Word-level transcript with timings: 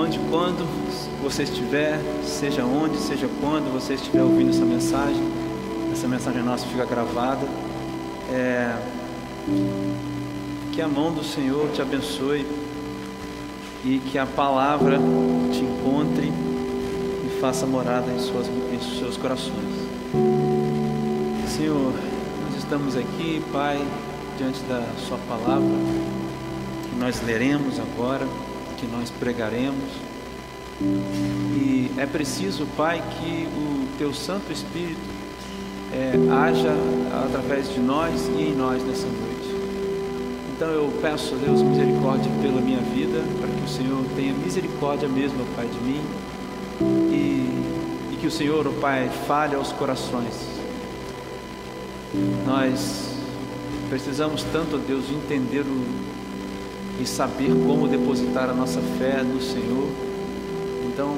onde, 0.00 0.18
quando 0.30 0.66
você 1.22 1.42
estiver, 1.42 2.00
seja 2.24 2.64
onde, 2.64 2.96
seja 2.96 3.28
quando 3.40 3.70
você 3.72 3.94
estiver 3.94 4.22
ouvindo 4.22 4.50
essa 4.50 4.64
mensagem, 4.64 5.22
essa 5.92 6.08
mensagem 6.08 6.42
nossa 6.42 6.66
fica 6.66 6.86
gravada. 6.86 7.46
É, 8.32 8.76
que 10.72 10.80
a 10.80 10.88
mão 10.88 11.12
do 11.12 11.22
Senhor 11.22 11.70
te 11.72 11.82
abençoe 11.82 12.46
e 13.84 13.98
que 14.10 14.16
a 14.16 14.24
palavra 14.24 14.98
te 15.52 15.60
encontre 15.60 16.26
e 16.28 17.40
faça 17.40 17.66
morada 17.66 18.10
em, 18.10 18.18
suas, 18.18 18.46
em 18.46 18.98
seus 18.98 19.16
corações. 19.16 19.80
Senhor, 21.48 21.92
nós 22.44 22.56
estamos 22.56 22.96
aqui, 22.96 23.42
Pai, 23.52 23.84
diante 24.38 24.60
da 24.60 24.82
Sua 25.06 25.18
palavra, 25.28 25.68
que 26.88 26.96
nós 26.98 27.20
leremos 27.22 27.78
agora, 27.78 28.26
que 28.80 28.86
nós 28.86 29.10
pregaremos. 29.10 29.90
E 30.80 31.90
é 31.98 32.06
preciso, 32.06 32.66
Pai, 32.76 33.02
que 33.18 33.46
o 33.46 33.86
Teu 33.98 34.14
Santo 34.14 34.50
Espírito 34.50 34.98
é, 35.92 36.14
haja 36.32 36.74
através 37.26 37.68
de 37.68 37.78
nós 37.78 38.26
e 38.28 38.42
em 38.42 38.54
nós 38.54 38.82
nessa 38.82 39.06
noite. 39.06 39.30
Então 40.56 40.68
eu 40.68 40.90
peço 41.02 41.34
a 41.34 41.38
Deus 41.38 41.62
misericórdia 41.62 42.30
pela 42.40 42.60
minha 42.60 42.80
vida, 42.80 43.22
para 43.38 43.48
que 43.48 43.64
o 43.64 43.68
Senhor 43.68 44.02
tenha 44.16 44.32
misericórdia 44.32 45.08
mesmo, 45.08 45.44
Pai, 45.54 45.66
de 45.66 45.80
mim, 45.80 46.02
e, 47.10 48.14
e 48.14 48.18
que 48.18 48.26
o 48.26 48.30
Senhor, 48.30 48.66
oh 48.66 48.72
Pai, 48.72 49.10
fale 49.26 49.54
aos 49.54 49.72
corações. 49.72 50.48
Nós 52.46 53.14
precisamos 53.88 54.42
tanto, 54.44 54.78
Deus, 54.78 55.06
de 55.06 55.14
entender 55.14 55.60
o, 55.60 55.84
e 57.00 57.06
saber 57.06 57.50
como 57.66 57.88
depositar 57.88 58.50
a 58.50 58.52
nossa 58.52 58.80
fé 58.98 59.22
no 59.22 59.40
Senhor. 59.40 59.88
Então, 60.86 61.16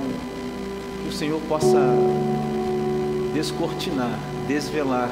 que 1.02 1.08
o 1.08 1.12
Senhor 1.12 1.40
possa 1.48 1.80
descortinar, 3.34 4.18
desvelar 4.46 5.10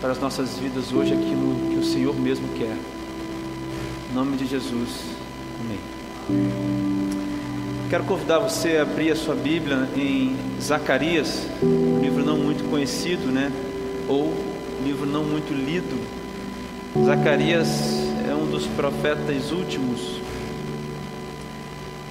para 0.00 0.12
as 0.12 0.20
nossas 0.20 0.58
vidas 0.58 0.92
hoje 0.92 1.12
aquilo 1.12 1.70
que 1.70 1.76
o 1.76 1.84
Senhor 1.84 2.14
mesmo 2.14 2.48
quer. 2.56 2.76
Em 4.10 4.14
nome 4.14 4.36
de 4.36 4.46
Jesus. 4.46 5.00
Amém. 5.60 5.78
Quero 7.90 8.04
convidar 8.04 8.38
você 8.38 8.76
a 8.76 8.82
abrir 8.82 9.10
a 9.10 9.16
sua 9.16 9.34
Bíblia 9.34 9.88
em 9.96 10.36
Zacarias, 10.60 11.46
um 11.62 11.98
livro 12.00 12.24
não 12.24 12.38
muito 12.38 12.68
conhecido, 12.70 13.30
né? 13.32 13.50
Ou 14.08 14.32
livro 14.84 15.06
não 15.06 15.24
muito 15.24 15.52
lido. 15.52 16.00
Zacarias 17.04 18.01
um 18.42 18.50
dos 18.50 18.66
profetas 18.66 19.50
últimos. 19.52 20.20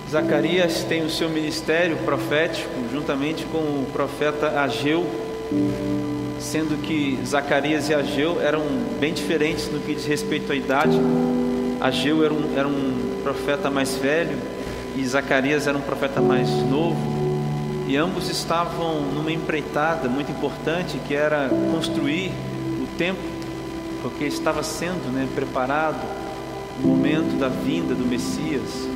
Zacarias 0.10 0.84
tem 0.84 1.04
o 1.04 1.10
seu 1.10 1.30
ministério 1.30 1.98
profético 1.98 2.70
juntamente 2.92 3.46
com 3.46 3.58
o 3.58 3.88
profeta 3.92 4.59
Ageu, 4.62 5.06
sendo 6.40 6.82
que 6.82 7.20
Zacarias 7.26 7.90
e 7.90 7.94
Ageu 7.94 8.42
eram 8.42 8.64
bem 9.00 9.14
diferentes 9.14 9.72
no 9.72 9.80
que 9.80 9.94
diz 9.94 10.06
respeito 10.06 10.52
à 10.52 10.56
idade. 10.56 10.98
Ageu 11.80 12.24
era 12.24 12.34
um, 12.34 12.58
era 12.58 12.68
um 12.68 13.20
profeta 13.24 13.70
mais 13.70 13.96
velho 13.96 14.38
e 14.96 15.06
Zacarias 15.06 15.68
era 15.68 15.78
um 15.78 15.82
profeta 15.82 16.22
mais 16.22 16.50
novo, 16.50 17.00
e 17.88 17.96
ambos 17.96 18.30
estavam 18.30 19.02
numa 19.02 19.32
empreitada 19.32 20.08
muito 20.08 20.32
importante 20.32 20.98
que 21.08 21.14
era 21.14 21.50
construir 21.72 22.32
o 22.82 22.88
templo, 22.98 23.24
porque 24.02 24.26
estava 24.26 24.64
sendo 24.64 25.12
né, 25.12 25.28
preparado 25.34 26.02
o 26.84 26.88
momento 26.88 27.38
da 27.38 27.48
vinda 27.48 27.94
do 27.94 28.06
Messias. 28.06 28.88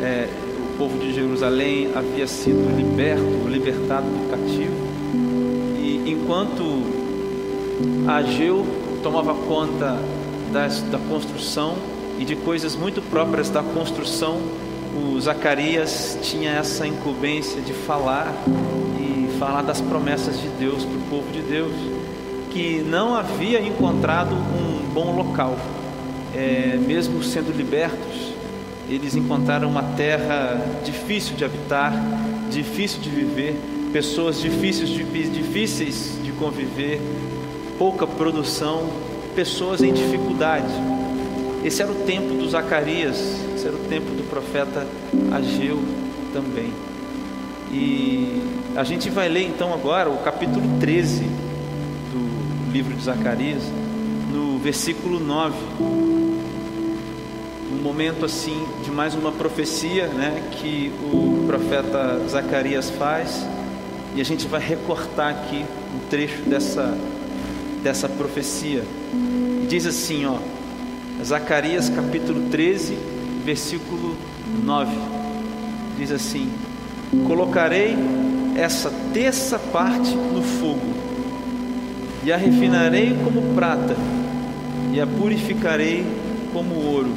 É, 0.00 0.28
o 0.58 0.78
povo 0.78 0.98
de 0.98 1.12
Jerusalém 1.12 1.90
havia 1.94 2.26
sido 2.26 2.74
liberto, 2.74 3.48
libertado 3.48 4.06
do 4.06 4.30
cativo, 4.30 4.90
e 5.78 6.10
enquanto 6.10 6.64
Ageu 8.06 8.66
tomava 9.02 9.34
conta 9.34 9.98
das, 10.52 10.80
da 10.82 10.98
construção 10.98 11.76
e 12.18 12.24
de 12.24 12.36
coisas 12.36 12.76
muito 12.76 13.02
próprias 13.02 13.48
da 13.50 13.62
construção, 13.62 14.40
o 14.94 15.20
Zacarias 15.20 16.18
tinha 16.22 16.52
essa 16.52 16.86
incumbência 16.86 17.60
de 17.60 17.72
falar 17.72 18.34
e 18.98 19.38
falar 19.38 19.62
das 19.62 19.80
promessas 19.80 20.40
de 20.40 20.48
Deus 20.48 20.84
para 20.84 20.96
o 20.96 21.02
povo 21.02 21.30
de 21.32 21.40
Deus, 21.40 21.72
que 22.50 22.80
não 22.80 23.14
havia 23.14 23.60
encontrado 23.60 24.34
um 24.34 24.92
bom 24.92 25.14
local, 25.14 25.56
é, 26.34 26.76
mesmo 26.76 27.22
sendo 27.22 27.56
libertos, 27.56 28.32
eles 28.88 29.14
encontraram 29.14 29.68
uma 29.68 29.82
terra 29.82 30.60
difícil 30.84 31.36
de 31.36 31.44
habitar, 31.44 31.92
difícil 32.50 33.00
de 33.00 33.08
viver, 33.08 33.56
pessoas 33.92 34.40
difíceis 34.40 34.88
de, 34.88 35.04
difíceis 35.04 36.18
de 36.22 36.32
conviver, 36.32 37.00
pouca 37.78 38.06
produção, 38.06 38.88
pessoas 39.34 39.82
em 39.82 39.92
dificuldade. 39.92 40.72
Esse 41.64 41.82
era 41.82 41.92
o 41.92 41.94
tempo 42.06 42.34
do 42.34 42.48
Zacarias, 42.48 43.16
esse 43.54 43.66
era 43.66 43.76
o 43.76 43.80
tempo 43.88 44.10
do 44.12 44.28
profeta 44.28 44.86
Ageu 45.32 45.78
também. 46.32 46.72
E 47.70 48.42
a 48.74 48.82
gente 48.82 49.08
vai 49.08 49.28
ler 49.28 49.46
então 49.46 49.72
agora 49.72 50.10
o 50.10 50.18
capítulo 50.18 50.80
13 50.80 51.24
do 51.24 51.39
livro 52.72 52.94
de 52.94 53.02
Zacarias, 53.02 53.62
no 54.32 54.58
versículo 54.58 55.18
9. 55.18 55.56
Um 57.72 57.82
momento 57.82 58.24
assim 58.24 58.64
de 58.84 58.90
mais 58.90 59.14
uma 59.14 59.32
profecia, 59.32 60.06
né, 60.06 60.48
que 60.52 60.92
o 61.02 61.44
profeta 61.46 62.20
Zacarias 62.28 62.90
faz, 62.90 63.44
e 64.14 64.20
a 64.20 64.24
gente 64.24 64.46
vai 64.46 64.60
recortar 64.60 65.30
aqui 65.30 65.64
um 65.94 66.08
trecho 66.08 66.42
dessa 66.42 66.96
dessa 67.82 68.08
profecia. 68.08 68.84
Diz 69.68 69.86
assim, 69.86 70.26
ó: 70.26 70.38
Zacarias 71.24 71.88
capítulo 71.88 72.50
13, 72.50 72.96
versículo 73.44 74.16
9. 74.64 74.96
Diz 75.98 76.12
assim: 76.12 76.50
Colocarei 77.26 77.96
essa 78.56 78.92
terça 79.12 79.58
parte 79.58 80.14
no 80.14 80.42
fogo, 80.42 81.09
e 82.22 82.32
a 82.32 82.36
refinarei 82.36 83.16
como 83.24 83.54
prata, 83.54 83.96
e 84.92 85.00
a 85.00 85.06
purificarei 85.06 86.04
como 86.52 86.74
ouro. 86.74 87.10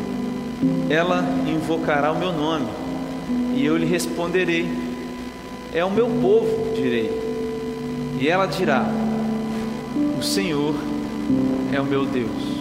Ela 0.90 1.26
invocará 1.48 2.12
o 2.12 2.18
meu 2.18 2.32
nome, 2.32 2.68
e 3.56 3.66
eu 3.66 3.78
lhe 3.78 3.86
responderei: 3.86 4.72
É 5.74 5.84
o 5.84 5.92
meu 5.92 6.08
povo, 6.08 6.74
direi. 6.76 7.12
E 8.20 8.28
ela 8.28 8.46
dirá: 8.46 8.86
O 10.18 10.24
Senhor 10.24 10.76
é 11.72 11.80
o 11.82 11.86
meu 11.86 12.06
Deus 12.06 12.54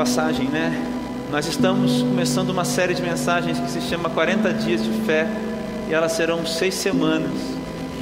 passagem, 0.00 0.48
né? 0.48 0.82
Nós 1.30 1.46
estamos 1.46 2.00
começando 2.00 2.48
uma 2.48 2.64
série 2.64 2.94
de 2.94 3.02
mensagens 3.02 3.58
que 3.58 3.70
se 3.70 3.82
chama 3.82 4.08
40 4.08 4.50
Dias 4.54 4.82
de 4.82 4.90
Fé 5.02 5.28
e 5.90 5.92
elas 5.92 6.12
serão 6.12 6.46
seis 6.46 6.72
semanas. 6.72 7.30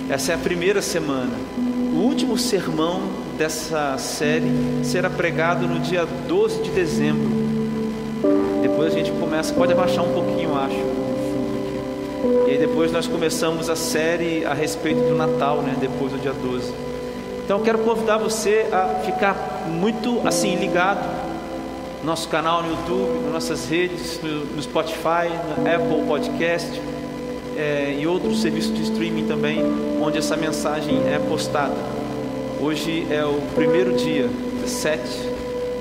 Essa 0.08 0.30
é 0.30 0.34
a 0.36 0.38
primeira 0.38 0.80
semana. 0.80 1.32
O 1.98 2.02
último 2.02 2.38
sermão 2.38 3.00
dessa 3.36 3.98
série 3.98 4.52
será 4.84 5.10
pregado 5.10 5.66
no 5.66 5.80
dia 5.80 6.06
12 6.06 6.62
de 6.62 6.70
dezembro. 6.70 7.28
Depois 8.62 8.94
a 8.94 8.96
gente 8.96 9.10
começa, 9.10 9.52
pode 9.52 9.72
abaixar 9.72 10.04
um 10.04 10.12
pouquinho, 10.12 10.56
acho, 10.56 10.76
E 12.46 12.52
aí 12.52 12.58
depois 12.58 12.92
nós 12.92 13.08
começamos 13.08 13.68
a 13.68 13.74
série 13.74 14.44
a 14.44 14.54
respeito 14.54 15.00
do 15.00 15.16
Natal, 15.16 15.60
né? 15.60 15.74
Depois 15.80 16.12
do 16.12 16.20
dia 16.20 16.32
12. 16.32 16.72
Então 17.44 17.58
eu 17.58 17.64
quero 17.64 17.78
convidar 17.78 18.16
você 18.16 18.68
a 18.70 19.00
ficar 19.04 19.66
muito 19.66 20.20
assim 20.24 20.54
ligado 20.54 21.04
nosso 22.04 22.28
canal 22.28 22.62
no 22.62 22.70
YouTube, 22.70 23.24
nas 23.24 23.32
nossas 23.32 23.68
redes, 23.68 24.20
no, 24.22 24.44
no 24.44 24.62
Spotify, 24.62 25.32
na 25.48 25.74
Apple 25.74 26.06
Podcast 26.06 26.80
é, 27.58 27.96
e 27.98 28.06
outros 28.06 28.40
serviços 28.40 28.72
de 28.72 28.82
streaming 28.82 29.26
também, 29.26 29.60
onde 30.00 30.16
essa 30.16 30.36
mensagem 30.36 30.96
é 31.08 31.18
postada. 31.18 31.74
Hoje 32.60 33.06
é 33.10 33.24
o 33.24 33.40
primeiro 33.54 33.96
dia, 33.96 34.30
7 34.64 35.02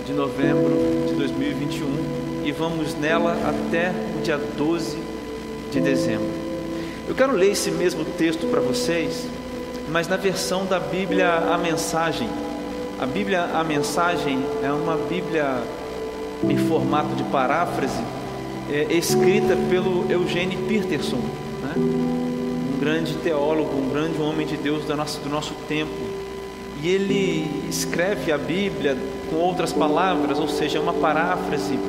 de 0.05 0.13
novembro 0.13 0.71
de 1.07 1.13
2021, 1.13 2.43
e 2.45 2.51
vamos 2.51 2.95
nela 2.95 3.37
até 3.45 3.91
o 4.17 4.21
dia 4.23 4.39
12 4.57 4.97
de 5.71 5.79
dezembro. 5.79 6.27
Eu 7.07 7.13
quero 7.13 7.33
ler 7.33 7.51
esse 7.51 7.69
mesmo 7.69 8.03
texto 8.03 8.47
para 8.47 8.59
vocês, 8.59 9.27
mas 9.89 10.07
na 10.07 10.17
versão 10.17 10.65
da 10.65 10.79
Bíblia 10.79 11.29
A 11.29 11.57
Mensagem. 11.57 12.27
A 12.99 13.05
Bíblia 13.05 13.43
A 13.53 13.63
Mensagem 13.63 14.43
é 14.63 14.71
uma 14.71 14.97
Bíblia 14.97 15.61
em 16.43 16.57
formato 16.57 17.15
de 17.15 17.23
paráfrase, 17.25 18.01
é, 18.71 18.93
escrita 18.93 19.55
pelo 19.69 20.11
Eugene 20.11 20.57
Peterson? 20.67 21.46
Um 21.77 22.79
grande 22.79 23.13
teólogo, 23.15 23.75
um 23.77 23.89
grande 23.89 24.19
homem 24.19 24.45
de 24.45 24.57
Deus 24.57 24.85
do 24.85 24.95
nosso, 24.95 25.19
do 25.19 25.29
nosso 25.29 25.53
tempo. 25.67 25.91
E 26.81 26.89
ele 26.89 27.67
escreve 27.69 28.31
a 28.31 28.37
Bíblia 28.37 28.97
com 29.29 29.37
outras 29.37 29.73
palavras, 29.73 30.39
ou 30.39 30.47
seja, 30.47 30.79
uma 30.79 30.93
paráfrase. 30.93 31.79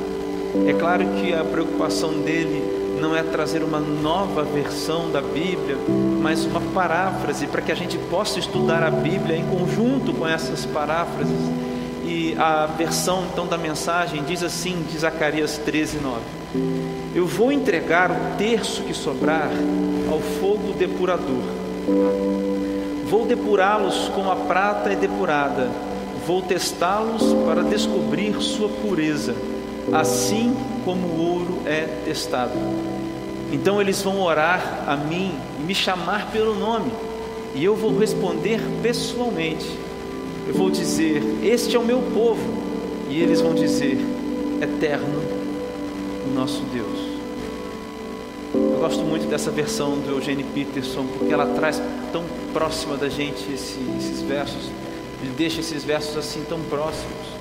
É 0.67 0.73
claro 0.73 1.05
que 1.21 1.33
a 1.33 1.43
preocupação 1.43 2.21
dele 2.21 2.79
não 2.99 3.15
é 3.15 3.23
trazer 3.23 3.63
uma 3.63 3.79
nova 3.79 4.43
versão 4.43 5.09
da 5.11 5.21
Bíblia, 5.21 5.77
mas 6.21 6.45
uma 6.45 6.59
paráfrase 6.59 7.47
para 7.47 7.61
que 7.61 7.71
a 7.71 7.75
gente 7.75 7.97
possa 8.09 8.39
estudar 8.39 8.83
a 8.83 8.91
Bíblia 8.91 9.37
em 9.37 9.45
conjunto 9.45 10.13
com 10.13 10.27
essas 10.27 10.65
paráfrases. 10.65 11.37
E 12.03 12.35
a 12.37 12.65
versão 12.65 13.25
então 13.31 13.47
da 13.47 13.57
mensagem 13.57 14.23
diz 14.23 14.43
assim, 14.43 14.83
de 14.89 14.97
Zacarias 14.97 15.57
13, 15.59 15.99
9: 15.99 16.21
Eu 17.13 17.25
vou 17.25 17.51
entregar 17.51 18.11
o 18.11 18.37
terço 18.37 18.83
que 18.83 18.93
sobrar 18.93 19.49
ao 20.11 20.19
fogo 20.19 20.73
depurador. 20.73 21.43
Vou 23.09 23.25
depurá-los 23.25 24.09
com 24.09 24.29
a 24.29 24.35
prata 24.35 24.91
é 24.91 24.95
depurada. 24.95 25.69
Vou 26.27 26.43
testá-los 26.43 27.33
para 27.45 27.63
descobrir 27.63 28.39
sua 28.39 28.69
pureza, 28.69 29.35
assim 29.91 30.55
como 30.85 31.07
o 31.07 31.19
ouro 31.19 31.59
é 31.65 31.87
testado. 32.05 32.53
Então 33.51 33.81
eles 33.81 34.03
vão 34.03 34.21
orar 34.21 34.83
a 34.85 34.95
mim 34.95 35.33
e 35.59 35.63
me 35.63 35.73
chamar 35.73 36.29
pelo 36.31 36.53
nome, 36.53 36.91
e 37.55 37.65
eu 37.65 37.75
vou 37.75 37.97
responder 37.97 38.61
pessoalmente. 38.83 39.67
Eu 40.47 40.53
vou 40.53 40.69
dizer: 40.69 41.23
Este 41.41 41.75
é 41.75 41.79
o 41.79 41.83
meu 41.83 42.03
povo, 42.13 42.61
e 43.09 43.19
eles 43.19 43.41
vão 43.41 43.55
dizer: 43.55 43.97
Eterno, 44.61 45.38
nosso 46.29 46.61
Deus. 46.73 47.19
Eu 48.53 48.79
gosto 48.79 49.03
muito 49.03 49.27
dessa 49.27 49.51
versão 49.51 49.97
do 49.99 50.11
Eugênio 50.11 50.45
Peterson, 50.53 51.05
porque 51.05 51.31
ela 51.31 51.45
traz 51.47 51.81
tão 52.11 52.23
próxima 52.51 52.97
da 52.97 53.07
gente 53.07 53.51
esse, 53.51 53.79
esses 53.97 54.21
versos, 54.21 54.71
ele 55.21 55.33
deixa 55.37 55.59
esses 55.59 55.83
versos 55.83 56.17
assim 56.17 56.43
tão 56.47 56.59
próximos. 56.61 57.39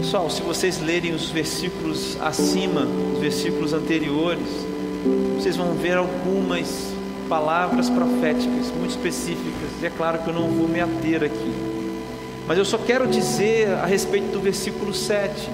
Pessoal, 0.00 0.28
se 0.28 0.42
vocês 0.42 0.80
lerem 0.80 1.14
os 1.14 1.30
versículos 1.30 2.20
acima, 2.20 2.86
os 3.14 3.20
versículos 3.20 3.72
anteriores, 3.72 4.48
vocês 5.36 5.56
vão 5.56 5.74
ver 5.74 5.96
algumas 5.96 6.92
palavras 7.28 7.88
proféticas 7.88 8.72
muito 8.76 8.90
específicas, 8.90 9.70
e 9.80 9.86
é 9.86 9.90
claro 9.90 10.18
que 10.18 10.28
eu 10.28 10.34
não 10.34 10.48
vou 10.48 10.66
me 10.66 10.80
ater 10.80 11.22
aqui, 11.22 11.54
mas 12.48 12.58
eu 12.58 12.64
só 12.64 12.76
quero 12.76 13.06
dizer 13.06 13.68
a 13.68 13.86
respeito 13.86 14.32
do 14.32 14.40
versículo 14.40 14.92
7, 14.92 15.48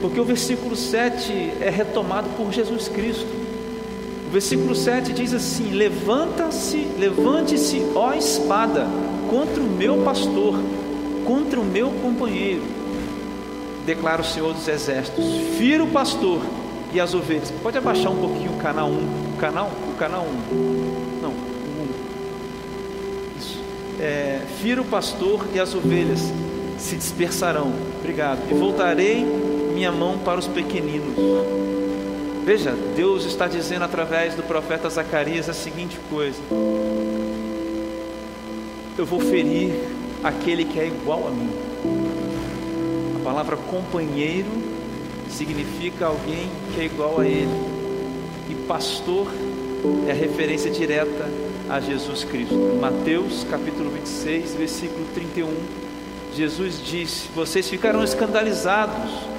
porque 0.00 0.20
o 0.20 0.24
versículo 0.24 0.76
7 0.76 1.52
é 1.60 1.70
retomado 1.70 2.28
por 2.36 2.52
Jesus 2.52 2.88
Cristo. 2.88 3.26
O 4.26 4.30
versículo 4.30 4.74
7 4.74 5.12
diz 5.12 5.32
assim: 5.32 5.70
Levanta-se, 5.70 6.86
levante-se, 6.98 7.82
ó 7.94 8.12
espada, 8.12 8.86
contra 9.30 9.62
o 9.62 9.66
meu 9.66 9.98
pastor, 10.02 10.60
contra 11.24 11.60
o 11.60 11.64
meu 11.64 11.90
companheiro, 12.02 12.62
declara 13.84 14.22
o 14.22 14.24
Senhor 14.24 14.52
dos 14.52 14.66
Exércitos: 14.66 15.24
Fira 15.56 15.82
o 15.84 15.88
pastor 15.88 16.42
e 16.92 17.00
as 17.00 17.14
ovelhas. 17.14 17.52
Pode 17.62 17.78
abaixar 17.78 18.12
um 18.12 18.16
pouquinho 18.16 18.52
o 18.52 18.56
canal 18.56 18.88
1, 18.88 18.92
o 18.92 19.36
canal, 19.38 19.70
o 19.88 19.96
canal 19.96 20.26
1. 20.52 21.22
Não, 21.22 21.30
o 21.30 21.86
1. 23.34 23.38
Isso. 23.38 23.60
É, 24.00 24.40
fira 24.60 24.80
o 24.80 24.84
pastor 24.84 25.46
e 25.54 25.60
as 25.60 25.74
ovelhas 25.74 26.32
se 26.78 26.96
dispersarão. 26.96 27.72
Obrigado. 28.00 28.40
E 28.50 28.54
voltarei 28.54 29.24
minha 29.76 29.92
mão 29.92 30.18
para 30.18 30.40
os 30.40 30.48
pequeninos. 30.48 31.14
Veja, 32.46 32.74
Deus 32.96 33.26
está 33.26 33.46
dizendo 33.46 33.84
através 33.84 34.34
do 34.34 34.42
profeta 34.42 34.88
Zacarias 34.88 35.50
a 35.50 35.52
seguinte 35.52 36.00
coisa: 36.08 36.40
Eu 38.96 39.04
vou 39.04 39.20
ferir 39.20 39.74
aquele 40.24 40.64
que 40.64 40.80
é 40.80 40.86
igual 40.86 41.28
a 41.28 41.30
mim. 41.30 41.50
A 43.20 43.22
palavra 43.22 43.54
companheiro 43.58 44.48
significa 45.28 46.06
alguém 46.06 46.48
que 46.74 46.80
é 46.80 46.84
igual 46.86 47.20
a 47.20 47.26
ele, 47.26 47.52
e 48.48 48.54
pastor 48.66 49.30
é 50.08 50.12
a 50.12 50.14
referência 50.14 50.70
direta 50.70 51.28
a 51.68 51.80
Jesus 51.80 52.24
Cristo. 52.24 52.78
Mateus 52.80 53.44
capítulo 53.50 53.90
26, 53.90 54.54
versículo 54.54 55.04
31, 55.12 55.52
Jesus 56.34 56.80
disse: 56.82 57.28
Vocês 57.34 57.68
ficarão 57.68 58.02
escandalizados 58.02 59.35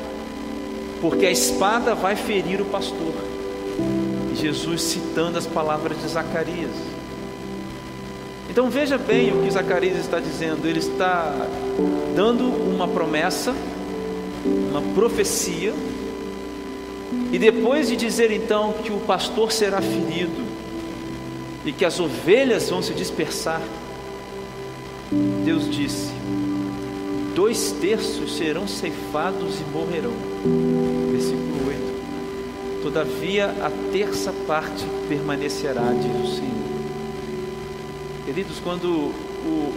porque 1.01 1.25
a 1.25 1.31
espada 1.31 1.93
vai 1.95 2.15
ferir 2.15 2.61
o 2.61 2.65
pastor. 2.65 3.13
Jesus 4.35 4.81
citando 4.81 5.37
as 5.37 5.47
palavras 5.47 5.99
de 6.01 6.07
Zacarias. 6.07 6.71
Então 8.49 8.69
veja 8.69 8.97
bem 8.97 9.33
o 9.33 9.43
que 9.43 9.51
Zacarias 9.51 9.97
está 9.97 10.19
dizendo. 10.19 10.67
Ele 10.67 10.79
está 10.79 11.33
dando 12.15 12.45
uma 12.45 12.87
promessa, 12.87 13.53
uma 14.69 14.81
profecia, 14.93 15.73
e 17.31 17.37
depois 17.37 17.89
de 17.89 17.95
dizer 17.95 18.31
então 18.31 18.73
que 18.83 18.91
o 18.91 18.99
pastor 18.99 19.51
será 19.51 19.81
ferido 19.81 20.45
e 21.65 21.71
que 21.71 21.83
as 21.83 21.99
ovelhas 21.99 22.69
vão 22.69 22.81
se 22.81 22.93
dispersar, 22.93 23.61
Deus 25.43 25.69
disse: 25.69 26.11
dois 27.37 27.71
terços 27.73 28.35
serão 28.35 28.67
ceifados 28.67 29.59
e 29.59 29.63
morrerão. 29.71 30.11
Versículo 31.11 31.67
8. 31.67 32.81
Todavia 32.81 33.53
a 33.61 33.69
terça 33.91 34.33
parte 34.47 34.83
permanecerá, 35.07 35.83
diz 35.93 36.31
o 36.31 36.35
Senhor. 36.35 36.57
Queridos, 38.25 38.59
quando 38.59 38.85
o, 39.45 39.71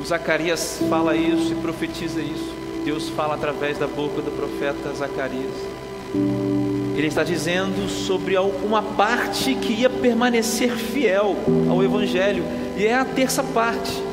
o 0.00 0.04
Zacarias 0.04 0.82
fala 0.90 1.14
isso 1.16 1.52
e 1.52 1.54
profetiza 1.54 2.20
isso, 2.20 2.52
Deus 2.84 3.08
fala 3.10 3.36
através 3.36 3.78
da 3.78 3.86
boca 3.86 4.20
do 4.20 4.32
profeta 4.32 4.92
Zacarias. 4.92 5.54
Ele 6.96 7.06
está 7.06 7.22
dizendo 7.22 7.88
sobre 7.88 8.36
uma 8.36 8.82
parte 8.82 9.54
que 9.54 9.74
ia 9.74 9.88
permanecer 9.88 10.72
fiel 10.72 11.36
ao 11.70 11.84
Evangelho, 11.84 12.42
e 12.76 12.84
é 12.84 12.96
a 12.96 13.04
terça 13.04 13.44
parte. 13.44 14.05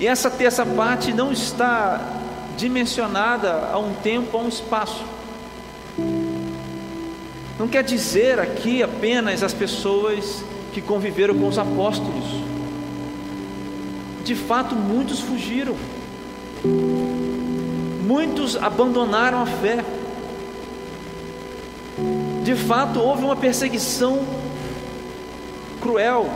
E 0.00 0.06
essa 0.06 0.30
terça 0.30 0.64
parte 0.64 1.12
não 1.12 1.30
está 1.30 2.00
dimensionada 2.56 3.68
a 3.70 3.78
um 3.78 3.92
tempo, 3.92 4.34
a 4.34 4.40
um 4.40 4.48
espaço. 4.48 5.04
Não 7.58 7.68
quer 7.68 7.84
dizer 7.84 8.40
aqui 8.40 8.82
apenas 8.82 9.42
as 9.42 9.52
pessoas 9.52 10.42
que 10.72 10.80
conviveram 10.80 11.34
com 11.34 11.46
os 11.46 11.58
apóstolos. 11.58 12.24
De 14.24 14.34
fato, 14.34 14.74
muitos 14.74 15.20
fugiram. 15.20 15.76
Muitos 18.02 18.56
abandonaram 18.56 19.42
a 19.42 19.46
fé. 19.46 19.84
De 22.42 22.54
fato, 22.54 23.00
houve 23.00 23.22
uma 23.22 23.36
perseguição 23.36 24.24
cruel 25.78 26.30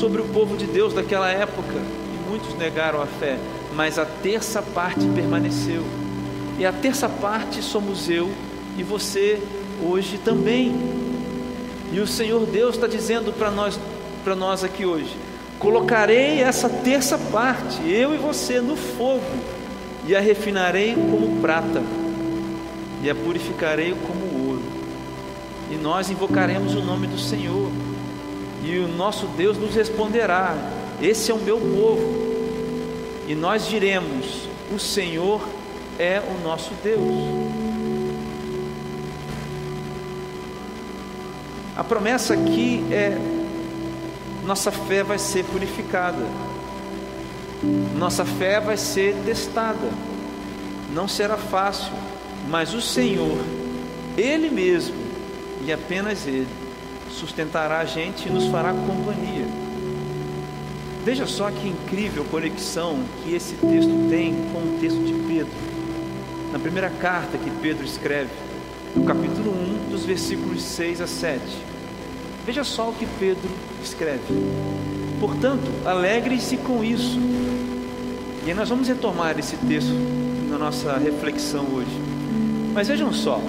sobre 0.00 0.22
o 0.22 0.24
povo 0.24 0.56
de 0.56 0.64
Deus 0.66 0.94
daquela 0.94 1.30
época 1.30 2.01
muitos 2.32 2.54
negaram 2.54 3.02
a 3.02 3.04
fé, 3.04 3.36
mas 3.74 3.98
a 3.98 4.06
terça 4.06 4.62
parte 4.62 5.06
permaneceu. 5.14 5.84
E 6.58 6.64
a 6.64 6.72
terça 6.72 7.06
parte 7.06 7.60
somos 7.60 8.08
eu 8.08 8.30
e 8.78 8.82
você 8.82 9.38
hoje 9.84 10.16
também. 10.16 10.74
E 11.92 12.00
o 12.00 12.06
Senhor 12.06 12.46
Deus 12.46 12.74
está 12.74 12.86
dizendo 12.86 13.34
para 13.34 13.50
nós, 13.50 13.78
para 14.24 14.34
nós 14.34 14.64
aqui 14.64 14.86
hoje: 14.86 15.14
colocarei 15.58 16.40
essa 16.40 16.70
terça 16.70 17.18
parte, 17.18 17.86
eu 17.86 18.14
e 18.14 18.16
você, 18.16 18.62
no 18.62 18.76
fogo, 18.76 19.20
e 20.06 20.16
a 20.16 20.20
refinarei 20.20 20.94
como 20.94 21.38
prata, 21.42 21.82
e 23.02 23.10
a 23.10 23.14
purificarei 23.14 23.94
como 24.06 24.48
ouro. 24.48 24.62
E 25.70 25.76
nós 25.76 26.08
invocaremos 26.08 26.74
o 26.74 26.80
nome 26.80 27.06
do 27.06 27.18
Senhor, 27.18 27.70
e 28.64 28.78
o 28.78 28.88
nosso 28.88 29.26
Deus 29.26 29.58
nos 29.58 29.74
responderá: 29.74 30.56
Esse 31.02 31.32
é 31.32 31.34
o 31.34 31.38
meu 31.38 31.58
povo 31.58 32.32
e 33.26 33.34
nós 33.34 33.66
diremos: 33.66 34.48
O 34.72 34.78
Senhor 34.78 35.42
é 35.98 36.20
o 36.20 36.44
nosso 36.44 36.72
Deus. 36.80 37.02
A 41.76 41.82
promessa 41.82 42.34
aqui 42.34 42.84
é: 42.92 43.18
nossa 44.44 44.70
fé 44.70 45.02
vai 45.02 45.18
ser 45.18 45.44
purificada, 45.46 46.24
nossa 47.96 48.24
fé 48.24 48.60
vai 48.60 48.76
ser 48.76 49.16
testada, 49.24 49.90
não 50.94 51.08
será 51.08 51.36
fácil, 51.36 51.92
mas 52.48 52.74
o 52.74 52.80
Senhor, 52.80 53.38
Ele 54.16 54.48
mesmo 54.50 54.94
e 55.66 55.72
apenas 55.72 56.28
Ele, 56.28 56.46
sustentará 57.10 57.80
a 57.80 57.84
gente 57.84 58.28
e 58.28 58.30
nos 58.30 58.46
fará 58.46 58.72
companhia. 58.72 59.71
Veja 61.04 61.26
só 61.26 61.50
que 61.50 61.68
incrível 61.68 62.24
conexão 62.24 63.00
que 63.22 63.34
esse 63.34 63.54
texto 63.54 64.08
tem 64.08 64.34
com 64.52 64.60
o 64.60 64.78
texto 64.80 65.04
de 65.04 65.12
Pedro. 65.26 65.52
Na 66.52 66.58
primeira 66.58 66.90
carta 66.90 67.36
que 67.36 67.50
Pedro 67.50 67.84
escreve, 67.84 68.30
no 68.94 69.04
capítulo 69.04 69.50
1, 69.50 69.90
dos 69.90 70.04
versículos 70.04 70.62
6 70.62 71.00
a 71.00 71.06
7. 71.06 71.42
Veja 72.46 72.62
só 72.62 72.90
o 72.90 72.92
que 72.92 73.06
Pedro 73.18 73.50
escreve. 73.82 74.20
Portanto, 75.18 75.68
alegre-se 75.84 76.56
com 76.56 76.84
isso. 76.84 77.18
E 78.46 78.54
nós 78.54 78.68
vamos 78.68 78.86
retomar 78.86 79.38
esse 79.38 79.56
texto 79.56 79.94
na 80.48 80.58
nossa 80.58 80.96
reflexão 80.98 81.66
hoje. 81.72 82.00
Mas 82.72 82.88
vejam 82.88 83.12
só, 83.12 83.40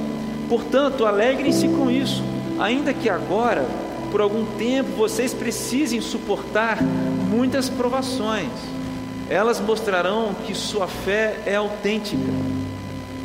portanto, 0.49 1.05
alegrem-se 1.05 1.67
com 1.67 1.89
isso, 1.89 2.23
ainda 2.59 2.93
que 2.93 3.09
agora, 3.09 3.65
por 4.13 4.21
algum 4.21 4.45
tempo, 4.45 4.91
vocês 4.91 5.33
precisem 5.33 5.99
suportar 5.99 6.77
muitas 6.83 7.67
provações. 7.67 8.51
Elas 9.27 9.59
mostrarão 9.59 10.35
que 10.45 10.53
sua 10.53 10.85
fé 10.85 11.39
é 11.47 11.55
autêntica. 11.55 12.21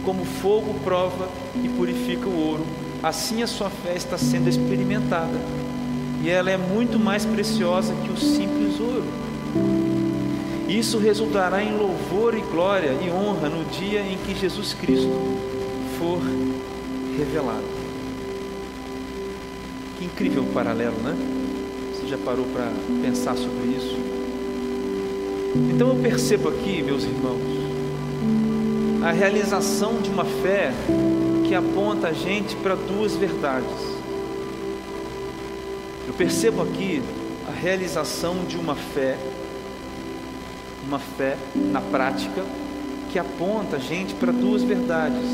Como 0.03 0.25
fogo 0.25 0.73
prova 0.83 1.29
e 1.63 1.69
purifica 1.69 2.27
o 2.27 2.41
ouro, 2.41 2.65
assim 3.03 3.43
a 3.43 3.47
sua 3.47 3.69
fé 3.69 3.97
está 3.97 4.17
sendo 4.17 4.49
experimentada. 4.49 5.39
E 6.23 6.31
ela 6.31 6.51
é 6.51 6.57
muito 6.57 6.99
mais 6.99 7.27
preciosa 7.27 7.93
que 8.03 8.11
o 8.11 8.17
simples 8.17 8.81
ouro. 8.81 9.05
Isso 10.67 10.97
resultará 10.97 11.63
em 11.63 11.77
louvor 11.77 12.35
e 12.35 12.41
glória 12.41 12.97
e 13.05 13.11
honra 13.11 13.51
no 13.51 13.63
dia 13.67 14.01
em 14.01 14.17
que 14.17 14.35
Jesus 14.35 14.73
Cristo 14.73 15.13
for 15.99 16.23
revelado. 17.15 17.78
Que 19.99 20.05
incrível 20.05 20.45
paralelo, 20.55 20.97
né? 21.03 21.13
Você 21.93 22.07
já 22.07 22.17
parou 22.19 22.45
para 22.47 22.71
pensar 23.03 23.37
sobre 23.37 23.67
isso? 23.67 23.99
Então 25.75 25.89
eu 25.89 25.97
percebo 25.97 26.51
aqui, 26.51 26.81
meus 26.83 27.03
irmãos, 27.03 27.43
a 29.03 29.11
realização 29.11 30.01
de 30.01 30.09
uma 30.09 30.25
fé 30.25 30.73
que 31.49 31.53
aponta 31.53 32.09
a 32.09 32.13
gente 32.13 32.55
para 32.55 32.77
duas 32.77 33.17
verdades. 33.17 33.99
Eu 36.07 36.15
percebo 36.15 36.63
aqui 36.63 37.03
a 37.49 37.51
realização 37.51 38.45
de 38.45 38.57
uma 38.57 38.77
fé, 38.77 39.19
uma 40.87 41.01
fé 41.01 41.37
na 41.57 41.81
prática, 41.81 42.45
que 43.11 43.19
aponta 43.19 43.77
a 43.77 43.79
gente 43.81 44.15
para 44.15 44.31
duas 44.31 44.63
verdades. 44.63 45.25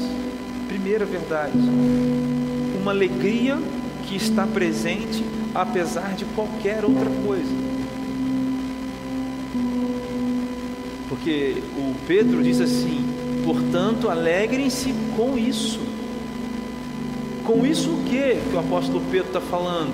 Primeira 0.68 1.04
verdade, 1.04 1.58
uma 2.80 2.92
alegria 2.92 3.58
que 4.06 4.16
está 4.16 4.46
presente 4.46 5.24
apesar 5.54 6.14
de 6.14 6.24
qualquer 6.26 6.84
outra 6.84 7.10
coisa. 7.24 7.64
Porque 11.08 11.62
o 11.76 11.94
Pedro 12.06 12.42
diz 12.42 12.60
assim: 12.60 13.04
portanto, 13.44 14.08
alegrem-se 14.08 14.94
com 15.16 15.38
isso. 15.38 15.80
Com 17.44 17.66
isso 17.66 17.90
o 17.90 18.04
que 18.04 18.38
que 18.50 18.56
o 18.56 18.58
apóstolo 18.58 19.02
Pedro 19.10 19.28
está 19.28 19.40
falando? 19.40 19.92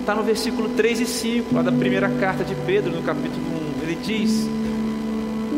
Está 0.00 0.14
no 0.14 0.22
versículo 0.22 0.70
3 0.70 1.00
e 1.00 1.06
5, 1.06 1.54
lá 1.54 1.62
da 1.62 1.70
primeira 1.70 2.08
carta 2.08 2.42
de 2.42 2.54
Pedro, 2.54 2.90
no 2.90 3.02
capítulo 3.02 3.44
1. 3.78 3.82
Ele 3.82 3.98
diz: 4.02 4.48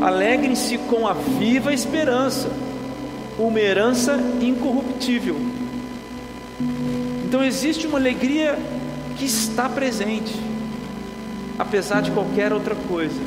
Alegrem-se 0.03 0.77
com 0.79 1.07
a 1.07 1.13
viva 1.13 1.73
esperança, 1.73 2.51
uma 3.39 3.61
herança 3.61 4.19
incorruptível. 4.41 5.37
Então 7.31 7.45
existe 7.45 7.87
uma 7.87 7.97
alegria 7.97 8.59
que 9.17 9.25
está 9.25 9.69
presente, 9.69 10.35
apesar 11.57 12.03
de 12.03 12.11
qualquer 12.11 12.53
outra 12.53 12.75
coisa. 12.75 13.21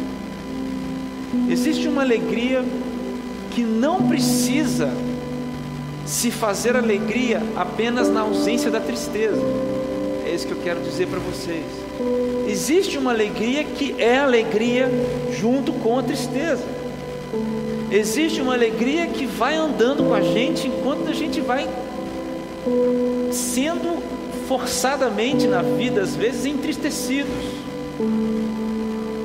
Existe 1.50 1.88
uma 1.88 2.02
alegria 2.02 2.66
que 3.52 3.64
não 3.64 4.06
precisa 4.06 4.92
se 6.06 6.32
fazer 6.32 6.76
alegria 6.76 7.42
apenas 7.56 8.10
na 8.10 8.20
ausência 8.20 8.70
da 8.70 8.82
tristeza. 8.82 9.42
É 10.26 10.36
isso 10.36 10.48
que 10.48 10.52
eu 10.52 10.62
quero 10.62 10.82
dizer 10.82 11.08
para 11.08 11.20
vocês. 11.20 11.64
Existe 12.46 12.98
uma 12.98 13.12
alegria 13.12 13.64
que 13.64 13.96
é 13.98 14.18
alegria 14.18 14.92
junto 15.32 15.72
com 15.72 15.98
a 15.98 16.04
tristeza. 16.04 16.66
Existe 17.90 18.42
uma 18.42 18.54
alegria 18.54 19.08
que 19.08 19.26
vai 19.26 19.56
andando 19.56 20.04
com 20.04 20.14
a 20.14 20.20
gente 20.20 20.68
enquanto 20.68 21.08
a 21.08 21.14
gente 21.14 21.40
vai 21.40 21.66
sendo 23.32 24.02
forçadamente 24.48 25.48
na 25.48 25.62
vida, 25.62 26.02
às 26.02 26.16
vezes 26.16 26.46
entristecidos. 26.46 27.64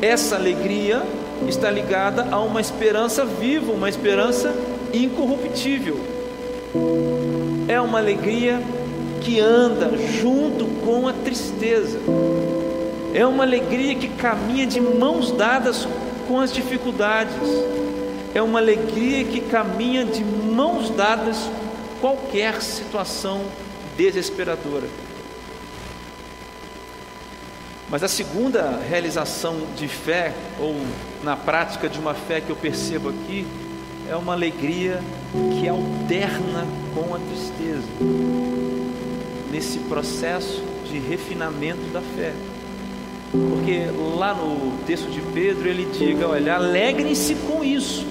Essa 0.00 0.37
alegria 0.37 1.02
está 1.47 1.71
ligada 1.71 2.28
a 2.30 2.40
uma 2.40 2.61
esperança 2.61 3.25
viva, 3.25 3.73
uma 3.73 3.88
esperança 3.88 4.54
incorruptível. 4.92 5.99
É 7.66 7.80
uma 7.80 7.99
alegria 7.99 8.61
que 9.21 9.40
anda 9.40 9.90
junto 10.21 10.66
com 10.85 11.09
a 11.09 11.12
tristeza. 11.12 11.99
É 13.12 13.26
uma 13.26 13.45
alegria 13.45 13.95
que 13.95 14.09
caminha 14.09 14.66
de 14.66 14.80
mãos 14.80 15.33
dadas 15.33 15.87
com 16.26 16.40
as 16.40 16.52
dificuldades. 16.52 17.35
É 18.35 18.42
uma 18.42 18.59
alegria 18.59 19.25
que 19.25 19.40
caminha 19.40 20.04
de 20.04 20.25
mãos 20.25 20.90
dadas 20.90 21.50
qualquer 22.00 22.62
situação 22.62 23.45
desesperadora. 23.97 24.87
Mas 27.90 28.02
a 28.02 28.09
segunda 28.09 28.78
realização 28.88 29.57
de 29.76 29.88
fé, 29.88 30.35
ou 30.61 30.76
na 31.23 31.37
prática 31.37 31.88
de 31.88 31.99
uma 31.99 32.12
fé 32.12 32.40
que 32.40 32.50
eu 32.50 32.57
percebo 32.57 33.09
aqui, 33.09 33.47
é 34.09 34.14
uma 34.14 34.35
alegria 34.35 35.00
que 35.59 35.69
alterna 35.69 36.67
com 36.95 37.14
a 37.14 37.19
tristeza, 37.19 37.87
nesse 39.50 39.78
processo 39.81 40.62
de 40.85 40.99
refinamento 40.99 41.81
da 41.93 42.00
fé. 42.00 42.33
Porque 43.31 43.87
lá 44.19 44.35
no 44.35 44.78
texto 44.87 45.11
de 45.11 45.21
Pedro 45.21 45.69
ele 45.69 45.87
diga: 45.87 46.28
olha, 46.28 46.55
alegrem-se 46.55 47.35
com 47.35 47.62
isso, 47.62 48.07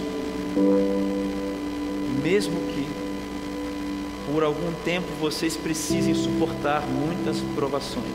mesmo 2.24 2.67
por 4.38 4.44
algum 4.44 4.72
tempo 4.86 5.08
vocês 5.20 5.58
precisem 5.58 6.14
suportar 6.14 6.84
muitas 6.86 7.40
provações. 7.56 8.06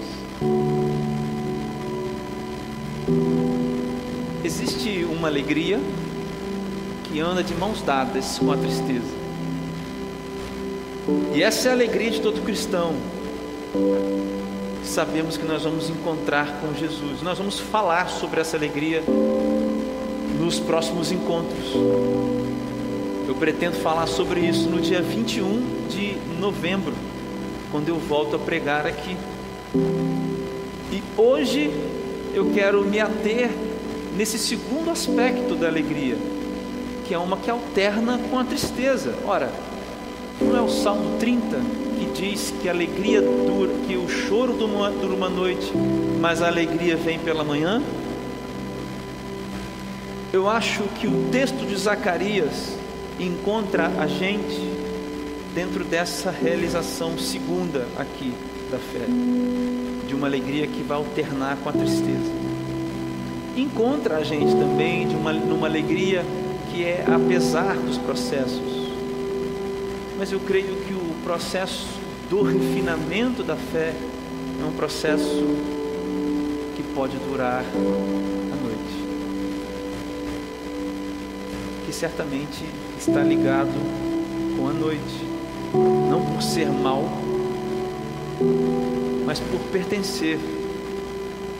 Existe 4.45 5.05
uma 5.05 5.27
alegria 5.27 5.81
que 7.03 7.19
anda 7.19 7.43
de 7.43 7.53
mãos 7.57 7.83
dadas 7.83 8.39
com 8.39 8.53
a 8.53 8.57
tristeza. 8.57 9.13
E 11.35 11.43
essa 11.43 11.67
é 11.67 11.71
a 11.73 11.75
alegria 11.75 12.13
de 12.13 12.21
todo 12.21 12.41
cristão. 12.45 12.95
Sabemos 14.85 15.37
que 15.37 15.45
nós 15.45 15.65
vamos 15.65 15.91
encontrar 15.91 16.61
com 16.61 16.73
Jesus. 16.73 17.21
Nós 17.21 17.37
vamos 17.37 17.59
falar 17.59 18.09
sobre 18.09 18.41
essa 18.41 18.57
alegria 18.57 19.03
nos 20.39 20.61
próximos 20.61 21.11
encontros. 21.11 21.73
Eu 23.33 23.37
pretendo 23.39 23.77
falar 23.77 24.07
sobre 24.07 24.41
isso 24.41 24.69
no 24.69 24.79
dia 24.79 25.01
21 25.01 25.89
de 25.89 26.19
novembro, 26.39 26.93
quando 27.71 27.89
eu 27.89 27.97
volto 27.97 28.37
a 28.37 28.39
pregar 28.39 28.87
aqui. 28.87 29.17
E 30.93 31.03
hoje 31.17 31.71
eu 32.35 32.51
quero 32.53 32.85
me 32.85 33.01
ater 33.01 33.49
nesse 34.19 34.39
segundo 34.39 34.91
aspecto 34.91 35.55
da 35.55 35.67
alegria, 35.67 36.19
que 37.07 37.15
é 37.15 37.19
uma 37.19 37.39
que 37.39 37.51
alterna 37.51 38.21
com 38.31 38.39
a 38.39 38.45
tristeza. 38.45 39.15
Ora, 39.25 39.51
não 40.39 40.55
é 40.55 40.61
o 40.61 40.69
Salmo 40.69 41.17
30 41.19 41.57
que 41.99 42.05
diz 42.13 42.53
que 42.61 42.69
a 42.69 42.73
alegria 42.73 43.23
dura, 43.23 43.73
que 43.89 43.97
o 43.97 44.11
choro 44.11 44.53
dura 44.53 45.15
uma 45.15 45.31
noite, 45.31 45.73
mas 46.21 46.43
a 46.43 46.49
alegria 46.49 46.97
vem 46.97 47.19
pela 47.19 47.43
manhã? 47.43 47.83
Eu 50.31 50.51
acho 50.51 50.83
que 51.01 51.07
o 51.07 51.31
texto 51.33 51.67
de 51.67 51.75
Zacarias 51.77 52.82
encontra 53.25 53.87
a 53.99 54.07
gente 54.07 54.61
dentro 55.55 55.85
dessa 55.85 56.31
realização 56.31 57.19
segunda 57.19 57.87
aqui 57.97 58.33
da 58.71 58.79
fé 58.79 59.07
de 60.07 60.15
uma 60.15 60.27
alegria 60.27 60.67
que 60.67 60.83
vai 60.83 60.97
alternar 60.97 61.57
com 61.63 61.69
a 61.69 61.73
tristeza. 61.73 62.33
Encontra 63.57 64.17
a 64.17 64.25
gente 64.25 64.53
também 64.55 65.07
de 65.07 65.15
uma, 65.15 65.33
numa 65.33 65.67
alegria 65.67 66.25
que 66.71 66.85
é 66.85 67.05
apesar 67.07 67.77
dos 67.77 67.99
processos. 67.99 68.91
Mas 70.19 70.33
eu 70.33 70.41
creio 70.41 70.77
que 70.87 70.95
o 70.95 71.15
processo 71.23 71.87
do 72.31 72.43
refinamento 72.43 73.43
da 73.43 73.57
fé 73.57 73.95
é 74.61 74.65
um 74.65 74.73
processo 74.73 75.45
que 76.75 76.83
pode 76.95 77.17
durar 77.19 77.65
Que 81.93 81.99
certamente 81.99 82.65
está 82.99 83.23
ligado 83.23 83.69
com 84.57 84.67
a 84.67 84.73
noite. 84.73 85.27
Não 86.09 86.25
por 86.25 86.43
ser 86.43 86.67
mal, 86.67 87.05
mas 89.27 89.39
por 89.39 89.61
pertencer 89.71 90.39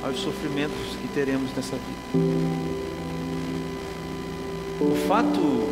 aos 0.03 0.19
sofrimentos 0.21 0.97
que 1.03 1.09
teremos 1.09 1.51
nessa 1.55 1.77
vida. 1.77 2.25
O 4.81 4.95
fato 5.07 5.69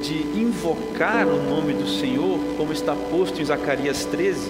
de 0.00 0.40
invocar 0.40 1.26
o 1.26 1.42
nome 1.42 1.72
do 1.72 1.88
Senhor, 1.88 2.38
como 2.56 2.72
está 2.72 2.94
posto 2.94 3.42
em 3.42 3.44
Zacarias 3.44 4.04
13, 4.04 4.48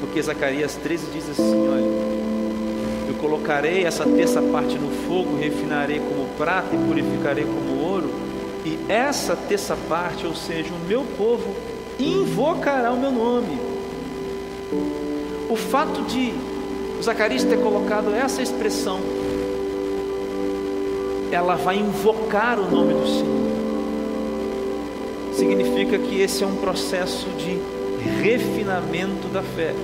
porque 0.00 0.20
Zacarias 0.20 0.74
13 0.74 1.06
diz 1.12 1.30
assim: 1.30 1.68
Olha, 1.68 3.08
eu 3.08 3.14
colocarei 3.20 3.84
essa 3.84 4.04
terça 4.04 4.42
parte 4.42 4.76
no 4.76 4.90
fogo, 5.06 5.36
refinarei 5.36 6.00
como 6.00 6.26
prata 6.36 6.74
e 6.74 6.78
purificarei 6.88 7.44
como 7.44 7.84
ouro, 7.84 8.29
e 8.64 8.78
essa 8.88 9.34
terça 9.34 9.76
parte, 9.88 10.26
ou 10.26 10.34
seja, 10.34 10.70
o 10.72 10.86
meu 10.86 11.02
povo, 11.16 11.54
invocará 11.98 12.92
o 12.92 13.00
meu 13.00 13.10
nome. 13.10 13.58
O 15.48 15.56
fato 15.56 16.02
de 16.02 16.32
Zacarias 17.02 17.44
ter 17.44 17.58
colocado 17.60 18.14
essa 18.14 18.42
expressão, 18.42 19.00
ela 21.32 21.56
vai 21.56 21.76
invocar 21.76 22.58
o 22.58 22.70
nome 22.70 22.94
do 22.94 23.06
Senhor. 23.06 23.40
Significa 25.34 25.98
que 25.98 26.20
esse 26.20 26.44
é 26.44 26.46
um 26.46 26.56
processo 26.56 27.26
de 27.30 27.58
refinamento 28.22 29.28
da 29.28 29.42
fé. 29.42 29.74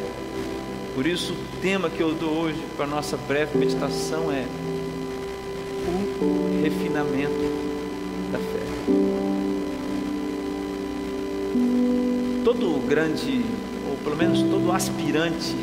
Por 0.94 1.06
isso, 1.06 1.32
o 1.32 1.60
tema 1.62 1.88
que 1.88 2.00
eu 2.00 2.12
dou 2.12 2.30
hoje 2.30 2.62
para 2.76 2.84
a 2.84 2.88
nossa 2.88 3.16
breve 3.16 3.56
meditação 3.58 4.30
é 4.30 4.44
o 6.20 6.62
refinamento 6.62 7.75
da 8.36 8.38
fé. 8.38 8.60
Todo 12.44 12.86
grande, 12.86 13.44
ou 13.88 13.96
pelo 13.98 14.16
menos 14.16 14.42
todo 14.42 14.72
aspirante 14.72 15.56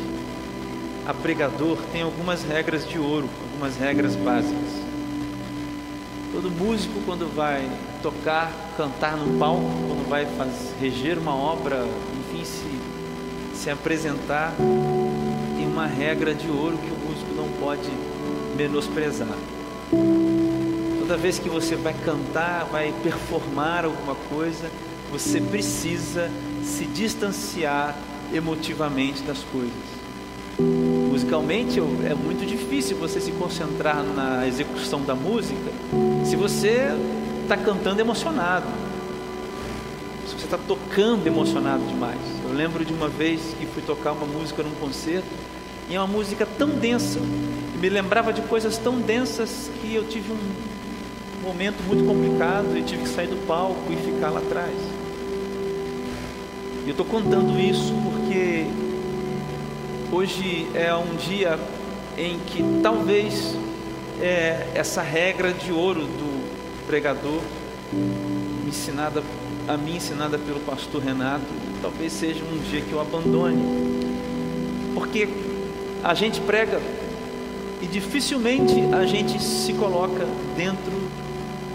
a 1.06 1.12
pregador 1.12 1.78
tem 1.92 2.02
algumas 2.02 2.42
regras 2.42 2.88
de 2.88 2.98
ouro, 2.98 3.28
algumas 3.42 3.76
regras 3.76 4.16
básicas. 4.16 4.84
Todo 6.32 6.50
músico, 6.50 7.00
quando 7.06 7.32
vai 7.34 7.70
tocar, 8.02 8.50
cantar 8.76 9.16
no 9.16 9.38
palco, 9.38 9.62
quando 9.86 10.08
vai 10.08 10.26
fazer, 10.26 10.74
reger 10.80 11.18
uma 11.18 11.34
obra, 11.34 11.86
enfim, 12.18 12.44
se, 12.44 13.56
se 13.56 13.70
apresentar, 13.70 14.52
tem 15.56 15.66
uma 15.66 15.86
regra 15.86 16.34
de 16.34 16.48
ouro 16.48 16.76
que 16.78 16.90
o 16.90 17.08
músico 17.08 17.34
não 17.36 17.48
pode 17.60 17.90
menosprezar. 18.56 19.28
Toda 21.06 21.18
vez 21.18 21.38
que 21.38 21.50
você 21.50 21.76
vai 21.76 21.92
cantar, 21.92 22.64
vai 22.64 22.90
performar 23.02 23.84
alguma 23.84 24.14
coisa, 24.14 24.70
você 25.12 25.38
precisa 25.38 26.30
se 26.62 26.86
distanciar 26.86 27.94
emotivamente 28.32 29.22
das 29.22 29.42
coisas 29.52 29.94
musicalmente 30.58 31.78
é 31.78 32.14
muito 32.14 32.46
difícil 32.46 32.96
você 32.96 33.20
se 33.20 33.32
concentrar 33.32 34.02
na 34.02 34.46
execução 34.46 35.02
da 35.02 35.14
música 35.14 35.70
se 36.24 36.36
você 36.36 36.88
está 37.42 37.56
cantando 37.56 38.00
emocionado, 38.00 38.66
se 40.26 40.34
você 40.34 40.44
está 40.44 40.56
tocando 40.58 41.26
emocionado 41.26 41.84
demais. 41.84 42.18
Eu 42.48 42.54
lembro 42.54 42.82
de 42.82 42.94
uma 42.94 43.08
vez 43.08 43.40
que 43.58 43.66
fui 43.66 43.82
tocar 43.82 44.12
uma 44.12 44.26
música 44.26 44.62
num 44.62 44.74
concerto 44.76 45.28
e 45.90 45.94
é 45.94 46.00
uma 46.00 46.06
música 46.06 46.46
tão 46.46 46.70
densa, 46.70 47.20
me 47.78 47.88
lembrava 47.90 48.32
de 48.32 48.40
coisas 48.42 48.78
tão 48.78 49.00
densas 49.00 49.70
que 49.82 49.94
eu 49.94 50.08
tive 50.08 50.32
um 50.32 50.73
momento 51.44 51.82
muito 51.86 52.04
complicado 52.06 52.76
e 52.76 52.82
tive 52.82 53.02
que 53.02 53.08
sair 53.08 53.28
do 53.28 53.46
palco 53.46 53.92
e 53.92 53.96
ficar 53.96 54.30
lá 54.30 54.40
atrás. 54.40 54.74
E 56.84 56.88
eu 56.88 56.90
estou 56.90 57.06
contando 57.06 57.58
isso 57.60 57.92
porque 58.04 58.66
Hoje 60.14 60.68
é 60.74 60.94
um 60.94 61.16
dia 61.16 61.58
em 62.16 62.38
que 62.46 62.62
talvez 62.84 63.56
é, 64.22 64.64
essa 64.72 65.02
regra 65.02 65.52
de 65.52 65.72
ouro 65.72 66.02
do 66.02 66.86
pregador, 66.86 67.40
ensinada 68.64 69.24
a 69.66 69.76
mim, 69.76 69.96
ensinada 69.96 70.38
pelo 70.38 70.60
pastor 70.60 71.02
Renato, 71.02 71.46
talvez 71.82 72.12
seja 72.12 72.44
um 72.44 72.58
dia 72.70 72.80
que 72.80 72.92
eu 72.92 73.00
abandone, 73.00 73.60
porque 74.94 75.28
a 76.04 76.14
gente 76.14 76.40
prega 76.40 76.80
e 77.82 77.86
dificilmente 77.88 78.74
a 78.94 79.04
gente 79.06 79.42
se 79.42 79.72
coloca 79.72 80.24
dentro 80.56 80.92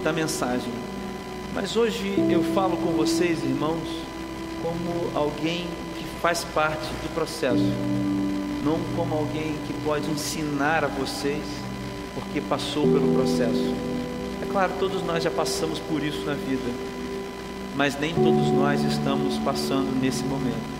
da 0.03 0.13
mensagem. 0.13 0.71
Mas 1.53 1.75
hoje 1.75 2.13
eu 2.29 2.43
falo 2.53 2.77
com 2.77 2.91
vocês, 2.91 3.43
irmãos, 3.43 3.87
como 4.61 5.11
alguém 5.15 5.67
que 5.97 6.05
faz 6.21 6.43
parte 6.43 6.87
do 7.03 7.13
processo 7.13 7.73
não 8.63 8.79
como 8.95 9.15
alguém 9.15 9.55
que 9.65 9.73
pode 9.83 10.09
ensinar 10.09 10.83
a 10.83 10.87
vocês, 10.87 11.43
porque 12.13 12.41
passou 12.41 12.83
pelo 12.83 13.13
processo. 13.13 13.73
É 14.41 14.45
claro, 14.51 14.73
todos 14.79 15.01
nós 15.03 15.23
já 15.23 15.31
passamos 15.31 15.79
por 15.79 16.03
isso 16.03 16.25
na 16.25 16.33
vida, 16.33 16.71
mas 17.75 17.99
nem 17.99 18.13
todos 18.13 18.49
nós 18.49 18.83
estamos 18.83 19.37
passando 19.39 19.97
nesse 19.99 20.23
momento. 20.23 20.79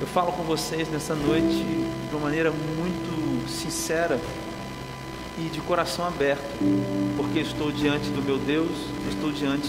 Eu 0.00 0.06
falo 0.06 0.32
com 0.32 0.42
vocês 0.42 0.90
nessa 0.90 1.14
noite 1.14 1.64
de 2.08 2.14
uma 2.14 2.20
maneira 2.20 2.50
muito 2.50 3.48
sincera 3.48 4.20
e 5.38 5.48
de 5.48 5.60
coração 5.60 6.06
aberto, 6.06 6.42
porque 7.16 7.40
estou 7.40 7.70
diante 7.70 8.08
do 8.10 8.22
meu 8.22 8.38
Deus, 8.38 8.70
estou 9.08 9.30
diante 9.30 9.68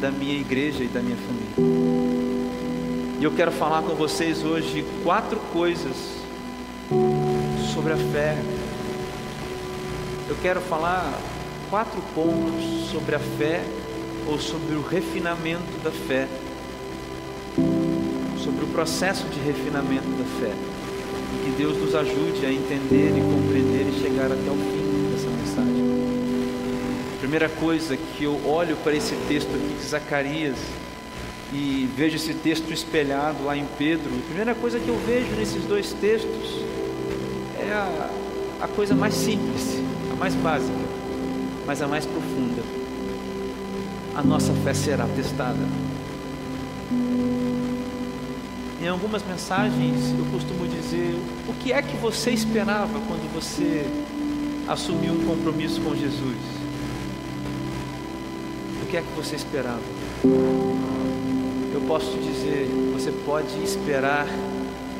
da 0.00 0.10
minha 0.10 0.34
igreja 0.34 0.84
e 0.84 0.88
da 0.88 1.00
minha 1.00 1.16
família. 1.16 2.00
E 3.18 3.24
eu 3.24 3.32
quero 3.32 3.52
falar 3.52 3.82
com 3.82 3.94
vocês 3.94 4.42
hoje 4.42 4.84
quatro 5.02 5.38
coisas 5.52 5.94
sobre 7.74 7.92
a 7.92 7.96
fé. 7.96 8.36
Eu 10.28 10.36
quero 10.40 10.60
falar 10.60 11.12
quatro 11.68 12.00
pontos 12.14 12.90
sobre 12.90 13.14
a 13.14 13.18
fé 13.18 13.62
ou 14.26 14.38
sobre 14.38 14.74
o 14.74 14.82
refinamento 14.82 15.78
da 15.82 15.90
fé. 15.90 16.28
Sobre 18.42 18.64
o 18.64 18.68
processo 18.68 19.26
de 19.26 19.38
refinamento 19.40 20.08
da 20.08 20.24
fé. 20.40 20.54
Que 21.44 21.50
Deus 21.58 21.76
nos 21.76 21.94
ajude 21.94 22.46
a 22.46 22.52
entender 22.52 23.12
e 23.16 23.20
compreender 23.20 23.86
e 23.88 24.00
chegar 24.00 24.26
até 24.26 24.50
o 24.50 24.56
fim. 24.56 24.79
Primeira 27.30 27.48
coisa 27.48 27.96
que 27.96 28.24
eu 28.24 28.44
olho 28.44 28.76
para 28.78 28.92
esse 28.92 29.14
texto 29.28 29.50
aqui 29.54 29.76
de 29.80 29.86
Zacarias 29.86 30.56
e 31.52 31.88
vejo 31.96 32.16
esse 32.16 32.34
texto 32.34 32.72
espelhado 32.72 33.44
lá 33.44 33.56
em 33.56 33.64
Pedro, 33.78 34.10
a 34.12 34.26
primeira 34.26 34.52
coisa 34.52 34.80
que 34.80 34.88
eu 34.88 34.98
vejo 35.06 35.30
nesses 35.36 35.62
dois 35.62 35.92
textos 35.92 36.60
é 37.56 37.70
a, 37.70 38.10
a 38.62 38.66
coisa 38.66 38.96
mais 38.96 39.14
simples, 39.14 39.80
a 40.12 40.16
mais 40.16 40.34
básica, 40.34 40.74
mas 41.64 41.80
a 41.80 41.86
mais 41.86 42.04
profunda. 42.04 42.64
A 44.16 44.24
nossa 44.24 44.52
fé 44.64 44.74
será 44.74 45.06
testada. 45.06 45.68
Em 48.82 48.88
algumas 48.88 49.22
mensagens 49.24 50.12
eu 50.18 50.26
costumo 50.32 50.66
dizer: 50.66 51.14
o 51.46 51.54
que 51.54 51.72
é 51.72 51.80
que 51.80 51.96
você 51.98 52.32
esperava 52.32 52.98
quando 53.06 53.32
você 53.32 53.86
assumiu 54.66 55.12
um 55.12 55.24
compromisso 55.24 55.80
com 55.80 55.94
Jesus? 55.94 56.59
Que 58.90 58.96
é 58.96 59.02
que 59.02 59.12
você 59.14 59.36
esperava? 59.36 59.78
eu 61.72 61.80
posso 61.86 62.10
te 62.10 62.18
dizer, 62.18 62.68
você 62.92 63.12
pode 63.24 63.62
esperar 63.62 64.26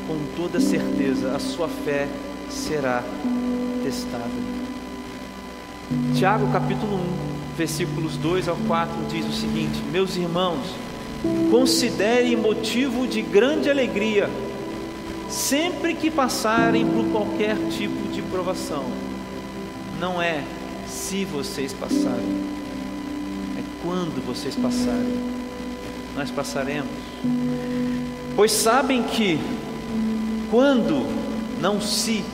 com 0.07 0.17
toda 0.37 0.61
certeza, 0.61 1.35
a 1.35 1.41
sua 1.41 1.67
fé 1.67 2.07
será 2.49 3.03
testada. 3.83 4.31
Tiago 6.15 6.53
capítulo 6.53 6.99
1, 6.99 7.57
versículos 7.57 8.17
2 8.17 8.47
ao 8.47 8.57
4 8.57 8.95
diz 9.11 9.27
o 9.27 9.33
seguinte: 9.33 9.83
Meus 9.91 10.17
irmãos, 10.17 10.67
considerem 11.51 12.37
motivo 12.37 13.09
de 13.09 13.21
grande 13.23 13.69
alegria 13.69 14.31
sempre 15.29 15.95
que 15.95 16.13
passarem 16.13 16.87
por 16.87 17.07
qualquer 17.07 17.57
tipo 17.71 18.09
de 18.13 18.23
provação. 18.23 18.85
Não 19.99 20.23
é 20.23 20.45
se 20.87 21.25
vocês 21.25 21.73
passarem, 21.73 22.60
quando 23.83 24.25
vocês 24.25 24.55
passarem 24.55 25.41
nós 26.21 26.31
passaremos. 26.31 26.91
Pois 28.37 28.53
sabem 28.53 29.03
que 29.03 29.39
quando, 30.51 31.07
não 31.61 31.81
se, 31.81 32.25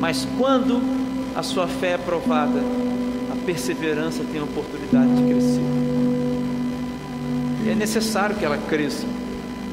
mas 0.00 0.26
quando 0.38 0.80
a 1.34 1.42
sua 1.42 1.68
fé 1.68 1.92
é 1.92 1.98
provada, 1.98 2.60
a 3.30 3.44
perseverança 3.44 4.24
tem 4.30 4.40
a 4.40 4.44
oportunidade 4.44 5.14
de 5.14 5.32
crescer. 5.32 5.60
E 7.64 7.70
é 7.70 7.74
necessário 7.74 8.36
que 8.36 8.44
ela 8.44 8.58
cresça, 8.58 9.06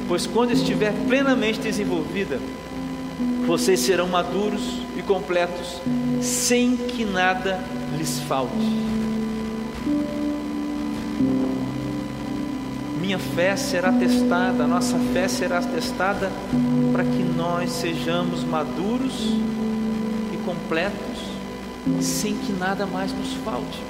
pois 0.08 0.28
quando 0.28 0.52
estiver 0.52 0.94
plenamente 1.08 1.60
desenvolvida, 1.60 2.40
vocês 3.48 3.80
serão 3.80 4.08
maduros 4.08 4.62
e 4.96 5.02
completos, 5.02 5.82
sem 6.22 6.78
que 6.78 7.04
nada 7.04 7.60
lhes 7.98 8.20
falte. 8.20 8.99
Minha 13.10 13.18
fé 13.18 13.56
será 13.56 13.92
testada, 13.92 14.66
a 14.66 14.68
nossa 14.68 14.96
fé 15.12 15.28
será 15.28 15.60
testada 15.64 16.32
para 16.92 17.04
que 17.04 17.24
nós 17.24 17.72
sejamos 17.72 18.44
maduros 18.44 19.34
e 20.32 20.38
completos, 20.46 21.18
sem 22.00 22.36
que 22.36 22.54
nada 22.54 22.86
mais 22.86 23.12
nos 23.12 23.34
falte. 23.44 23.82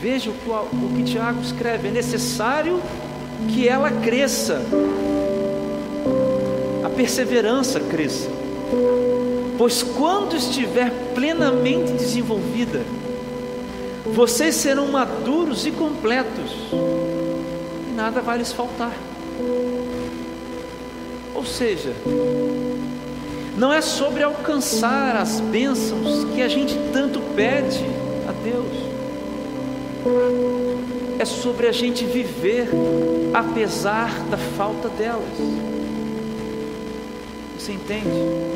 Veja 0.00 0.30
o, 0.30 0.32
o 0.32 0.94
que 0.94 1.02
Tiago 1.02 1.40
escreve: 1.40 1.88
é 1.88 1.90
necessário 1.90 2.80
que 3.48 3.66
ela 3.66 3.90
cresça, 3.90 4.62
a 6.84 6.88
perseverança 6.90 7.80
cresça, 7.80 8.30
pois 9.58 9.82
quando 9.82 10.36
estiver 10.36 10.92
plenamente 11.12 11.90
desenvolvida, 11.94 12.84
vocês 14.12 14.54
serão 14.56 14.88
maduros 14.88 15.66
e 15.66 15.70
completos, 15.70 16.50
e 16.70 17.94
nada 17.94 18.20
vai 18.20 18.38
lhes 18.38 18.52
faltar. 18.52 18.92
Ou 21.34 21.44
seja, 21.44 21.94
não 23.56 23.72
é 23.72 23.80
sobre 23.80 24.22
alcançar 24.22 25.16
as 25.16 25.40
bênçãos 25.40 26.24
que 26.34 26.42
a 26.42 26.48
gente 26.48 26.78
tanto 26.92 27.20
pede 27.34 27.84
a 28.28 28.32
Deus, 28.32 28.92
é 31.18 31.24
sobre 31.24 31.66
a 31.66 31.72
gente 31.72 32.04
viver 32.04 32.68
apesar 33.32 34.20
da 34.30 34.36
falta 34.36 34.88
delas. 34.88 35.22
Você 37.58 37.72
entende? 37.72 38.51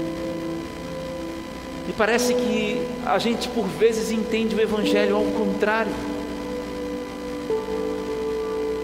Parece 1.97 2.35
que 2.35 2.83
a 3.07 3.19
gente 3.19 3.49
por 3.49 3.67
vezes 3.67 4.11
entende 4.11 4.55
o 4.55 4.61
Evangelho 4.61 5.17
ao 5.17 5.25
contrário. 5.25 5.93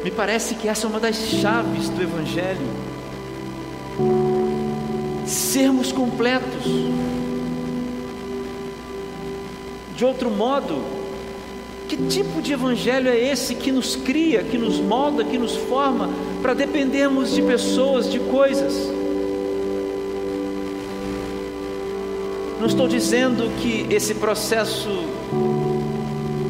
Me 0.02 0.10
parece 0.10 0.54
que 0.54 0.66
essa 0.66 0.86
é 0.86 0.90
uma 0.90 0.98
das 0.98 1.16
chaves 1.16 1.90
do 1.90 2.02
Evangelho. 2.02 2.66
Sermos 5.26 5.92
completos. 5.92 6.64
De 9.94 10.04
outro 10.06 10.30
modo, 10.30 10.82
que 11.88 11.96
tipo 12.08 12.40
de 12.40 12.54
evangelho 12.54 13.10
é 13.10 13.18
esse 13.18 13.54
que 13.54 13.70
nos 13.70 13.94
cria, 13.94 14.42
que 14.42 14.56
nos 14.56 14.80
molda, 14.80 15.22
que 15.22 15.36
nos 15.36 15.54
forma 15.54 16.08
para 16.40 16.54
dependermos 16.54 17.34
de 17.34 17.42
pessoas, 17.42 18.10
de 18.10 18.18
coisas? 18.18 19.01
Não 22.62 22.68
estou 22.68 22.86
dizendo 22.86 23.50
que 23.60 23.92
esse 23.92 24.14
processo 24.14 24.88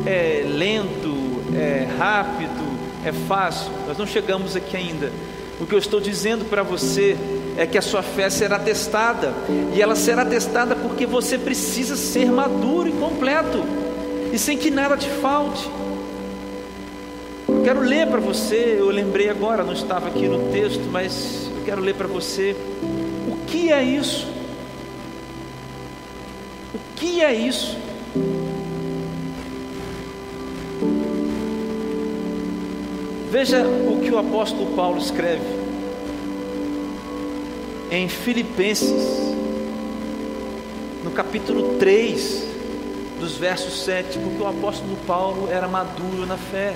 é 0.05 0.45
lento, 0.47 1.41
é 1.57 1.89
rápido, 1.97 2.63
é 3.03 3.11
fácil, 3.27 3.73
nós 3.89 3.97
não 3.97 4.07
chegamos 4.07 4.55
aqui 4.55 4.77
ainda. 4.77 5.11
O 5.59 5.65
que 5.65 5.75
eu 5.75 5.79
estou 5.79 6.03
dizendo 6.03 6.45
para 6.45 6.63
você 6.63 7.17
é 7.57 7.65
que 7.65 7.79
a 7.79 7.83
sua 7.83 8.03
fé 8.03 8.29
será 8.29 8.59
testada, 8.59 9.33
e 9.75 9.81
ela 9.81 9.97
será 9.97 10.23
testada 10.23 10.77
porque 10.77 11.07
você 11.07 11.39
precisa 11.39 11.97
ser 11.97 12.31
maduro 12.31 12.91
e 12.91 12.93
completo, 12.93 13.65
e 14.31 14.39
sem 14.39 14.59
que 14.59 14.71
nada 14.71 14.99
te 14.99 15.09
falte. 15.09 15.67
Eu 17.49 17.63
quero 17.65 17.81
ler 17.81 18.07
para 18.09 18.21
você, 18.21 18.77
eu 18.79 18.91
lembrei 18.91 19.31
agora, 19.31 19.65
não 19.65 19.73
estava 19.73 20.09
aqui 20.09 20.29
no 20.29 20.51
texto, 20.53 20.87
mas 20.93 21.49
eu 21.57 21.65
quero 21.65 21.81
ler 21.81 21.95
para 21.95 22.07
você 22.07 22.55
o 23.27 23.47
que 23.47 23.73
é 23.73 23.83
isso. 23.83 24.42
Que 26.97 27.21
é 27.23 27.35
isso? 27.35 27.77
Veja 33.31 33.67
o 33.67 34.01
que 34.01 34.11
o 34.11 34.19
apóstolo 34.19 34.77
Paulo 34.77 34.99
escreve 34.99 35.63
em 37.91 38.09
Filipenses, 38.09 39.35
no 41.05 41.11
capítulo 41.11 41.77
3, 41.79 42.43
dos 43.21 43.37
versos 43.37 43.85
7, 43.85 44.19
porque 44.19 44.43
o 44.43 44.47
apóstolo 44.47 44.97
Paulo 45.07 45.49
era 45.51 45.69
maduro 45.69 46.25
na 46.27 46.39
fé. 46.39 46.75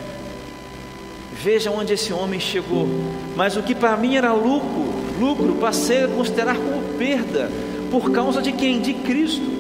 Veja 1.33 1.71
onde 1.71 1.95
esse 1.95 2.13
homem 2.13 2.39
chegou. 2.39 2.87
Mas 3.35 3.57
o 3.57 3.63
que 3.63 3.75
para 3.75 3.97
mim 3.97 4.15
era 4.15 4.33
lucro, 4.33 4.85
lucro, 5.19 5.55
passei 5.55 6.05
a 6.05 6.09
considerar 6.09 6.57
como 6.57 6.83
perda, 6.99 7.51
por 7.91 8.11
causa 8.11 8.43
de 8.43 8.53
quem? 8.53 8.81
De 8.81 8.93
Cristo. 8.93 9.56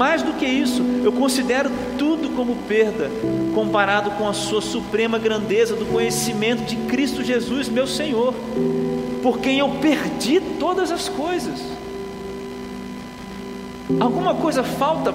Mais 0.00 0.22
do 0.22 0.32
que 0.32 0.46
isso, 0.46 0.82
eu 1.04 1.12
considero 1.12 1.70
tudo 1.98 2.30
como 2.30 2.56
perda, 2.66 3.10
comparado 3.54 4.12
com 4.12 4.26
a 4.26 4.32
sua 4.32 4.62
suprema 4.62 5.18
grandeza 5.18 5.76
do 5.76 5.84
conhecimento 5.84 6.64
de 6.64 6.74
Cristo 6.88 7.22
Jesus, 7.22 7.68
meu 7.68 7.86
Senhor, 7.86 8.32
por 9.22 9.40
quem 9.40 9.58
eu 9.58 9.68
perdi 9.72 10.40
todas 10.58 10.90
as 10.90 11.06
coisas. 11.10 11.60
Alguma 14.00 14.34
coisa 14.34 14.64
falta 14.64 15.12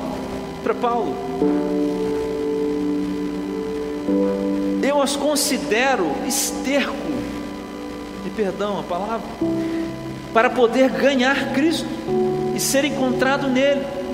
para 0.61 0.75
Paulo? 0.75 1.15
Eu 4.83 5.01
as 5.01 5.15
considero 5.15 6.11
esterco, 6.27 6.93
e 8.23 8.29
perdão 8.29 8.81
a 8.81 8.83
palavra, 8.83 9.25
para 10.31 10.51
poder 10.51 10.91
ganhar 10.91 11.53
Cristo 11.53 11.89
e 12.55 12.59
ser 12.59 12.85
encontrado 12.85 13.47
nele 13.47 14.04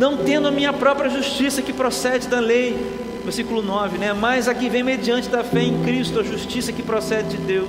não 0.00 0.16
tendo 0.16 0.48
a 0.48 0.50
minha 0.50 0.72
própria 0.72 1.10
justiça 1.10 1.60
que 1.60 1.74
procede 1.74 2.26
da 2.26 2.40
lei, 2.40 2.74
versículo 3.22 3.60
9, 3.60 3.98
né? 3.98 4.14
Mas 4.14 4.48
aqui 4.48 4.70
vem 4.70 4.82
mediante 4.82 5.28
da 5.28 5.44
fé 5.44 5.62
em 5.62 5.82
Cristo, 5.82 6.18
a 6.18 6.22
justiça 6.22 6.72
que 6.72 6.82
procede 6.82 7.36
de 7.36 7.36
Deus 7.36 7.68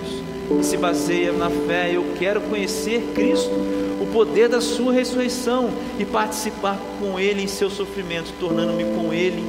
e 0.58 0.64
se 0.64 0.78
baseia 0.78 1.34
na 1.34 1.50
fé. 1.50 1.92
Eu 1.94 2.06
quero 2.18 2.40
conhecer 2.40 3.12
Cristo, 3.14 3.52
o 4.00 4.08
poder 4.14 4.48
da 4.48 4.62
Sua 4.62 4.94
ressurreição 4.94 5.72
e 6.00 6.06
participar 6.06 6.80
com 7.02 7.20
Ele 7.20 7.44
em 7.44 7.48
seus 7.48 7.74
sofrimentos, 7.74 8.32
tornando-me 8.40 8.86
com 8.96 9.14
Ele, 9.14 9.44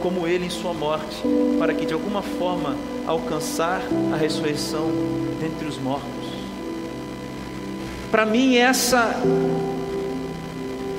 como 0.00 0.24
Ele 0.24 0.46
em 0.46 0.50
Sua 0.50 0.72
morte, 0.72 1.16
para 1.58 1.74
que 1.74 1.84
de 1.84 1.92
alguma 1.92 2.22
forma 2.22 2.76
alcançar 3.04 3.82
a 4.12 4.16
ressurreição 4.16 4.92
dentre 5.40 5.66
os 5.66 5.76
mortos. 5.76 6.06
Para 8.12 8.24
mim, 8.24 8.54
essa 8.54 9.20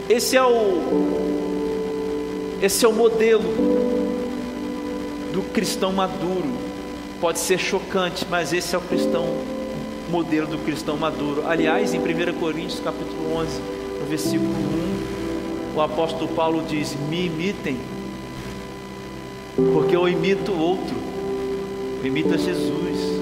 esse 0.10 0.36
é 0.36 0.44
o 0.44 1.20
esse 2.62 2.84
é 2.84 2.88
o 2.90 2.92
modelo 2.92 3.44
do 5.32 5.42
cristão 5.54 5.94
maduro. 5.94 6.58
Pode 7.22 7.40
ser 7.40 7.58
chocante, 7.58 8.26
mas 8.30 8.52
esse 8.52 8.76
é 8.76 8.78
o 8.78 8.82
cristão 8.82 9.26
modelo 10.10 10.48
do 10.48 10.58
cristão 10.58 10.98
maduro. 10.98 11.48
Aliás, 11.48 11.94
em 11.94 12.00
1 12.00 12.34
Coríntios, 12.40 12.80
capítulo 12.80 13.36
11, 13.36 13.62
no 14.02 14.06
versículo 14.08 14.52
1, 14.52 15.78
o 15.78 15.82
apóstolo 15.82 16.28
Paulo 16.30 16.64
diz: 16.68 16.98
"Me 17.08 17.28
imitem, 17.28 17.78
porque 19.74 19.96
eu 19.96 20.10
imito 20.10 20.52
outro. 20.52 20.96
Eu 22.02 22.08
imito 22.08 22.34
a 22.34 22.38
Jesus. 22.38 23.20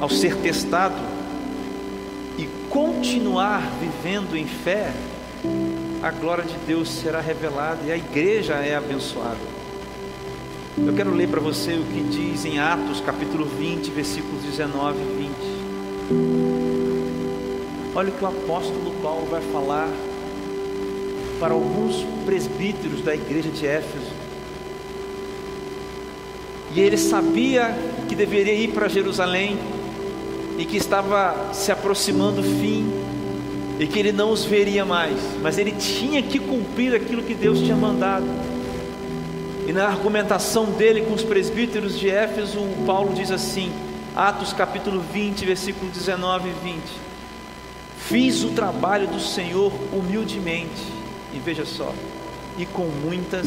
Ao 0.00 0.08
ser 0.08 0.36
testado 0.36 0.96
e 2.38 2.48
continuar 2.70 3.62
vivendo 3.80 4.36
em 4.36 4.46
fé, 4.46 4.92
a 6.02 6.10
glória 6.10 6.44
de 6.44 6.56
Deus 6.66 6.88
será 6.88 7.20
revelada 7.20 7.80
e 7.86 7.92
a 7.92 7.96
igreja 7.96 8.54
é 8.54 8.74
abençoada. 8.74 9.36
Eu 10.76 10.94
quero 10.94 11.12
ler 11.12 11.28
para 11.28 11.40
você 11.40 11.74
o 11.74 11.84
que 11.84 12.02
diz 12.02 12.44
em 12.44 12.58
Atos, 12.58 13.00
capítulo 13.00 13.44
20, 13.44 13.90
versículos 13.90 14.42
19 14.42 14.98
e 14.98 15.04
20. 16.10 17.94
Olha 17.94 18.10
o 18.10 18.12
que 18.12 18.24
o 18.24 18.28
apóstolo 18.28 18.94
Paulo 19.02 19.26
vai 19.26 19.40
falar 19.52 19.88
para 21.40 21.54
alguns 21.54 22.04
presbíteros 22.24 23.02
da 23.02 23.14
igreja 23.14 23.50
de 23.50 23.66
Éfeso. 23.66 24.12
E 26.74 26.80
ele 26.80 26.96
sabia 26.96 27.76
que 28.08 28.14
deveria 28.14 28.54
ir 28.54 28.72
para 28.72 28.88
Jerusalém 28.88 29.58
e 30.58 30.64
que 30.64 30.76
estava 30.76 31.52
se 31.52 31.72
aproximando 31.72 32.40
o 32.40 32.44
fim 32.44 33.07
e 33.78 33.86
que 33.86 33.98
ele 33.98 34.10
não 34.10 34.30
os 34.30 34.44
veria 34.44 34.84
mais, 34.84 35.18
mas 35.40 35.56
ele 35.56 35.72
tinha 35.72 36.20
que 36.22 36.38
cumprir 36.38 36.94
aquilo 36.94 37.22
que 37.22 37.34
Deus 37.34 37.60
tinha 37.60 37.76
mandado. 37.76 38.26
E 39.66 39.72
na 39.72 39.86
argumentação 39.86 40.64
dele 40.64 41.02
com 41.02 41.12
os 41.12 41.22
presbíteros 41.22 41.98
de 41.98 42.10
Éfeso, 42.10 42.60
Paulo 42.84 43.14
diz 43.14 43.30
assim, 43.30 43.70
Atos 44.16 44.52
capítulo 44.52 45.00
20, 45.12 45.44
versículo 45.44 45.90
19 45.92 46.48
e 46.48 46.52
20: 46.64 46.82
Fiz 47.98 48.42
o 48.42 48.48
trabalho 48.48 49.06
do 49.06 49.20
Senhor 49.20 49.72
humildemente, 49.92 50.82
e 51.32 51.38
veja 51.38 51.64
só, 51.64 51.94
e 52.58 52.66
com 52.66 52.86
muitas 52.86 53.46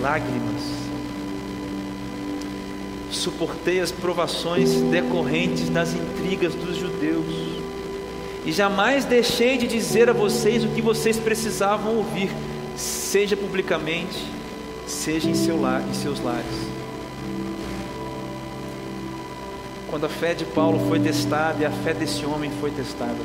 lágrimas. 0.00 0.62
Suportei 3.10 3.80
as 3.80 3.90
provações 3.90 4.74
decorrentes 4.82 5.68
das 5.70 5.94
intrigas 5.94 6.54
dos 6.54 6.76
judeus 6.76 7.47
e 8.48 8.52
jamais 8.52 9.04
deixei 9.04 9.58
de 9.58 9.66
dizer 9.66 10.08
a 10.08 10.14
vocês 10.14 10.64
o 10.64 10.68
que 10.68 10.80
vocês 10.80 11.18
precisavam 11.18 11.98
ouvir, 11.98 12.30
seja 12.74 13.36
publicamente, 13.36 14.24
seja 14.86 15.28
em, 15.28 15.34
seu 15.34 15.60
lar, 15.60 15.82
em 15.86 15.92
seus 15.92 16.18
lares. 16.18 16.46
Quando 19.90 20.06
a 20.06 20.08
fé 20.08 20.32
de 20.32 20.46
Paulo 20.46 20.80
foi 20.88 20.98
testada 20.98 21.62
e 21.62 21.66
a 21.66 21.70
fé 21.70 21.92
desse 21.92 22.24
homem 22.24 22.50
foi 22.58 22.70
testada. 22.70 23.20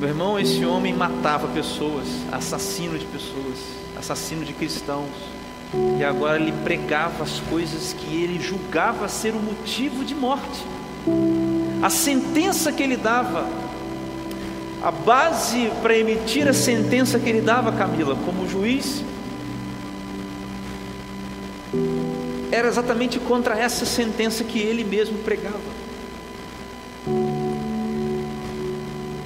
Meu 0.00 0.08
irmão, 0.08 0.36
esse 0.36 0.64
homem 0.64 0.92
matava 0.92 1.46
pessoas, 1.46 2.08
assassino 2.32 2.98
de 2.98 3.06
pessoas, 3.06 3.58
assassino 3.96 4.44
de 4.44 4.52
cristãos. 4.52 5.14
E 6.00 6.02
agora 6.02 6.40
ele 6.40 6.52
pregava 6.64 7.22
as 7.22 7.38
coisas 7.48 7.92
que 7.92 8.20
ele 8.20 8.40
julgava 8.40 9.06
ser 9.06 9.36
o 9.36 9.38
motivo 9.38 10.04
de 10.04 10.16
morte 10.16 10.64
a 11.82 11.90
sentença 11.90 12.72
que 12.72 12.82
ele 12.82 12.96
dava, 12.96 13.46
a 14.82 14.90
base 14.90 15.70
para 15.82 15.96
emitir 15.96 16.48
a 16.48 16.52
sentença 16.52 17.18
que 17.18 17.28
ele 17.28 17.40
dava, 17.40 17.72
Camila, 17.72 18.16
como 18.24 18.48
juiz, 18.48 19.04
era 22.50 22.66
exatamente 22.66 23.18
contra 23.20 23.56
essa 23.58 23.84
sentença 23.84 24.42
que 24.42 24.58
ele 24.58 24.82
mesmo 24.82 25.18
pregava. 25.18 25.78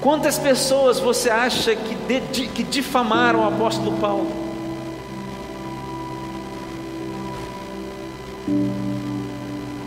Quantas 0.01 0.39
pessoas 0.39 0.99
você 0.99 1.31
acha 1.31 1.77
que, 1.77 1.95
de, 1.95 2.49
que 2.49 2.63
difamaram 2.65 3.41
o 3.41 3.47
apóstolo 3.47 3.97
Paulo? 3.99 4.43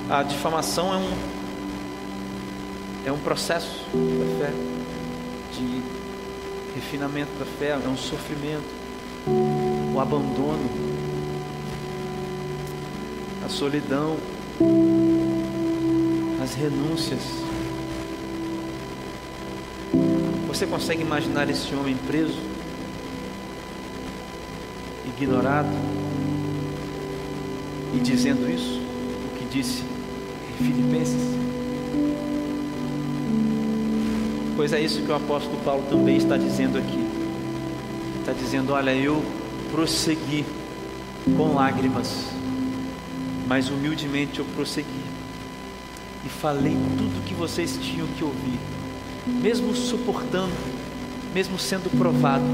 A 0.10 0.23
difamação 0.23 0.93
é 0.93 0.97
um, 0.97 1.35
é 3.06 3.12
um 3.12 3.20
processo 3.20 3.86
da 3.94 4.46
fé, 4.46 4.54
de 5.54 5.82
refinamento 6.74 7.32
da 7.38 7.46
fé, 7.46 7.70
é 7.70 7.88
um 7.88 7.96
sofrimento, 7.96 8.65
o 9.94 10.00
abandono, 10.00 10.70
a 13.46 13.50
solidão, 13.50 14.18
as 16.44 16.56
renúncias. 16.56 17.22
Você 20.48 20.65
consegue 20.65 21.04
imaginar 21.04 21.48
esse 21.48 21.76
homem 21.76 21.96
preso, 22.08 22.39
ignorado 25.06 25.70
e 27.94 28.00
dizendo 28.00 28.50
isso? 28.50 28.82
O 29.26 29.38
que 29.38 29.46
disse 29.46 29.84
em 30.50 30.63
Filipenses? 30.63 31.45
Pois 34.56 34.74
é 34.74 34.82
isso 34.82 35.02
que 35.02 35.12
o 35.12 35.15
apóstolo 35.15 35.58
Paulo 35.63 35.84
também 35.89 36.18
está 36.18 36.38
dizendo 36.38 36.78
aqui. 36.78 37.06
Está 38.20 38.34
dizendo: 38.34 38.74
Olha, 38.74 38.96
eu 38.96 39.24
prossegui 39.72 40.46
com 41.36 41.54
lágrimas, 41.54 42.30
mas 43.48 43.70
humildemente 43.70 44.39
eu 44.39 44.46
prossegui 44.56 45.06
e 46.26 46.30
falei 46.30 46.78
tudo 46.98 47.26
que 47.26 47.34
vocês 47.34 47.78
tinham 47.82 48.08
que 48.08 48.24
ouvir 48.24 48.60
mesmo 49.26 49.76
suportando, 49.76 50.54
mesmo 51.34 51.58
sendo 51.58 51.89
provado. 51.98 52.46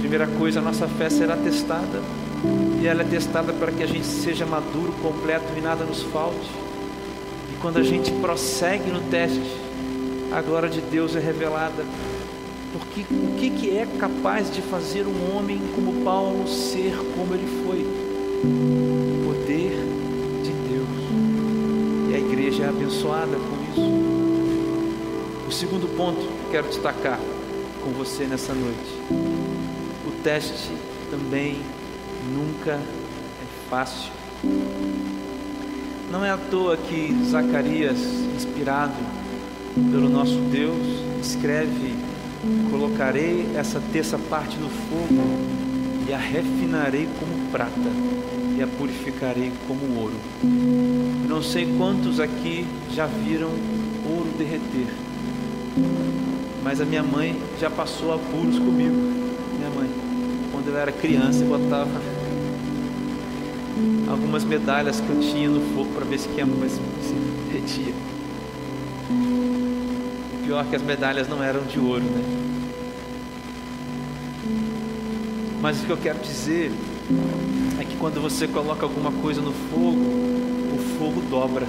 Primeira 0.00 0.26
coisa, 0.26 0.58
a 0.58 0.62
nossa 0.62 0.88
fé 0.88 1.08
será 1.08 1.36
testada, 1.36 2.02
e 2.80 2.86
ela 2.86 3.02
é 3.02 3.04
testada 3.04 3.52
para 3.52 3.70
que 3.70 3.82
a 3.82 3.86
gente 3.86 4.04
seja 4.04 4.44
maduro, 4.44 4.92
completo 5.00 5.46
e 5.56 5.60
nada 5.60 5.84
nos 5.84 6.02
falte. 6.02 6.50
E 7.52 7.60
quando 7.60 7.78
a 7.78 7.82
gente 7.82 8.10
prossegue 8.12 8.90
no 8.90 9.00
teste, 9.02 9.61
a 10.34 10.40
glória 10.40 10.68
de 10.68 10.80
Deus 10.80 11.14
é 11.14 11.20
revelada. 11.20 11.84
Porque 12.72 13.02
o 13.10 13.36
que, 13.38 13.50
que 13.50 13.76
é 13.76 13.86
capaz 13.98 14.50
de 14.50 14.62
fazer 14.62 15.06
um 15.06 15.36
homem 15.36 15.60
como 15.74 16.02
Paulo 16.02 16.48
ser 16.48 16.96
como 17.14 17.34
ele 17.34 17.46
foi? 17.64 17.80
O 18.42 19.24
poder 19.26 19.72
de 20.42 20.52
Deus. 20.52 22.10
E 22.10 22.14
a 22.14 22.18
igreja 22.18 22.64
é 22.64 22.68
abençoada 22.68 23.36
por 23.36 23.58
isso. 23.70 23.92
O 25.46 25.52
segundo 25.52 25.86
ponto 25.96 26.20
que 26.20 26.50
quero 26.50 26.68
destacar 26.68 27.20
com 27.84 27.90
você 27.90 28.24
nessa 28.24 28.54
noite: 28.54 28.90
o 30.06 30.10
teste 30.22 30.72
também 31.10 31.60
nunca 32.32 32.72
é 32.72 33.68
fácil. 33.68 34.10
Não 36.10 36.24
é 36.24 36.30
à 36.30 36.38
toa 36.38 36.76
que 36.76 37.14
Zacarias, 37.24 37.98
inspirado 38.34 39.21
pelo 39.74 40.08
nosso 40.08 40.38
Deus, 40.50 40.86
escreve: 41.20 41.94
Colocarei 42.70 43.48
essa 43.54 43.80
terça 43.92 44.18
parte 44.18 44.56
no 44.58 44.68
fogo 44.68 45.22
e 46.08 46.12
a 46.12 46.18
refinarei 46.18 47.08
como 47.18 47.50
prata 47.50 47.90
e 48.56 48.62
a 48.62 48.66
purificarei 48.66 49.52
como 49.66 50.00
ouro. 50.00 50.16
Não 51.28 51.42
sei 51.42 51.66
quantos 51.76 52.20
aqui 52.20 52.66
já 52.90 53.06
viram 53.06 53.50
ouro 54.04 54.28
derreter 54.36 54.88
mas 56.62 56.80
a 56.80 56.84
minha 56.84 57.02
mãe 57.02 57.36
já 57.60 57.68
passou 57.68 58.14
apuros 58.14 58.58
comigo. 58.58 58.94
Minha 59.58 59.70
mãe, 59.70 59.90
quando 60.52 60.68
eu 60.68 60.76
era 60.76 60.92
criança, 60.92 61.44
botava 61.44 62.00
algumas 64.08 64.44
medalhas 64.44 65.00
que 65.00 65.08
eu 65.10 65.20
tinha 65.20 65.48
no 65.48 65.60
fogo 65.74 65.90
para 65.94 66.04
ver 66.04 66.18
se 66.18 66.28
queimava, 66.28 66.68
se, 66.68 66.76
se 66.76 67.14
derretia. 67.50 68.11
Pior 70.52 70.66
que 70.66 70.76
as 70.76 70.82
medalhas 70.82 71.26
não 71.28 71.42
eram 71.42 71.62
de 71.62 71.80
ouro, 71.80 72.04
né? 72.04 72.22
Mas 75.62 75.80
o 75.80 75.86
que 75.86 75.90
eu 75.90 75.96
quero 75.96 76.18
dizer 76.18 76.70
é 77.80 77.84
que 77.84 77.96
quando 77.96 78.20
você 78.20 78.46
coloca 78.46 78.84
alguma 78.84 79.10
coisa 79.10 79.40
no 79.40 79.50
fogo, 79.50 80.04
o 80.74 80.98
fogo 80.98 81.22
dobra. 81.22 81.66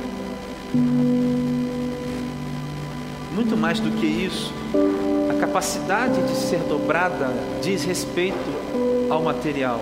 Muito 3.33 3.55
mais 3.55 3.79
do 3.79 3.89
que 3.91 4.05
isso, 4.05 4.53
a 5.29 5.39
capacidade 5.39 6.21
de 6.21 6.35
ser 6.35 6.59
dobrada 6.67 7.31
diz 7.61 7.85
respeito 7.85 8.35
ao 9.09 9.23
material. 9.23 9.79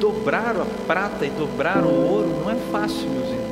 Dobrar 0.00 0.56
a 0.56 0.64
prata 0.86 1.26
e 1.26 1.28
dobrar 1.28 1.84
o 1.84 1.90
ouro 1.90 2.28
não 2.42 2.50
é 2.50 2.54
fácil, 2.72 3.10
meus 3.10 3.28
irmãos. 3.28 3.43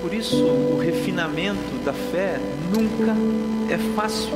Por 0.00 0.14
isso, 0.14 0.44
o 0.44 0.78
refinamento 0.78 1.84
da 1.84 1.92
fé 1.92 2.40
nunca 2.72 3.14
é 3.72 3.78
fácil 3.94 4.30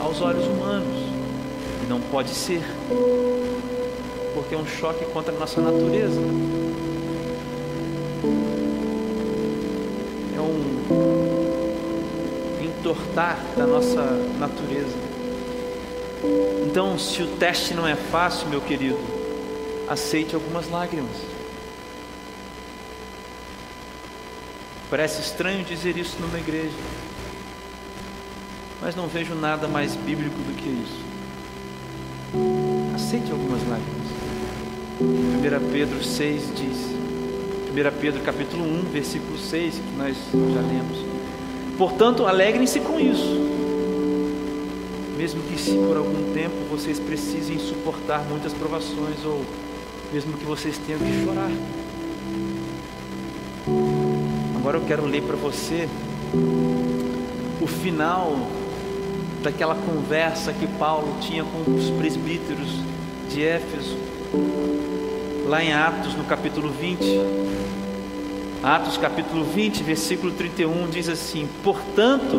aos 0.00 0.20
olhos 0.20 0.46
humanos 0.46 0.98
e 1.84 1.86
não 1.88 2.00
pode 2.00 2.30
ser 2.30 2.62
porque 4.36 4.54
é 4.54 4.58
um 4.58 4.66
choque 4.66 5.04
contra 5.06 5.34
a 5.34 5.38
nossa 5.38 5.60
natureza. 5.60 6.20
É 10.36 10.40
um 10.40 10.62
entortar 12.62 13.40
da 13.56 13.66
nossa 13.66 14.02
natureza. 14.38 14.94
Então, 16.66 16.98
se 16.98 17.22
o 17.22 17.26
teste 17.38 17.74
não 17.74 17.88
é 17.88 17.96
fácil, 17.96 18.48
meu 18.48 18.60
querido, 18.60 18.98
aceite 19.88 20.34
algumas 20.34 20.70
lágrimas. 20.70 21.16
Parece 24.88 25.20
estranho 25.20 25.64
dizer 25.64 25.96
isso 25.96 26.16
numa 26.20 26.38
igreja, 26.38 26.76
mas 28.80 28.94
não 28.94 29.08
vejo 29.08 29.34
nada 29.34 29.66
mais 29.66 29.96
bíblico 29.96 30.36
do 30.36 30.54
que 30.54 30.68
isso. 30.68 31.04
Aceite 32.94 33.32
algumas 33.32 33.60
lágrimas. 33.62 34.06
1 35.00 35.72
Pedro 35.72 36.04
6 36.04 36.42
diz, 36.54 36.76
1 37.68 38.00
Pedro 38.00 38.22
capítulo 38.22 38.62
1, 38.62 38.82
versículo 38.92 39.36
6, 39.36 39.74
que 39.74 39.96
nós 39.98 40.16
já 40.54 40.60
lemos. 40.60 41.04
Portanto, 41.76 42.24
alegrem-se 42.24 42.78
com 42.78 43.00
isso, 43.00 43.40
mesmo 45.18 45.42
que 45.42 45.60
se 45.60 45.72
por 45.72 45.96
algum 45.96 46.32
tempo 46.32 46.54
vocês 46.70 47.00
precisem 47.00 47.58
suportar 47.58 48.24
muitas 48.28 48.52
provações, 48.52 49.24
ou 49.24 49.44
mesmo 50.12 50.32
que 50.34 50.44
vocês 50.44 50.78
tenham 50.78 51.00
que 51.00 51.24
chorar. 51.24 51.50
Agora 54.66 54.78
eu 54.78 54.84
quero 54.84 55.06
ler 55.06 55.22
para 55.22 55.36
você 55.36 55.88
o 57.62 57.68
final 57.68 58.36
daquela 59.40 59.76
conversa 59.76 60.52
que 60.52 60.66
Paulo 60.66 61.18
tinha 61.20 61.44
com 61.44 61.72
os 61.72 61.88
presbíteros 61.90 62.80
de 63.30 63.44
Éfeso 63.44 63.96
lá 65.46 65.62
em 65.62 65.72
Atos, 65.72 66.16
no 66.16 66.24
capítulo 66.24 66.68
20. 66.68 66.98
Atos, 68.60 68.96
capítulo 68.96 69.44
20, 69.44 69.84
versículo 69.84 70.32
31, 70.32 70.88
diz 70.90 71.08
assim: 71.08 71.48
Portanto, 71.62 72.36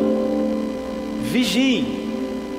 vigiem, 1.22 2.10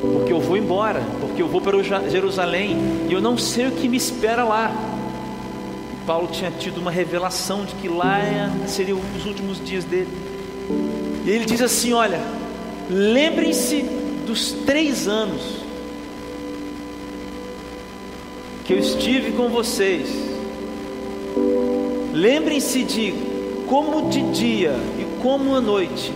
porque 0.02 0.34
eu 0.34 0.40
vou 0.40 0.58
embora, 0.58 1.04
porque 1.22 1.44
eu 1.44 1.48
vou 1.48 1.62
para 1.62 1.78
Jerusalém 2.10 2.76
e 3.08 3.14
eu 3.14 3.22
não 3.22 3.38
sei 3.38 3.68
o 3.68 3.72
que 3.72 3.88
me 3.88 3.98
espera 3.98 4.44
lá. 4.44 4.89
Paulo 6.10 6.28
tinha 6.32 6.50
tido 6.50 6.80
uma 6.80 6.90
revelação 6.90 7.64
de 7.66 7.76
que 7.76 7.88
lá 7.88 8.20
seriam 8.66 9.00
os 9.16 9.28
últimos 9.28 9.64
dias 9.64 9.86
dele. 9.86 10.10
E 11.24 11.30
ele 11.30 11.46
diz 11.46 11.62
assim: 11.62 11.94
Olha, 11.94 12.20
lembrem-se 12.90 13.84
dos 14.26 14.52
três 14.66 15.08
anos 15.08 15.40
que 18.66 18.74
eu 18.74 18.80
estive 18.80 19.34
com 19.34 19.50
vocês 19.50 20.10
Lembrem-se 22.12 22.84
de 22.86 23.14
como 23.68 24.10
de 24.10 24.32
dia 24.32 24.74
e 24.98 25.22
como 25.22 25.56
à 25.56 25.62
noite, 25.62 26.12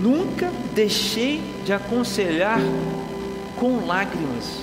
nunca 0.00 0.50
deixei 0.74 1.42
de 1.66 1.72
aconselhar 1.74 2.62
com 3.56 3.84
lágrimas 3.84 4.60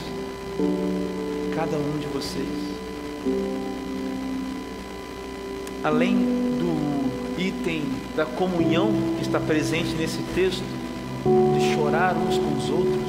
cada 1.55 1.77
um 1.77 1.99
de 1.99 2.07
vocês. 2.07 3.64
Além 5.85 6.15
do 6.15 7.39
item 7.39 7.83
da 8.15 8.25
comunhão 8.25 8.91
que 9.17 9.21
está 9.21 9.39
presente 9.39 9.93
nesse 9.93 10.17
texto, 10.33 10.63
de 11.23 11.75
chorar 11.75 12.15
uns 12.15 12.39
com 12.39 12.57
os 12.57 12.69
outros, 12.71 13.05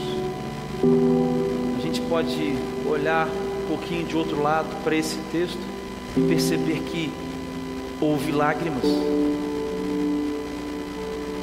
a 1.79 1.81
gente 1.81 2.03
pode 2.03 2.55
olhar 2.87 3.29
um 3.29 3.67
pouquinho 3.67 4.05
de 4.05 4.15
outro 4.15 4.43
lado 4.43 4.69
para 4.85 4.95
esse 4.95 5.17
texto 5.33 5.59
e 6.19 6.21
perceber 6.21 6.81
que 6.81 7.11
houve 7.99 8.31
lágrimas. 8.31 8.85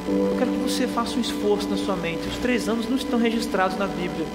Eu 0.06 0.36
quero 0.38 0.52
que 0.52 0.58
você 0.58 0.86
faça 0.86 1.16
um 1.16 1.20
esforço 1.20 1.68
na 1.68 1.76
sua 1.76 1.96
mente. 1.96 2.28
Os 2.28 2.36
três 2.36 2.68
anos 2.68 2.88
não 2.88 2.96
estão 2.96 3.18
registrados 3.18 3.76
na 3.76 3.88
Bíblia. 3.88 4.26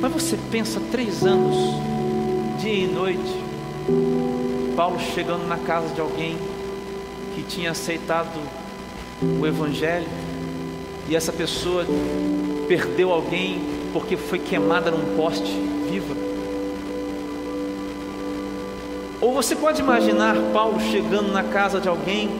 Mas 0.00 0.10
você 0.10 0.38
pensa 0.50 0.80
três 0.90 1.22
anos, 1.22 1.54
dia 2.62 2.72
e 2.72 2.86
noite, 2.86 3.48
Paulo 4.78 5.00
chegando 5.00 5.44
na 5.48 5.56
casa 5.56 5.92
de 5.92 6.00
alguém 6.00 6.38
que 7.34 7.42
tinha 7.42 7.72
aceitado 7.72 8.38
o 9.20 9.44
Evangelho 9.44 10.06
e 11.08 11.16
essa 11.16 11.32
pessoa 11.32 11.84
perdeu 12.68 13.10
alguém 13.10 13.60
porque 13.92 14.16
foi 14.16 14.38
queimada 14.38 14.88
num 14.92 15.16
poste 15.16 15.50
viva. 15.90 16.14
Ou 19.20 19.32
você 19.32 19.56
pode 19.56 19.80
imaginar 19.82 20.36
Paulo 20.52 20.78
chegando 20.78 21.32
na 21.32 21.42
casa 21.42 21.80
de 21.80 21.88
alguém 21.88 22.30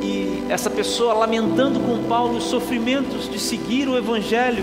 e 0.00 0.44
essa 0.48 0.70
pessoa 0.70 1.14
lamentando 1.14 1.80
com 1.80 2.04
Paulo 2.04 2.36
os 2.36 2.44
sofrimentos 2.44 3.28
de 3.28 3.40
seguir 3.40 3.88
o 3.88 3.98
Evangelho, 3.98 4.62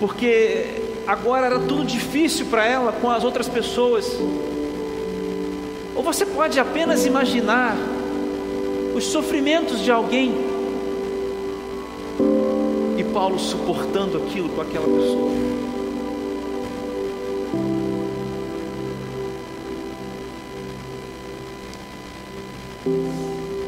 porque 0.00 1.02
agora 1.06 1.44
era 1.44 1.58
tudo 1.58 1.84
difícil 1.84 2.46
para 2.46 2.64
ela 2.64 2.92
com 2.92 3.10
as 3.10 3.22
outras 3.22 3.46
pessoas. 3.46 4.18
Ou 5.96 6.02
você 6.02 6.26
pode 6.26 6.60
apenas 6.60 7.06
imaginar 7.06 7.74
os 8.94 9.04
sofrimentos 9.04 9.80
de 9.80 9.90
alguém 9.90 10.34
e 12.98 13.04
Paulo 13.04 13.38
suportando 13.38 14.18
aquilo 14.18 14.50
com 14.50 14.60
aquela 14.60 14.86
pessoa. 14.86 15.32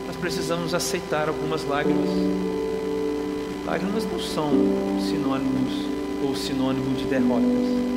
Nós 0.06 0.16
precisamos 0.16 0.74
aceitar 0.74 1.28
algumas 1.28 1.64
lágrimas. 1.64 2.10
Lágrimas 3.66 4.04
não 4.04 4.20
são 4.20 4.50
sinônimos 5.00 5.86
ou 6.22 6.34
sinônimo 6.36 6.94
de 6.94 7.04
derrotas. 7.04 7.88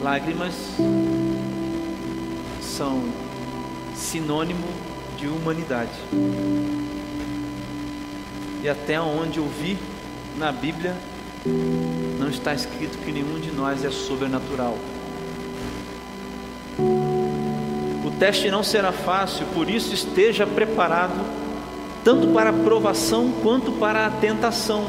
Lágrimas 0.00 0.54
são 2.72 3.02
sinônimo 3.94 4.66
de 5.18 5.28
humanidade. 5.28 5.90
E 8.62 8.68
até 8.68 9.00
onde 9.00 9.38
eu 9.38 9.46
vi 9.46 9.76
na 10.38 10.50
Bíblia, 10.50 10.96
não 12.18 12.28
está 12.28 12.54
escrito 12.54 12.98
que 12.98 13.12
nenhum 13.12 13.38
de 13.38 13.50
nós 13.50 13.84
é 13.84 13.90
sobrenatural. 13.90 14.78
O 18.04 18.10
teste 18.18 18.50
não 18.50 18.62
será 18.62 18.90
fácil, 18.90 19.44
por 19.52 19.68
isso 19.68 19.92
esteja 19.92 20.46
preparado, 20.46 21.20
tanto 22.02 22.28
para 22.28 22.50
a 22.50 22.52
provação 22.52 23.32
quanto 23.42 23.72
para 23.72 24.06
a 24.06 24.10
tentação. 24.10 24.86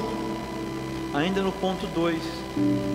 Ainda 1.13 1.41
no 1.41 1.52
ponto 1.52 1.86
2, 1.88 2.17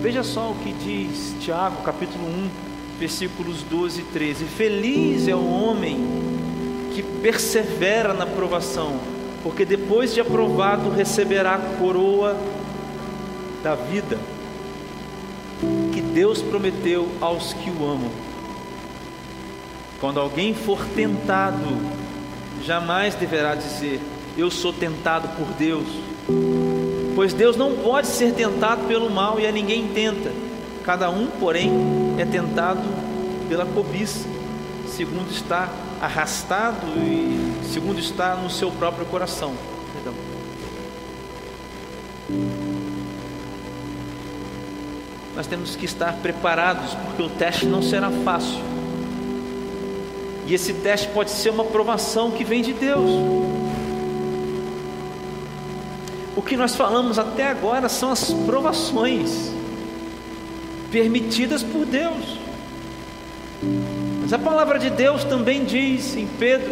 veja 0.01 0.23
só 0.23 0.51
o 0.51 0.55
que 0.55 0.73
diz 0.73 1.35
Tiago, 1.39 1.83
capítulo 1.83 2.25
1, 2.25 2.68
versículos 2.99 3.63
12 3.63 4.01
e 4.01 4.03
13: 4.03 4.45
Feliz 4.45 5.27
é 5.27 5.33
o 5.33 5.49
homem 5.49 5.97
que 6.93 7.01
persevera 7.01 8.13
na 8.13 8.25
provação, 8.25 8.99
porque 9.41 9.63
depois 9.63 10.13
de 10.13 10.19
aprovado 10.19 10.89
receberá 10.89 11.55
a 11.55 11.77
coroa 11.79 12.37
da 13.63 13.75
vida 13.75 14.19
que 15.93 16.01
Deus 16.01 16.41
prometeu 16.41 17.07
aos 17.21 17.53
que 17.53 17.69
o 17.69 17.85
amam. 17.85 18.11
Quando 19.99 20.19
alguém 20.19 20.53
for 20.53 20.85
tentado, 20.95 21.77
jamais 22.65 23.15
deverá 23.15 23.55
dizer: 23.55 24.01
Eu 24.37 24.51
sou 24.51 24.73
tentado 24.73 25.29
por 25.37 25.47
Deus, 25.53 25.87
pois 27.15 27.33
Deus 27.33 27.55
não 27.55 27.77
pode 27.77 28.07
ser 28.07 28.33
tentado 28.33 28.85
pelo 28.87 29.09
mal 29.09 29.39
e 29.39 29.47
a 29.47 29.51
ninguém 29.51 29.87
tenta. 29.87 30.31
Cada 30.83 31.09
um, 31.09 31.27
porém, 31.27 32.08
é 32.21 32.25
tentado 32.25 32.81
pela 33.47 33.65
cobiça, 33.65 34.27
segundo 34.87 35.31
está 35.31 35.69
arrastado 36.01 36.87
e 36.97 37.53
segundo 37.71 37.99
está 37.99 38.35
no 38.35 38.49
seu 38.49 38.71
próprio 38.71 39.05
coração. 39.05 39.53
Perdão. 39.93 40.13
Nós 45.35 45.47
temos 45.47 45.75
que 45.75 45.85
estar 45.85 46.13
preparados, 46.17 46.93
porque 46.95 47.21
o 47.21 47.29
teste 47.29 47.65
não 47.65 47.81
será 47.81 48.11
fácil. 48.11 48.61
E 50.45 50.53
esse 50.53 50.73
teste 50.73 51.07
pode 51.09 51.31
ser 51.31 51.51
uma 51.51 51.63
provação 51.63 52.31
que 52.31 52.43
vem 52.43 52.61
de 52.61 52.73
Deus. 52.73 53.09
O 56.35 56.41
que 56.41 56.57
nós 56.57 56.75
falamos 56.75 57.17
até 57.17 57.47
agora 57.47 57.87
são 57.87 58.11
as 58.11 58.31
provações 58.31 59.58
permitidas 60.91 61.63
por 61.63 61.85
Deus. 61.85 62.37
Mas 64.21 64.33
a 64.33 64.39
palavra 64.39 64.79
de 64.79 64.89
Deus 64.89 65.23
também 65.23 65.65
diz 65.65 66.15
em 66.15 66.27
Pedro, 66.27 66.71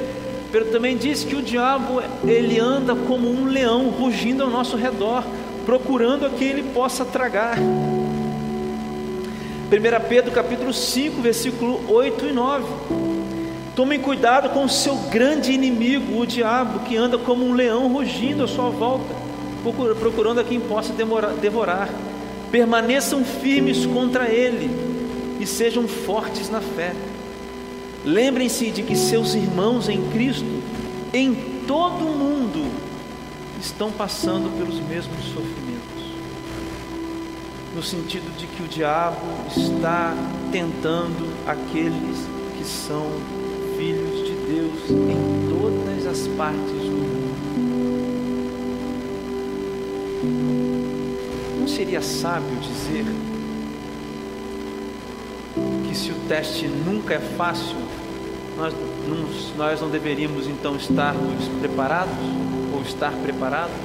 Pedro 0.52 0.72
também 0.72 0.96
diz 0.96 1.24
que 1.24 1.36
o 1.36 1.42
diabo 1.42 2.02
ele 2.26 2.60
anda 2.60 2.96
como 2.96 3.30
um 3.30 3.46
leão 3.46 3.90
rugindo 3.90 4.44
ao 4.44 4.50
nosso 4.50 4.78
redor, 4.78 5.24
procurando 5.66 6.26
a 6.26 6.30
quem 6.30 6.48
ele 6.48 6.64
possa 6.74 7.04
tragar. 7.04 7.58
1 7.60 10.08
Pedro 10.08 10.32
capítulo 10.32 10.74
5, 10.74 11.22
versículo 11.22 11.82
8 11.90 12.28
e 12.28 12.32
9. 12.32 12.66
Tomem 13.76 14.00
cuidado 14.00 14.50
com 14.50 14.64
o 14.64 14.70
seu 14.70 14.96
grande 14.96 15.52
inimigo, 15.52 16.20
o 16.20 16.26
diabo, 16.26 16.80
que 16.80 16.96
anda 16.96 17.18
como 17.18 17.46
um 17.46 17.54
leão 17.54 17.92
rugindo 17.92 18.44
à 18.44 18.48
sua 18.48 18.70
volta, 18.70 19.14
procurando 20.00 20.40
a 20.40 20.44
quem 20.44 20.60
possa 20.60 20.94
devorar. 21.42 21.90
Permaneçam 22.52 23.24
firmes 23.24 23.86
contra 23.86 24.30
ele 24.30 24.70
e 25.40 25.46
sejam 25.46 25.88
fortes 25.88 26.50
na 26.50 26.62
fé. 26.62 26.94
Lembrem-se 28.06 28.72
de 28.72 28.84
que 28.84 28.96
seus 28.96 29.36
irmãos 29.36 29.90
em 29.90 30.10
Cristo, 30.10 30.62
em 31.14 31.34
todo 31.68 32.06
o 32.06 32.16
mundo, 32.16 32.72
estão 33.60 33.92
passando 33.92 34.50
pelos 34.58 34.80
mesmos 34.80 35.26
sofrimentos. 35.26 35.68
No 37.76 37.84
sentido 37.84 38.36
de 38.38 38.48
que 38.48 38.64
o 38.64 38.68
diabo 38.68 39.18
está 39.56 40.16
tentando 40.52 41.34
aqueles 41.46 42.26
que 42.58 42.66
são 42.66 43.06
filhos 43.78 44.26
de 44.26 44.34
Deus 44.34 44.90
em 44.90 45.50
todas 45.50 46.08
as 46.08 46.28
partes 46.30 46.72
do 46.72 46.92
mundo. 46.92 47.07
Não 51.68 51.76
seria 51.76 52.02
sábio 52.02 52.56
dizer 52.62 53.06
que 55.86 55.94
se 55.94 56.12
o 56.12 56.16
teste 56.30 56.66
nunca 56.66 57.16
é 57.16 57.20
fácil, 57.20 57.76
nós 58.56 58.74
não, 59.06 59.58
nós 59.58 59.82
não 59.82 59.90
deveríamos 59.90 60.48
então 60.48 60.78
estarmos 60.78 61.46
preparados 61.60 62.16
ou 62.74 62.82
estar 62.84 63.12
preparados? 63.12 63.76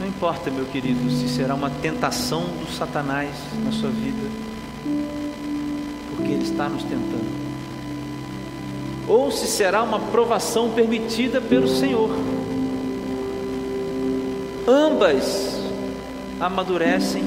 Não 0.00 0.06
importa, 0.08 0.50
meu 0.50 0.64
querido, 0.64 1.10
se 1.10 1.28
será 1.28 1.54
uma 1.54 1.68
tentação 1.68 2.40
do 2.40 2.72
Satanás 2.72 3.36
na 3.62 3.70
sua 3.70 3.90
vida, 3.90 4.30
porque 6.16 6.32
ele 6.32 6.44
está 6.44 6.70
nos 6.70 6.84
tentando, 6.84 7.45
ou 9.08 9.30
se 9.30 9.46
será 9.46 9.82
uma 9.82 10.00
provação 10.00 10.70
permitida 10.70 11.40
pelo 11.40 11.68
Senhor. 11.68 12.10
Ambas 14.66 15.60
amadurecem 16.40 17.22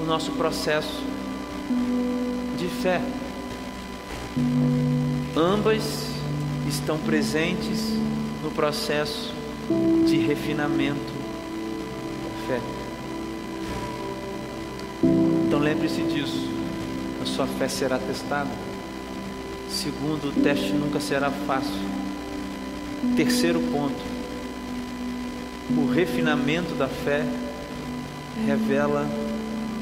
o 0.00 0.04
nosso 0.04 0.32
processo 0.32 1.02
de 2.58 2.68
fé. 2.68 3.00
Ambas 5.36 6.06
estão 6.68 6.98
presentes 6.98 7.80
no 8.42 8.50
processo 8.50 9.32
de 10.06 10.18
refinamento 10.18 11.12
da 12.22 12.46
fé. 12.46 12.60
Então 15.46 15.58
lembre-se 15.58 16.02
disso. 16.02 16.50
A 17.22 17.26
sua 17.26 17.46
fé 17.46 17.68
será 17.68 17.98
testada. 17.98 18.50
Segundo, 19.74 20.28
o 20.28 20.32
teste 20.40 20.72
nunca 20.72 21.00
será 21.00 21.32
fácil. 21.32 21.82
Terceiro 23.16 23.60
ponto: 23.60 24.00
o 25.76 25.90
refinamento 25.92 26.76
da 26.76 26.86
fé 26.86 27.26
revela 28.46 29.04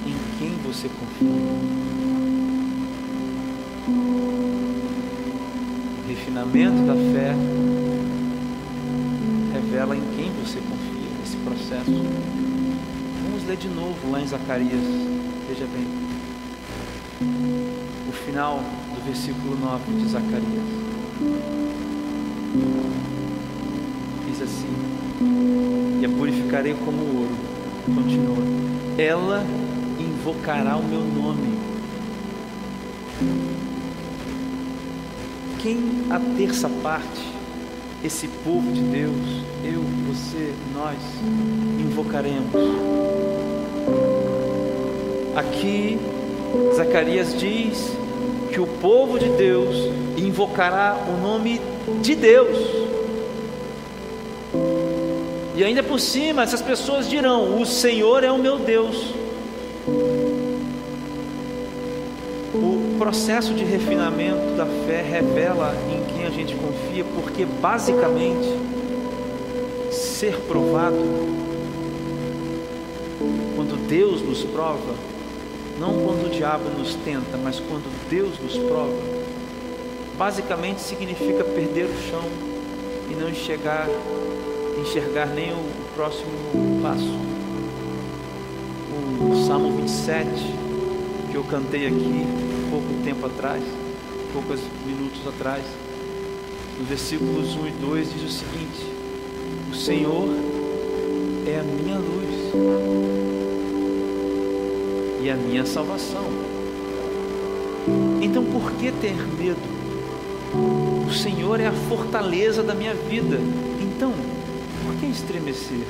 em 0.07 0.39
quem 0.39 0.57
você 0.65 0.89
confia. 0.89 1.93
refinamento 6.09 6.87
da 6.87 6.95
fé 6.95 7.35
revela 9.53 9.95
em 9.95 10.03
quem 10.17 10.33
você 10.33 10.59
confia 10.61 11.11
nesse 11.21 11.37
processo. 11.37 12.03
Vamos 13.25 13.47
ler 13.47 13.59
de 13.59 13.69
novo 13.69 14.11
lá 14.11 14.23
em 14.23 14.27
Zacarias. 14.27 14.81
Veja 15.47 15.67
bem. 15.67 15.87
O 18.09 18.13
final 18.13 18.63
versículo 19.05 19.57
9 19.57 19.93
de 19.95 20.09
Zacarias. 20.09 20.65
Diz 24.27 24.43
assim: 24.43 24.69
E 26.01 26.05
a 26.05 26.09
purificarei 26.09 26.75
como 26.75 27.19
ouro. 27.19 27.37
Continua. 27.85 28.45
Ela 28.97 29.45
invocará 29.99 30.77
o 30.77 30.85
meu 30.85 31.01
nome. 31.01 31.59
Quem 35.59 35.79
a 36.11 36.19
terça 36.37 36.69
parte, 36.83 37.33
esse 38.05 38.29
povo 38.29 38.73
de 38.73 38.83
Deus, 38.83 39.43
eu, 39.65 39.83
você, 40.09 40.53
nós, 40.75 40.99
invocaremos. 41.81 42.53
Aqui, 45.37 45.99
Zacarias 46.77 47.39
diz 47.39 48.02
que 48.53 48.61
o 48.61 48.67
povo 48.67 49.19
de 49.19 49.29
Deus 49.31 49.77
invocará 50.17 50.97
o 51.09 51.21
nome 51.21 51.61
de 52.01 52.15
Deus. 52.15 52.59
E 55.57 55.65
ainda 55.65 55.83
por 55.83 55.99
cima, 55.99 56.43
essas 56.43 56.63
pessoas 56.63 57.09
dirão: 57.09 57.61
O 57.61 57.67
Senhor 57.67 58.23
é 58.23 58.31
o 58.31 58.39
meu 58.39 58.59
Deus. 58.59 59.23
processo 63.03 63.53
de 63.53 63.65
refinamento 63.65 64.57
da 64.57 64.65
fé 64.65 65.03
revela 65.03 65.75
em 65.91 66.05
quem 66.05 66.25
a 66.25 66.31
gente 66.31 66.55
confia, 66.55 67.05
porque 67.17 67.45
basicamente 67.45 68.49
ser 69.91 70.37
provado, 70.47 70.97
quando 73.57 73.77
Deus 73.89 74.23
nos 74.23 74.45
prova, 74.45 74.95
não 75.83 75.95
quando 76.05 76.27
o 76.27 76.31
diabo 76.31 76.69
nos 76.79 76.95
tenta, 76.95 77.37
mas 77.37 77.59
quando 77.59 77.91
Deus 78.09 78.39
nos 78.39 78.57
prova, 78.57 78.97
basicamente 80.17 80.81
significa 80.81 81.43
perder 81.43 81.87
o 81.87 82.09
chão 82.09 82.23
e 83.11 83.15
não 83.17 83.29
enxergar, 83.29 83.89
enxergar 84.81 85.27
nem 85.27 85.51
o 85.51 85.65
próximo 85.97 86.31
passo. 86.81 87.19
O 89.29 89.45
Salmo 89.45 89.77
27, 89.79 90.29
que 91.33 91.35
eu 91.37 91.43
cantei 91.43 91.89
aqui, 91.89 92.27
pouco 92.71 93.03
tempo 93.03 93.27
atrás, 93.27 93.65
poucos 94.33 94.61
minutos 94.87 95.27
atrás, 95.27 95.65
no 96.79 96.85
versículos 96.85 97.57
1 97.57 97.67
e 97.67 97.71
2 97.73 98.13
diz 98.13 98.23
o 98.23 98.29
seguinte: 98.29 98.87
O 99.73 99.75
Senhor 99.75 100.29
é 101.45 101.59
a 101.59 101.63
minha 101.65 101.99
luz 101.99 103.32
e 105.23 105.31
a 105.31 105.37
minha 105.37 105.65
salvação. 105.65 106.25
Então 108.21 108.45
por 108.45 108.73
que 108.73 108.91
ter 108.93 109.17
medo? 109.39 109.61
O 111.07 111.13
Senhor 111.13 111.61
é 111.61 111.67
a 111.67 111.73
fortaleza 111.73 112.63
da 112.63 112.75
minha 112.75 112.95
vida. 112.95 113.39
Então, 113.81 114.13
por 114.85 114.95
que 114.97 115.07
estremecer? 115.07 115.87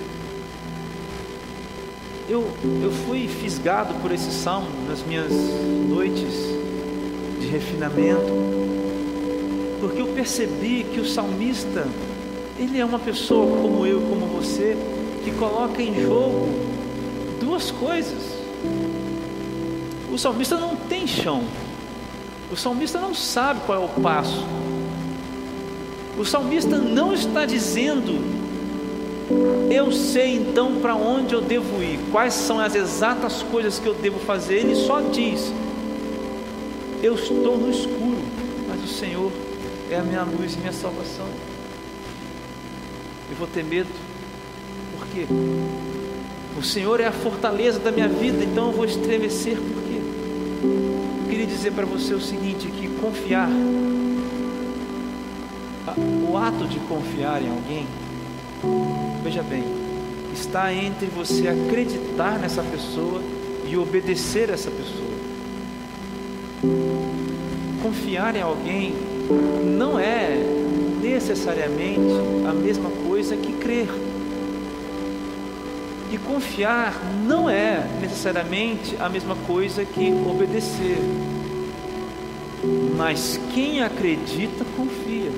Eu, 2.29 2.47
eu 2.83 2.93
fui 3.07 3.27
fisgado 3.27 3.95
por 3.95 4.13
esse 4.13 4.31
salmo 4.31 4.69
nas 4.89 5.05
minhas 5.05 5.33
noites 5.89 6.63
refinamento, 7.53 8.33
porque 9.79 10.01
eu 10.01 10.07
percebi 10.07 10.85
que 10.85 10.99
o 10.99 11.05
salmista, 11.05 11.87
ele 12.59 12.81
é 12.81 12.85
uma 12.85 12.99
pessoa 12.99 13.61
como 13.61 13.87
eu, 13.87 14.01
como 14.01 14.27
você, 14.27 14.75
que 15.23 15.31
coloca 15.33 15.83
em 15.83 16.01
jogo 16.03 16.49
duas 17.39 17.71
coisas. 17.71 18.23
O 20.13 20.19
salmista 20.19 20.59
não 20.59 20.77
tem 20.77 21.07
chão, 21.07 21.43
o 22.51 22.57
salmista 22.57 23.01
não 23.01 23.15
sabe 23.15 23.61
qual 23.65 23.81
é 23.81 23.85
o 23.87 23.89
passo. 23.89 24.45
O 26.19 26.25
salmista 26.25 26.77
não 26.77 27.15
está 27.15 27.47
dizendo, 27.47 28.13
eu 29.71 29.91
sei 29.91 30.37
então 30.37 30.75
para 30.83 30.95
onde 30.95 31.35
eu 31.35 31.41
devo 31.41 31.83
ir, 31.83 31.99
quais 32.13 32.35
são 32.35 32.61
as 32.61 32.75
exatas 32.75 33.43
coisas 33.43 33.79
que 33.79 33.87
eu 33.87 33.95
devo 33.95 34.19
fazer. 34.19 34.57
Ele 34.57 34.75
só 34.75 35.01
diz: 35.01 35.51
eu 37.03 37.15
estou 37.15 37.57
no 37.57 37.71
escuro, 37.71 38.23
mas 38.69 38.85
o 38.85 38.95
Senhor 38.95 39.33
é 39.91 39.97
a 39.97 40.03
minha 40.03 40.25
luz 40.25 40.55
e 40.55 40.59
minha 40.59 40.75
salvação. 40.75 41.27
Eu 43.31 43.37
vou 43.39 43.47
ter 43.47 43.65
medo, 43.65 43.89
por 44.99 45.07
quê? 45.09 45.27
O 46.59 46.63
Senhor 46.63 47.01
é 47.01 47.07
a 47.07 47.13
fortaleza 47.13 47.79
da 47.79 47.91
minha 47.91 48.09
vida, 48.09 48.45
então 48.45 48.67
eu 48.67 48.73
vou 48.73 48.85
estremecer, 48.85 49.57
por 49.57 49.63
quê? 49.65 49.79
Eu 49.79 49.82
queria 51.29 51.47
dizer 51.47 51.73
para 51.73 51.85
você 51.85 52.15
o 52.15 52.21
seguinte: 52.21 52.69
que 52.69 52.89
confiar, 53.01 53.51
o 56.31 56.37
ato 56.37 56.67
de 56.67 56.79
confiar 56.81 57.43
em 57.43 57.51
alguém, 57.51 57.87
veja 59.23 59.43
bem, 59.43 59.65
está 60.33 60.73
entre 60.73 61.07
você 61.07 61.49
acreditar 61.49 62.39
nessa 62.39 62.63
pessoa 62.63 63.21
e 63.67 63.77
obedecer 63.77 64.51
essa 64.51 64.71
pessoa. 64.71 65.13
Confiar 67.83 68.37
em 68.37 68.43
alguém 68.43 68.95
não 69.77 69.99
é 69.99 70.37
necessariamente 71.03 72.15
a 72.49 72.53
mesma 72.53 72.91
coisa 73.07 73.37
que 73.37 73.53
crer. 73.55 73.89
E 76.13 76.19
confiar 76.19 77.03
não 77.27 77.49
é 77.49 77.89
necessariamente 77.99 78.95
a 79.01 79.09
mesma 79.09 79.35
coisa 79.47 79.83
que 79.83 80.13
obedecer. 80.13 80.99
Mas 82.99 83.41
quem 83.55 83.83
acredita, 83.83 84.63
confia. 84.77 85.31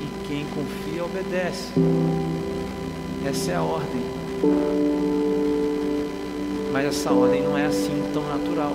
E 0.00 0.26
quem 0.26 0.46
confia, 0.46 1.04
obedece. 1.04 1.72
Essa 3.26 3.50
é 3.50 3.54
a 3.54 3.62
ordem. 3.62 4.02
Mas 6.72 6.86
essa 6.86 7.12
ordem 7.12 7.42
não 7.42 7.58
é 7.58 7.66
assim 7.66 8.02
tão 8.14 8.26
natural. 8.26 8.74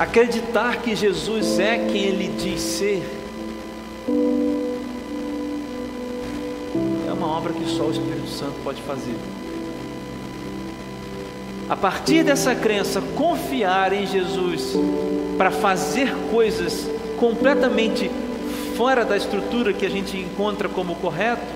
Acreditar 0.00 0.82
que 0.82 0.96
Jesus 0.96 1.60
é 1.60 1.78
quem 1.78 2.02
Ele 2.06 2.26
diz 2.36 2.60
ser 2.60 3.19
obra 7.40 7.54
que 7.54 7.64
só 7.70 7.84
o 7.84 7.90
Espírito 7.90 8.28
Santo 8.28 8.56
pode 8.62 8.82
fazer. 8.82 9.14
A 11.70 11.74
partir 11.74 12.22
dessa 12.22 12.54
crença, 12.54 13.00
confiar 13.16 13.94
em 13.94 14.06
Jesus 14.06 14.74
para 15.38 15.50
fazer 15.50 16.14
coisas 16.30 16.86
completamente 17.18 18.10
fora 18.76 19.06
da 19.06 19.16
estrutura 19.16 19.72
que 19.72 19.86
a 19.86 19.88
gente 19.88 20.18
encontra 20.18 20.68
como 20.68 20.94
correto, 20.96 21.46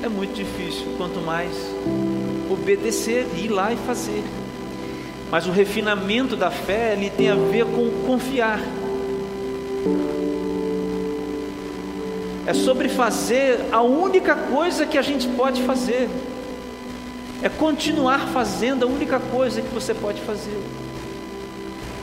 é 0.00 0.08
muito 0.08 0.34
difícil, 0.34 0.94
quanto 0.96 1.20
mais 1.20 1.50
obedecer, 2.48 3.26
ir 3.36 3.48
lá 3.48 3.72
e 3.72 3.76
fazer. 3.76 4.22
Mas 5.32 5.48
o 5.48 5.50
refinamento 5.50 6.36
da 6.36 6.50
fé 6.50 6.92
ele 6.92 7.10
tem 7.10 7.28
a 7.28 7.34
ver 7.34 7.64
com 7.64 7.90
confiar. 8.06 8.60
É 12.48 12.54
sobre 12.54 12.88
fazer 12.88 13.60
a 13.70 13.82
única 13.82 14.34
coisa 14.34 14.86
que 14.86 14.96
a 14.96 15.02
gente 15.02 15.28
pode 15.28 15.62
fazer. 15.64 16.08
É 17.42 17.48
continuar 17.50 18.20
fazendo 18.28 18.84
a 18.84 18.86
única 18.86 19.20
coisa 19.20 19.60
que 19.60 19.68
você 19.68 19.92
pode 19.92 20.22
fazer. 20.22 20.58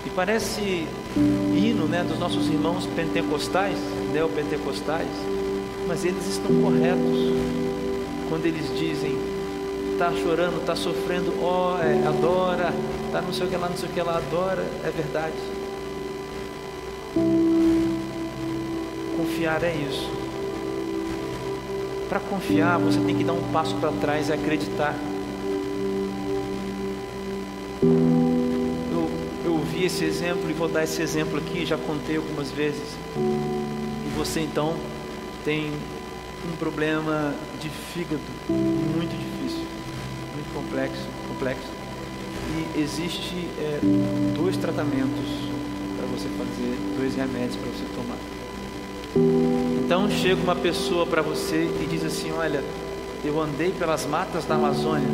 E 0.06 0.10
parece 0.12 0.88
hino 1.18 1.88
né, 1.88 2.04
dos 2.04 2.20
nossos 2.20 2.48
irmãos 2.48 2.86
pentecostais, 2.96 3.76
neopentecostais, 4.14 5.08
mas 5.88 6.06
eles 6.06 6.28
estão 6.28 6.62
corretos 6.62 7.34
quando 8.30 8.46
eles 8.46 8.70
dizem 8.78 9.18
está 9.94 10.12
chorando, 10.12 10.60
está 10.60 10.76
sofrendo, 10.76 11.34
ó, 11.42 11.74
oh, 11.74 11.82
é, 11.82 12.08
adora, 12.08 12.72
está 13.08 13.20
não 13.20 13.34
sei 13.34 13.48
o 13.48 13.50
que 13.50 13.58
lá, 13.58 13.68
não 13.68 13.78
sei 13.78 13.90
o 13.90 13.92
que 13.92 14.02
lá, 14.02 14.18
adora, 14.18 14.64
é 14.84 14.92
verdade. 14.92 15.34
Confiar 19.18 19.64
é 19.64 19.74
isso. 19.74 20.25
Para 22.10 22.20
confiar, 22.20 22.78
você 22.78 23.00
tem 23.00 23.16
que 23.16 23.24
dar 23.24 23.34
um 23.34 23.42
passo 23.52 23.76
para 23.76 23.92
trás 23.92 24.30
e 24.30 24.34
acreditar. 24.34 24.96
Eu, 28.92 29.10
eu 29.44 29.58
vi 29.60 29.86
esse 29.86 30.04
exemplo 30.04 30.50
e 30.50 30.54
vou 30.54 30.68
dar 30.68 30.84
esse 30.84 31.02
exemplo 31.02 31.38
aqui, 31.38 31.66
já 31.66 31.78
contei 31.78 32.18
algumas 32.18 32.52
vezes. 32.52 32.96
E 33.18 34.18
você 34.18 34.42
então 34.42 34.76
tem 35.44 35.72
um 36.52 36.56
problema 36.58 37.34
de 37.60 37.70
fígado 37.70 38.22
muito 38.48 39.12
difícil 39.12 39.36
complexo, 40.56 41.08
complexo. 41.28 41.68
e 42.76 42.80
existe 42.80 43.50
é, 43.60 43.80
dois 44.34 44.56
tratamentos 44.56 45.26
para 45.98 46.06
você 46.08 46.30
fazer, 46.30 46.78
dois 46.98 47.16
remédios 47.16 47.58
para 47.58 47.70
você 47.70 47.86
tomar. 47.94 49.75
Então 49.86 50.10
chega 50.10 50.42
uma 50.42 50.56
pessoa 50.56 51.06
para 51.06 51.22
você 51.22 51.70
e 51.80 51.86
diz 51.86 52.04
assim: 52.04 52.32
Olha, 52.32 52.64
eu 53.24 53.40
andei 53.40 53.72
pelas 53.72 54.04
matas 54.04 54.44
da 54.44 54.56
Amazônia 54.56 55.08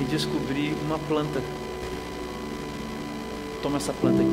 e 0.00 0.04
descobri 0.04 0.76
uma 0.86 0.96
planta. 0.96 1.42
Toma 3.60 3.78
essa 3.78 3.92
planta 3.92 4.22
aqui. 4.22 4.30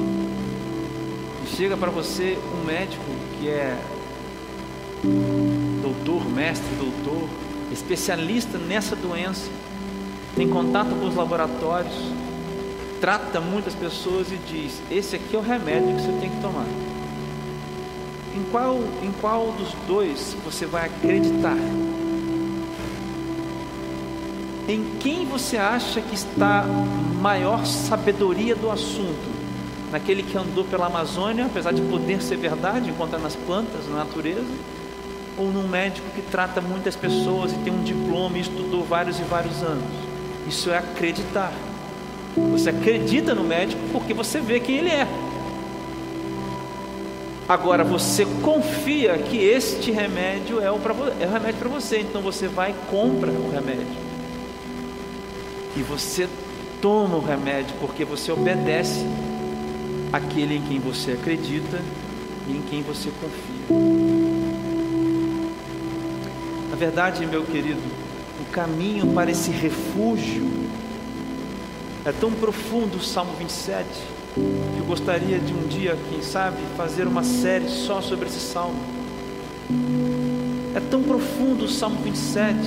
E 1.43 1.55
chega 1.55 1.75
para 1.75 1.89
você 1.89 2.37
um 2.53 2.65
médico 2.67 3.03
que 3.39 3.49
é 3.49 3.75
doutor, 5.81 6.23
mestre, 6.29 6.69
doutor, 6.75 7.27
especialista 7.71 8.59
nessa 8.59 8.95
doença, 8.95 9.49
tem 10.35 10.47
contato 10.47 10.89
com 10.99 11.07
os 11.07 11.15
laboratórios, 11.15 11.95
trata 13.01 13.41
muitas 13.41 13.73
pessoas 13.73 14.31
e 14.31 14.35
diz: 14.35 14.83
Esse 14.91 15.15
aqui 15.15 15.35
é 15.35 15.39
o 15.39 15.41
remédio 15.41 15.95
que 15.95 16.01
você 16.03 16.19
tem 16.19 16.29
que 16.29 16.41
tomar. 16.43 16.82
Em 18.35 18.43
qual, 18.51 18.79
em 19.03 19.11
qual 19.21 19.51
dos 19.51 19.73
dois 19.87 20.35
você 20.43 20.65
vai 20.65 20.85
acreditar? 20.85 21.57
Em 24.67 24.83
quem 24.99 25.25
você 25.25 25.57
acha 25.57 26.01
que 26.01 26.15
está 26.15 26.65
maior 27.21 27.65
sabedoria 27.65 28.55
do 28.55 28.71
assunto? 28.71 29.33
Naquele 29.91 30.23
que 30.23 30.35
andou 30.35 30.63
pela 30.63 30.87
Amazônia, 30.87 31.45
apesar 31.45 31.73
de 31.73 31.81
poder 31.83 32.23
ser 32.23 32.37
verdade, 32.37 32.89
encontrar 32.89 33.19
nas 33.19 33.35
plantas, 33.35 33.87
na 33.87 33.97
natureza? 33.97 34.47
Ou 35.37 35.51
num 35.51 35.67
médico 35.67 36.07
que 36.15 36.21
trata 36.21 36.59
muitas 36.59 36.95
pessoas 36.95 37.51
e 37.51 37.57
tem 37.57 37.71
um 37.71 37.83
diploma 37.83 38.37
e 38.37 38.41
estudou 38.41 38.83
vários 38.83 39.19
e 39.19 39.23
vários 39.23 39.61
anos? 39.61 39.83
Isso 40.47 40.71
é 40.71 40.77
acreditar. 40.77 41.53
Você 42.51 42.69
acredita 42.69 43.35
no 43.35 43.43
médico 43.43 43.81
porque 43.91 44.13
você 44.13 44.39
vê 44.39 44.59
quem 44.59 44.77
ele 44.77 44.89
é. 44.89 45.07
Agora 47.47 47.83
você 47.83 48.25
confia 48.41 49.17
que 49.17 49.37
este 49.37 49.91
remédio 49.91 50.61
é 50.61 50.71
o, 50.71 50.79
pra, 50.79 50.95
é 51.19 51.25
o 51.27 51.31
remédio 51.31 51.59
para 51.59 51.69
você, 51.69 51.99
então 51.99 52.21
você 52.21 52.47
vai 52.47 52.71
e 52.71 52.89
compra 52.89 53.29
o 53.29 53.51
remédio. 53.51 54.03
E 55.75 55.81
você 55.81 56.29
toma 56.81 57.17
o 57.17 57.21
remédio 57.21 57.75
porque 57.81 58.05
você 58.05 58.31
obedece 58.31 59.05
aquele 60.11 60.55
em 60.55 60.61
quem 60.61 60.79
você 60.79 61.13
acredita 61.13 61.81
e 62.47 62.51
em 62.53 62.61
quem 62.61 62.81
você 62.81 63.09
confia. 63.09 63.77
Na 66.69 66.77
verdade, 66.77 67.25
meu 67.25 67.43
querido, 67.43 67.81
o 68.39 68.45
caminho 68.51 69.07
para 69.13 69.29
esse 69.29 69.51
refúgio 69.51 70.49
é 72.05 72.11
tão 72.13 72.31
profundo, 72.31 72.97
o 72.97 73.01
Salmo 73.01 73.33
27 73.33 73.85
que 73.87 74.22
eu 74.35 74.85
gostaria 74.85 75.37
de 75.37 75.53
um 75.53 75.67
dia, 75.67 75.97
quem 76.09 76.21
sabe, 76.21 76.57
fazer 76.75 77.05
uma 77.07 77.23
série 77.23 77.69
só 77.69 78.01
sobre 78.01 78.27
esse 78.27 78.39
salmo. 78.39 78.79
É 80.75 80.79
tão 80.79 81.03
profundo 81.03 81.65
o 81.65 81.69
Salmo 81.69 82.01
27, 82.01 82.57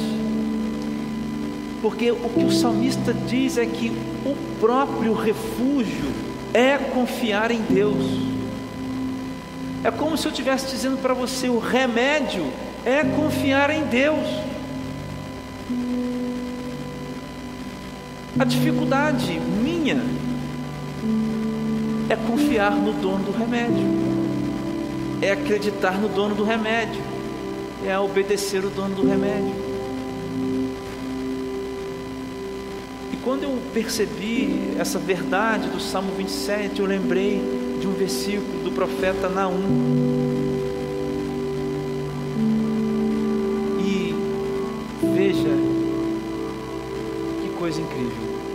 porque 1.83 2.13
o 2.13 2.29
que 2.29 2.45
o 2.45 2.53
salmista 2.53 3.13
diz 3.13 3.59
é 3.59 3.67
que 3.67 3.91
o 4.25 4.37
próprio 4.61 5.13
refúgio 5.13 6.13
é 6.55 6.79
confiar 6.79 7.51
em 7.51 7.61
Deus. 7.63 8.05
É 9.83 9.91
como 9.91 10.17
se 10.17 10.27
eu 10.27 10.31
estivesse 10.31 10.71
dizendo 10.71 10.99
para 10.99 11.15
você: 11.15 11.49
o 11.49 11.59
remédio 11.59 12.47
é 12.85 13.03
confiar 13.03 13.71
em 13.71 13.83
Deus. 13.85 14.25
A 18.39 18.45
dificuldade 18.45 19.41
minha 19.41 20.01
é 22.09 22.15
confiar 22.15 22.73
no 22.77 22.93
dono 22.93 23.25
do 23.25 23.33
remédio, 23.33 23.85
é 25.21 25.33
acreditar 25.33 25.99
no 25.99 26.09
dono 26.09 26.35
do 26.35 26.45
remédio, 26.45 27.03
é 27.85 27.99
obedecer 27.99 28.65
o 28.65 28.71
dono 28.71 28.95
do 28.95 29.07
remédio. 29.07 29.55
E 33.13 33.17
quando 33.17 33.43
eu 33.43 33.59
percebi 33.75 34.75
essa 34.79 34.99
verdade 34.99 35.69
do 35.69 35.81
Salmo 35.81 36.13
27, 36.17 36.81
eu 36.81 36.87
lembrei 36.87 37.43
de 37.81 37.89
um 37.89 37.93
versículo 37.93 38.63
do 38.63 38.71
profeta 38.71 39.29
Naum. 39.29 39.57
E 43.85 44.15
veja 45.15 45.51
que 47.43 47.49
coisa 47.59 47.81
incrível 47.81 48.46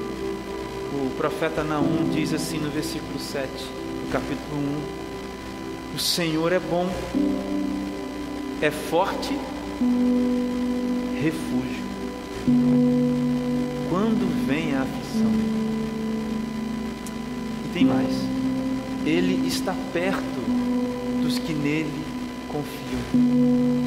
profeta 1.12 1.64
Naum 1.64 2.10
diz 2.14 2.34
assim 2.34 2.58
no 2.58 2.70
versículo 2.70 3.20
7, 3.20 3.48
do 3.50 4.12
capítulo 4.12 4.62
1: 5.94 5.96
O 5.96 6.00
Senhor 6.00 6.52
é 6.52 6.60
bom, 6.60 6.90
é 8.62 8.72
forte, 8.72 9.38
refúgio. 11.22 11.82
Quando 13.90 14.48
vem 14.48 14.76
a 14.76 14.82
aflição, 14.82 15.32
e 17.66 17.74
tem 17.74 17.86
mais, 17.86 18.16
Ele 19.06 19.48
está 19.48 19.76
perto 19.94 20.42
dos 21.22 21.40
que 21.40 21.54
nele 21.54 22.04
confiam. 22.48 23.81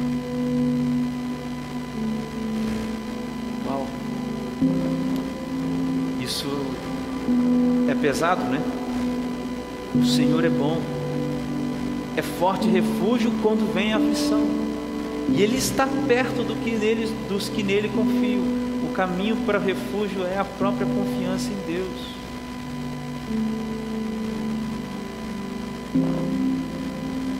Pesado, 8.05 8.43
né? 8.43 8.61
O 9.95 10.05
Senhor 10.05 10.45
é 10.45 10.49
bom, 10.49 10.79
é 12.15 12.21
forte 12.21 12.67
refúgio 12.67 13.31
quando 13.41 13.73
vem 13.73 13.93
a 13.93 13.97
aflição, 13.97 14.45
e 15.27 15.41
Ele 15.41 15.57
está 15.57 15.87
perto 16.07 16.43
do 16.43 16.55
que 16.57 16.69
nele, 16.69 17.11
dos 17.27 17.49
que 17.49 17.63
nele 17.63 17.89
confiam. 17.89 18.43
O 18.83 18.93
caminho 18.93 19.37
para 19.37 19.57
refúgio 19.57 20.23
é 20.23 20.37
a 20.37 20.45
própria 20.45 20.85
confiança 20.85 21.49
em 21.49 21.73
Deus. 21.73 22.15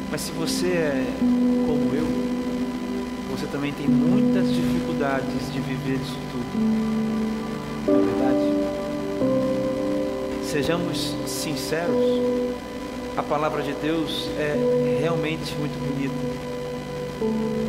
Mas 0.10 0.22
se 0.22 0.32
você 0.32 0.68
é 0.70 1.06
como 1.22 1.94
eu, 1.94 2.08
você 3.30 3.46
também 3.46 3.72
tem 3.72 3.88
muitas 3.88 4.52
dificuldades 4.52 5.54
de 5.54 5.60
viver 5.60 6.00
isso 6.02 6.18
tudo. 6.32 6.95
Sejamos 10.56 11.14
sinceros, 11.28 12.22
a 13.18 13.22
palavra 13.22 13.62
de 13.62 13.74
Deus 13.74 14.30
é 14.40 14.56
realmente 15.02 15.54
muito 15.56 15.78
bonita, 15.78 16.16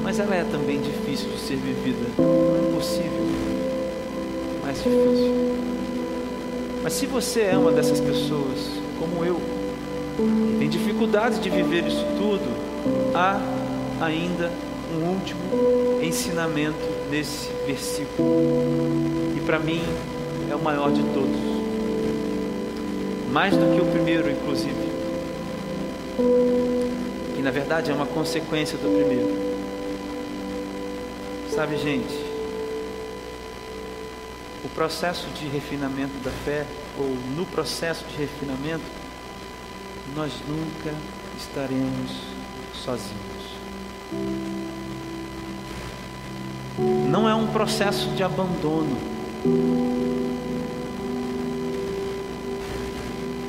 mas 0.05 0.21
ela 0.21 0.37
é 0.37 0.45
também 0.45 0.81
difícil 0.81 1.31
de 1.31 1.39
ser 1.41 1.57
vivida. 1.57 2.07
Não 2.17 2.55
é 2.55 2.69
impossível, 2.69 3.27
mas 4.65 4.77
difícil. 4.77 5.35
Mas 6.85 6.93
se 6.93 7.07
você 7.07 7.41
é 7.41 7.59
uma 7.59 7.73
dessas 7.73 7.99
pessoas, 7.99 8.71
como 9.01 9.25
eu, 9.25 9.41
tem 10.61 10.69
dificuldade 10.69 11.41
de 11.41 11.51
viver 11.51 11.89
isso 11.89 12.07
tudo, 12.17 12.49
há 13.13 13.41
ainda 14.01 14.53
um 14.95 15.09
último 15.09 16.01
ensinamento 16.01 16.87
nesse 17.11 17.49
versículo, 17.67 19.35
e 19.37 19.41
para 19.41 19.59
mim 19.59 19.83
é 20.49 20.55
o 20.55 20.61
maior 20.61 20.93
de 20.93 21.03
todos 21.13 21.56
mais 23.37 23.55
do 23.55 23.67
que 23.75 23.83
o 23.83 23.93
primeiro, 23.93 24.31
inclusive. 24.31 24.91
E 27.37 27.43
na 27.43 27.51
verdade 27.51 27.91
é 27.91 27.95
uma 27.95 28.07
consequência 28.07 28.79
do 28.79 28.89
primeiro. 28.97 29.29
Sabe, 31.51 31.77
gente, 31.77 32.15
o 34.65 34.71
processo 34.71 35.27
de 35.39 35.47
refinamento 35.49 36.15
da 36.25 36.31
fé, 36.31 36.65
ou 36.99 37.15
no 37.37 37.45
processo 37.45 38.07
de 38.07 38.17
refinamento, 38.17 38.87
nós 40.15 40.33
nunca 40.49 40.97
estaremos 41.37 42.13
sozinhos. 42.73 43.13
Não 47.11 47.29
é 47.29 47.35
um 47.35 47.49
processo 47.49 48.09
de 48.13 48.23
abandono 48.23 48.97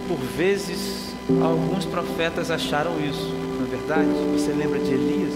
por 0.08 0.18
vezes, 0.18 1.14
alguns 1.42 1.86
profetas 1.86 2.50
acharam 2.50 3.00
isso, 3.00 3.34
não 3.58 3.66
é 3.66 3.70
verdade? 3.70 4.10
Você 4.34 4.52
lembra 4.52 4.80
de 4.80 4.94
Elias? 4.94 5.34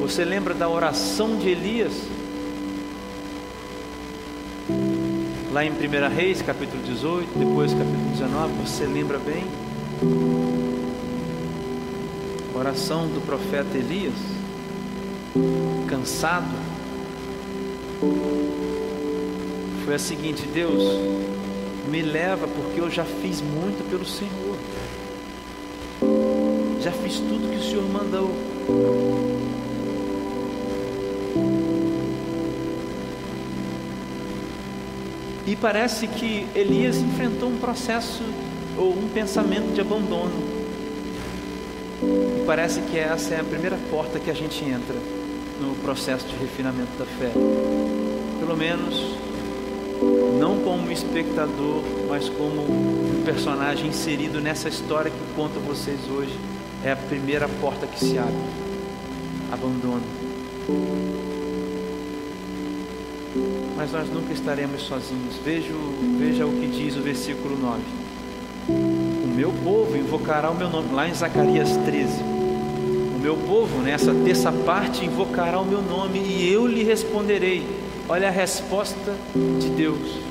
Você 0.00 0.24
lembra 0.24 0.54
da 0.54 0.68
oração 0.68 1.36
de 1.36 1.48
Elias? 1.48 1.92
Lá 5.52 5.64
em 5.64 5.70
1 5.70 6.14
Reis, 6.14 6.42
capítulo 6.42 6.82
18, 6.82 7.38
depois 7.38 7.72
capítulo 7.72 8.10
19, 8.12 8.52
você 8.64 8.86
lembra 8.86 9.18
bem? 9.18 9.44
oração 12.60 13.06
do 13.06 13.24
profeta 13.24 13.76
Elias, 13.76 14.14
cansado, 15.88 16.54
foi 19.84 19.94
a 19.94 19.98
seguinte: 19.98 20.46
Deus, 20.46 20.82
me 21.88 22.02
leva 22.02 22.46
porque 22.46 22.80
eu 22.80 22.90
já 22.90 23.04
fiz 23.04 23.40
muito 23.40 23.88
pelo 23.88 24.04
Senhor. 24.04 24.56
Já 26.80 26.92
fiz 26.92 27.18
tudo 27.18 27.50
que 27.50 27.56
o 27.56 27.62
Senhor 27.62 27.88
mandou. 27.88 28.34
E 35.46 35.56
parece 35.56 36.06
que 36.06 36.46
Elias 36.54 36.96
enfrentou 36.98 37.48
um 37.48 37.58
processo 37.58 38.22
ou 38.78 38.92
um 38.92 39.08
pensamento 39.08 39.74
de 39.74 39.80
abandono. 39.80 40.30
E 42.02 42.44
parece 42.46 42.80
que 42.82 42.98
essa 42.98 43.34
é 43.34 43.40
a 43.40 43.44
primeira 43.44 43.76
porta 43.90 44.18
que 44.18 44.30
a 44.30 44.34
gente 44.34 44.64
entra 44.64 44.96
no 45.60 45.74
processo 45.82 46.26
de 46.26 46.36
refinamento 46.36 46.96
da 46.98 47.04
fé. 47.04 47.30
Pelo 48.38 48.56
menos 48.56 49.19
não 50.40 50.58
como 50.60 50.90
espectador, 50.90 51.82
mas 52.08 52.30
como 52.30 52.62
um 52.62 53.22
personagem 53.26 53.88
inserido 53.88 54.40
nessa 54.40 54.70
história 54.70 55.10
que 55.10 55.34
conto 55.36 55.58
a 55.58 55.60
vocês 55.60 56.00
hoje. 56.10 56.34
É 56.82 56.92
a 56.92 56.96
primeira 56.96 57.46
porta 57.46 57.86
que 57.86 58.00
se 58.00 58.16
abre. 58.16 58.34
Abandono. 59.52 60.02
mas 63.76 63.92
nós 63.92 64.08
nunca 64.10 64.32
estaremos 64.32 64.82
sozinhos. 64.82 65.36
Veja, 65.44 65.72
veja 66.18 66.46
o 66.46 66.52
que 66.52 66.66
diz 66.66 66.96
o 66.96 67.00
versículo 67.00 67.58
9. 67.58 67.80
O 68.68 69.34
meu 69.34 69.52
povo 69.52 69.96
invocará 69.96 70.50
o 70.50 70.54
meu 70.54 70.68
nome, 70.68 70.94
lá 70.94 71.08
em 71.08 71.14
Zacarias 71.14 71.76
13. 71.78 72.22
O 72.22 73.18
meu 73.18 73.36
povo, 73.36 73.80
nessa 73.80 74.14
terça 74.14 74.52
parte, 74.52 75.04
invocará 75.04 75.58
o 75.58 75.64
meu 75.64 75.80
nome 75.82 76.18
e 76.18 76.52
eu 76.52 76.66
lhe 76.66 76.82
responderei. 76.82 77.66
Olha 78.06 78.28
a 78.28 78.30
resposta 78.30 79.14
de 79.34 79.70
Deus. 79.70 80.29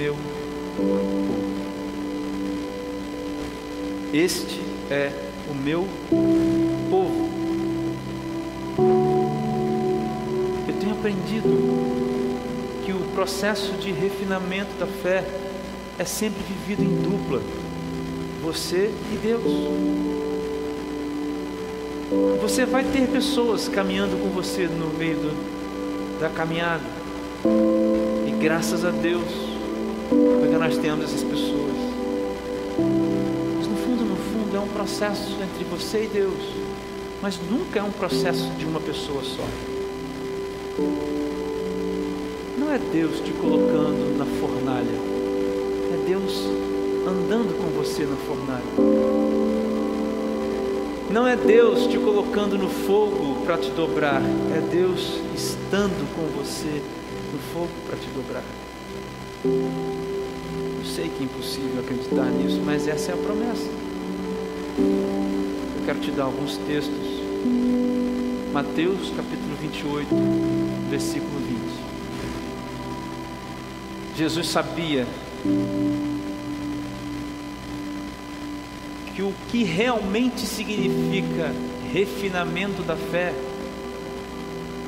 Meu 0.00 0.16
povo. 0.76 1.40
Este 4.14 4.60
é 4.90 5.12
o 5.50 5.54
meu 5.54 5.86
povo. 6.88 7.40
aprendido 11.00 11.48
que 12.84 12.92
o 12.92 13.00
processo 13.14 13.72
de 13.72 13.90
refinamento 13.90 14.70
da 14.78 14.86
fé 14.86 15.24
é 15.98 16.04
sempre 16.04 16.42
vivido 16.42 16.82
em 16.82 17.02
dupla, 17.02 17.40
você 18.42 18.92
e 19.10 19.16
Deus. 19.16 19.42
Você 22.42 22.66
vai 22.66 22.84
ter 22.84 23.08
pessoas 23.08 23.66
caminhando 23.66 24.20
com 24.22 24.28
você 24.28 24.66
no 24.66 24.88
meio 24.98 25.16
do, 25.16 26.20
da 26.20 26.28
caminhada, 26.28 26.84
e 28.26 28.30
graças 28.32 28.84
a 28.84 28.90
Deus, 28.90 29.49
nós 30.70 30.78
temos 30.78 31.04
essas 31.04 31.24
pessoas. 31.24 31.74
Mas 33.56 33.66
no 33.66 33.76
fundo, 33.76 34.04
no 34.04 34.14
fundo, 34.14 34.56
é 34.56 34.60
um 34.60 34.68
processo 34.68 35.36
entre 35.42 35.64
você 35.64 36.04
e 36.04 36.06
Deus, 36.06 36.38
mas 37.20 37.40
nunca 37.50 37.80
é 37.80 37.82
um 37.82 37.90
processo 37.90 38.48
de 38.50 38.64
uma 38.64 38.78
pessoa 38.78 39.20
só. 39.24 39.44
Não 42.56 42.72
é 42.72 42.78
Deus 42.78 43.18
te 43.18 43.32
colocando 43.32 44.16
na 44.16 44.24
fornalha, 44.24 44.96
é 45.92 46.04
Deus 46.06 46.44
andando 47.04 47.58
com 47.58 47.66
você 47.76 48.04
na 48.04 48.16
fornalha. 48.16 48.62
Não 51.10 51.26
é 51.26 51.34
Deus 51.34 51.88
te 51.88 51.98
colocando 51.98 52.56
no 52.56 52.68
fogo 52.68 53.44
para 53.44 53.58
te 53.58 53.72
dobrar, 53.72 54.22
é 54.54 54.60
Deus 54.70 55.18
estando 55.34 56.14
com 56.14 56.22
você 56.38 56.80
no 57.32 57.40
fogo 57.52 57.72
para 57.88 57.98
te 57.98 58.06
dobrar. 58.10 58.44
Sei 60.94 61.08
que 61.08 61.20
é 61.20 61.24
impossível 61.24 61.80
acreditar 61.80 62.24
nisso, 62.26 62.60
mas 62.66 62.88
essa 62.88 63.12
é 63.12 63.14
a 63.14 63.16
promessa. 63.16 63.70
Eu 64.76 65.84
quero 65.86 66.00
te 66.00 66.10
dar 66.10 66.24
alguns 66.24 66.56
textos. 66.56 67.20
Mateus 68.52 69.12
capítulo 69.16 69.54
28, 69.60 70.08
versículo 70.90 71.38
20. 71.38 71.60
Jesus 74.16 74.48
sabia 74.48 75.06
que 79.14 79.22
o 79.22 79.32
que 79.48 79.62
realmente 79.62 80.40
significa 80.40 81.54
refinamento 81.92 82.82
da 82.82 82.96
fé, 82.96 83.32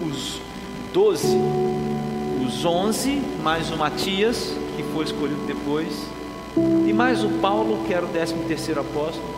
os 0.05 0.41
doze, 0.93 1.39
os 2.45 2.65
onze, 2.65 3.23
mais 3.41 3.71
o 3.71 3.77
Matias, 3.77 4.62
que 4.83 4.93
foi 4.93 5.05
escolhido 5.05 5.41
depois, 5.47 6.07
e 6.87 6.93
mais 6.93 7.25
o 7.25 7.29
Paulo, 7.41 7.85
que 7.87 7.95
era 7.95 8.05
o 8.05 8.09
décimo 8.09 8.45
terceiro 8.45 8.81
apóstolo, 8.81 9.35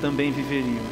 também 0.00 0.30
viveriam. 0.30 0.84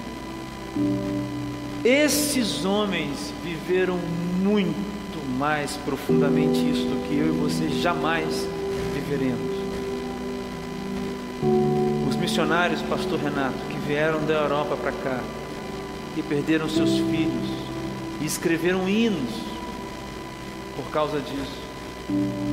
Esses 1.85 2.65
homens 2.65 3.33
viveram 3.45 3.99
muito 4.43 5.19
mais 5.39 5.77
profundamente 5.77 6.59
isso 6.59 6.85
do 6.87 7.09
que 7.09 7.17
eu 7.17 7.29
e 7.29 7.39
você 7.39 7.69
jamais 7.69 8.47
viveremos. 8.93 9.57
Os 12.09 12.17
missionários, 12.17 12.83
Pastor 12.83 13.21
Renato, 13.21 13.59
que 13.71 13.79
vieram 13.79 14.25
da 14.27 14.35
Europa 14.35 14.77
para 14.77 14.93
cá 14.93 15.21
e 16.17 16.23
perderam 16.23 16.69
seus 16.69 16.99
filhos 16.99 17.49
e 18.21 18.27
escreveram 18.27 18.89
hinos 18.89 19.31
por 20.75 20.91
causa 20.91 21.21
disso, 21.21 21.68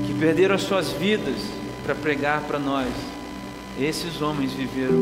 que 0.05 0.13
perderam 0.19 0.55
as 0.55 0.63
suas 0.63 0.91
vidas 0.91 1.35
para 1.83 1.95
pregar 1.95 2.41
para 2.41 2.59
nós. 2.59 2.89
Esses 3.79 4.21
homens 4.21 4.51
viveram. 4.53 4.95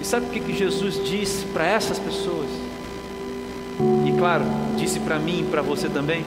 E 0.00 0.04
sabe 0.04 0.26
o 0.26 0.30
que, 0.30 0.40
que 0.40 0.56
Jesus 0.56 1.02
disse 1.04 1.44
para 1.46 1.66
essas 1.66 1.98
pessoas? 1.98 2.48
E 4.06 4.12
claro, 4.18 4.44
disse 4.76 5.00
para 5.00 5.18
mim 5.18 5.40
e 5.40 5.44
para 5.44 5.62
você 5.62 5.88
também. 5.88 6.24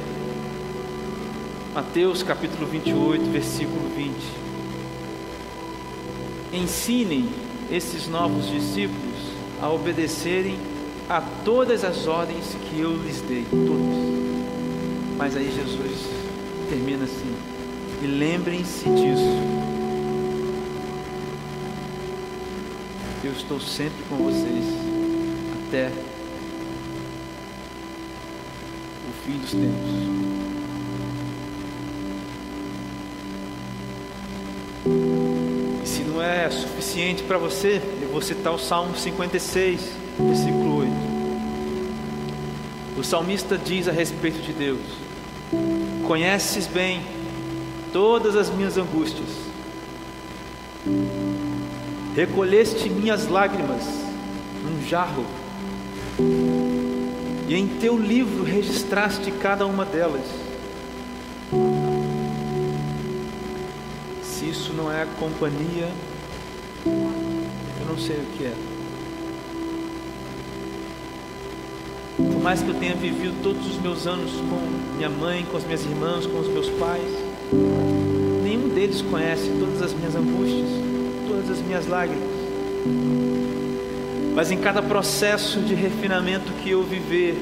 Mateus 1.74 2.24
capítulo 2.24 2.66
28, 2.68 3.26
versículo 3.32 3.90
20. 3.96 4.14
Ensinem 6.54 7.30
esses 7.72 8.08
novos 8.08 8.48
discípulos 8.48 9.16
a 9.62 9.70
obedecerem 9.70 10.58
a 11.10 11.22
todas 11.44 11.84
as 11.84 12.08
ordens 12.08 12.56
que 12.70 12.80
eu 12.80 12.96
lhes 12.96 13.22
dei, 13.22 13.46
todas. 13.52 14.16
Mas 15.18 15.36
aí 15.36 15.52
Jesus 15.52 16.25
termina 16.66 17.06
assim: 17.06 17.36
e 18.02 18.08
lembrem-se 18.08 18.90
disso. 18.90 19.56
Eu 23.24 23.32
estou 23.32 23.60
sempre 23.60 24.04
com 24.08 24.18
vocês 24.18 24.64
até 25.68 25.92
fim 29.26 29.40
dos 29.40 29.52
tempos. 29.52 29.92
E 35.84 35.88
se 35.88 36.04
não 36.04 36.22
é 36.22 36.50
suficiente 36.52 37.24
para 37.24 37.40
você, 37.40 37.82
eu 38.02 38.10
vou 38.10 38.22
citar 38.22 38.54
o 38.54 38.60
Salmo 38.60 38.96
56, 38.96 39.82
versículo 40.20 40.78
8. 40.78 40.92
O 42.98 43.04
salmista 43.04 43.58
diz 43.58 43.88
a 43.88 43.92
respeito 43.92 44.40
de 44.42 44.54
Deus: 44.54 44.80
Conheces 46.08 46.68
bem 46.68 47.02
todas 47.92 48.36
as 48.36 48.50
minhas 48.50 48.78
angústias, 48.78 49.30
recolheste 52.16 52.90
minhas 52.90 53.28
lágrimas 53.28 53.84
num 54.64 54.88
jarro 54.88 55.26
e 57.48 57.56
em 57.56 57.68
teu 57.68 57.98
livro 57.98 58.44
registraste 58.44 59.32
cada 59.32 59.66
uma 59.66 59.84
delas. 59.84 60.26
Se 64.22 64.50
isso 64.50 64.74
não 64.74 64.92
é 64.92 65.08
companhia, 65.20 65.90
eu 66.86 67.86
não 67.88 67.98
sei 67.98 68.18
o 68.18 68.26
que 68.38 68.46
é. 68.46 68.75
Mais 72.46 72.62
que 72.62 72.70
eu 72.70 72.76
tenha 72.76 72.94
vivido 72.94 73.42
todos 73.42 73.66
os 73.66 73.82
meus 73.82 74.06
anos 74.06 74.30
com 74.34 74.96
minha 74.98 75.10
mãe, 75.10 75.44
com 75.50 75.58
as 75.58 75.64
minhas 75.64 75.84
irmãs, 75.84 76.28
com 76.28 76.38
os 76.38 76.48
meus 76.48 76.70
pais, 76.70 77.02
nenhum 78.44 78.70
deles 78.70 79.02
conhece 79.02 79.50
todas 79.60 79.82
as 79.82 79.92
minhas 79.92 80.16
angústias, 80.16 80.70
todas 81.28 81.50
as 81.50 81.60
minhas 81.66 81.88
lágrimas. 81.88 82.30
Mas 84.36 84.52
em 84.52 84.60
cada 84.60 84.84
processo 84.84 85.60
de 85.60 85.74
refinamento 85.74 86.54
que 86.62 86.70
eu 86.70 86.84
viver, 86.84 87.36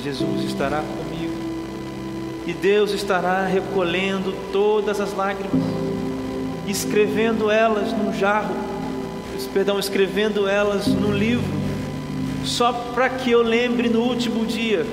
Jesus 0.00 0.44
estará 0.44 0.80
comigo. 0.80 1.34
E 2.46 2.52
Deus 2.52 2.92
estará 2.92 3.44
recolhendo 3.46 4.32
todas 4.52 5.00
as 5.00 5.12
lágrimas, 5.12 5.60
escrevendo 6.68 7.50
elas 7.50 7.90
num 7.90 8.12
jarro, 8.12 8.54
perdão, 9.52 9.76
escrevendo 9.80 10.46
elas 10.46 10.86
no 10.86 11.10
livro, 11.10 11.66
só 12.46 12.72
para 12.72 13.08
que 13.10 13.30
eu 13.30 13.42
lembre 13.42 13.88
no 13.88 14.00
último 14.02 14.46
dia 14.46 14.86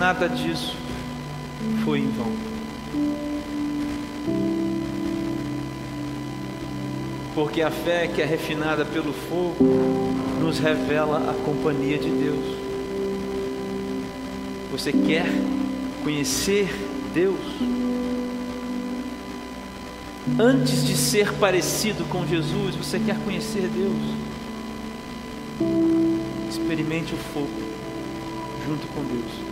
nada 0.00 0.26
disso 0.28 0.74
foi 1.84 1.98
em 1.98 2.08
vão. 2.08 2.32
Porque 7.34 7.60
a 7.60 7.70
fé 7.70 8.06
que 8.08 8.22
é 8.22 8.24
refinada 8.24 8.84
pelo 8.84 9.12
fogo 9.12 9.62
nos 10.40 10.58
revela 10.58 11.30
a 11.30 11.34
companhia 11.44 11.98
de 11.98 12.08
Deus. 12.08 12.56
Você 14.72 14.90
quer 14.90 15.26
conhecer 16.02 16.74
Deus? 17.12 17.38
Antes 20.38 20.86
de 20.86 20.96
ser 20.96 21.34
parecido 21.34 22.04
com 22.06 22.26
Jesus, 22.26 22.74
você 22.74 22.98
quer 22.98 23.18
conhecer 23.18 23.68
Deus? 23.68 24.39
Experimente 26.48 27.14
o 27.14 27.16
fogo 27.16 27.48
junto 28.66 28.86
com 28.88 29.02
Deus. 29.04 29.50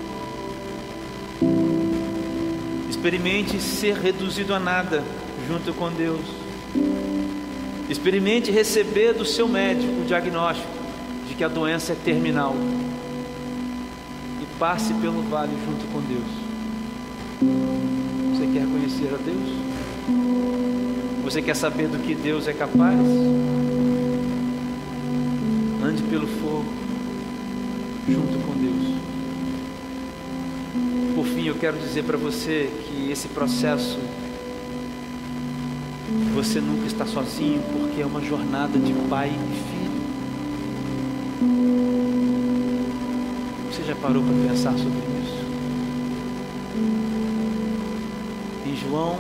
Experimente 2.89 3.61
ser 3.61 3.97
reduzido 3.97 4.55
a 4.55 4.59
nada 4.59 5.05
junto 5.47 5.73
com 5.75 5.91
Deus. 5.91 6.21
Experimente 7.89 8.51
receber 8.51 9.13
do 9.15 9.25
seu 9.25 9.49
médico 9.49 10.03
o 10.03 10.05
diagnóstico 10.05 10.69
de 11.29 11.35
que 11.35 11.45
a 11.45 11.49
doença 11.49 11.93
é 11.93 11.97
terminal. 11.97 12.55
E 14.43 14.47
passe 14.59 14.93
pelo 14.95 15.23
vale 15.23 15.53
junto 15.65 15.87
com 15.93 16.01
Deus. 16.01 16.49
Você 18.35 18.47
quer 18.53 18.67
conhecer 18.67 19.15
a 19.15 19.19
Deus? 19.19 19.69
Você 21.25 21.43
quer 21.43 21.55
saber 21.55 21.89
do 21.89 21.99
que 21.99 22.15
Deus 22.15 22.49
é 22.49 22.53
capaz? 22.53 22.99
Pelo 26.03 26.27
fogo 26.27 26.65
junto 28.09 28.39
com 28.47 28.55
Deus. 28.55 28.99
Por 31.15 31.27
fim, 31.27 31.47
eu 31.47 31.55
quero 31.57 31.77
dizer 31.79 32.05
para 32.05 32.17
você 32.17 32.71
que 32.87 33.11
esse 33.11 33.29
processo 33.29 33.99
você 36.35 36.61
nunca 36.61 36.87
está 36.87 37.05
sozinho, 37.05 37.61
porque 37.73 38.01
é 38.01 38.07
uma 38.07 38.23
jornada 38.23 38.79
de 38.79 38.93
pai 39.11 39.29
e 39.29 39.55
filho. 39.71 39.89
Você 43.71 43.83
já 43.83 43.97
parou 43.97 44.23
para 44.23 44.49
pensar 44.49 44.73
sobre 44.73 44.99
isso? 45.23 45.45
Em 48.67 48.77
João, 48.77 49.19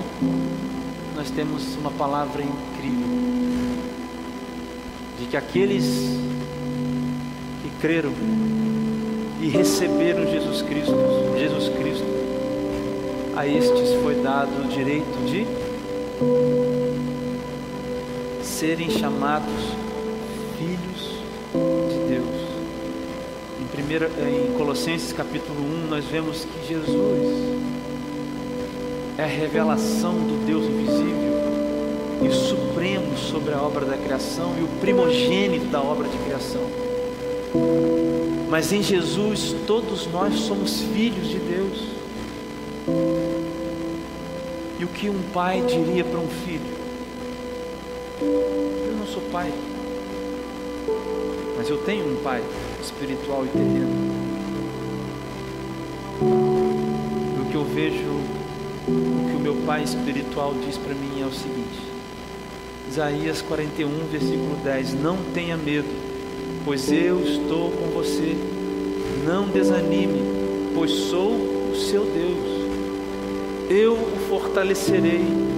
nós 1.16 1.30
temos 1.30 1.76
uma 1.76 1.90
palavra 1.90 2.42
incrível: 2.42 3.08
de 5.18 5.26
que 5.26 5.36
aqueles 5.36 5.84
que 5.84 6.37
creram 7.80 8.12
e 9.40 9.48
receberam 9.48 10.26
Jesus 10.26 10.62
Cristo, 10.62 10.94
Jesus 11.38 11.68
Cristo, 11.76 12.04
a 13.36 13.46
estes 13.46 13.94
foi 14.02 14.16
dado 14.16 14.64
o 14.64 14.68
direito 14.68 15.24
de 15.26 15.46
serem 18.42 18.90
chamados 18.90 19.52
filhos 20.58 21.22
de 21.88 22.14
Deus. 22.14 22.48
Em, 23.60 23.66
primeira, 23.66 24.10
em 24.28 24.52
Colossenses 24.56 25.12
capítulo 25.12 25.60
1, 25.60 25.86
nós 25.88 26.04
vemos 26.06 26.44
que 26.44 26.66
Jesus 26.66 27.58
é 29.16 29.22
a 29.22 29.26
revelação 29.26 30.14
do 30.14 30.44
Deus 30.44 30.64
invisível 30.64 31.28
e 32.26 32.32
supremo 32.32 33.16
sobre 33.16 33.54
a 33.54 33.62
obra 33.62 33.84
da 33.84 33.96
criação 33.96 34.56
e 34.58 34.64
o 34.64 34.68
primogênito 34.80 35.66
da 35.66 35.80
obra 35.80 36.08
de 36.08 36.18
criação. 36.18 36.87
Mas 38.48 38.72
em 38.72 38.82
Jesus 38.82 39.54
todos 39.66 40.06
nós 40.06 40.34
somos 40.34 40.80
filhos 40.80 41.28
de 41.28 41.38
Deus. 41.38 41.98
E 44.78 44.84
o 44.84 44.88
que 44.88 45.08
um 45.10 45.22
pai 45.32 45.62
diria 45.62 46.04
para 46.04 46.18
um 46.18 46.28
filho? 46.28 46.78
Eu 48.20 48.96
não 48.98 49.06
sou 49.06 49.22
pai, 49.30 49.52
mas 51.56 51.68
eu 51.68 51.78
tenho 51.78 52.12
um 52.12 52.22
pai 52.22 52.42
espiritual 52.80 53.44
e 53.44 53.48
terreno. 53.48 54.08
O 57.40 57.50
que 57.50 57.54
eu 57.54 57.64
vejo, 57.64 58.08
o 58.88 59.28
que 59.28 59.36
o 59.36 59.40
meu 59.40 59.54
pai 59.66 59.82
espiritual 59.82 60.54
diz 60.64 60.76
para 60.76 60.94
mim 60.94 61.22
é 61.22 61.26
o 61.26 61.32
seguinte: 61.32 61.78
Isaías 62.88 63.42
41, 63.42 63.88
versículo 64.10 64.56
10: 64.64 64.94
Não 64.94 65.16
tenha 65.34 65.56
medo, 65.56 66.07
pois 66.64 66.90
eu 66.90 67.20
estou 67.22 67.70
com 67.70 67.86
você. 67.90 68.36
Não 69.26 69.48
desanime, 69.48 70.22
pois 70.74 70.90
sou 70.90 71.32
o 71.32 71.74
seu 71.76 72.04
Deus. 72.04 72.58
Eu 73.70 73.92
o 73.92 74.16
fortalecerei 74.28 75.48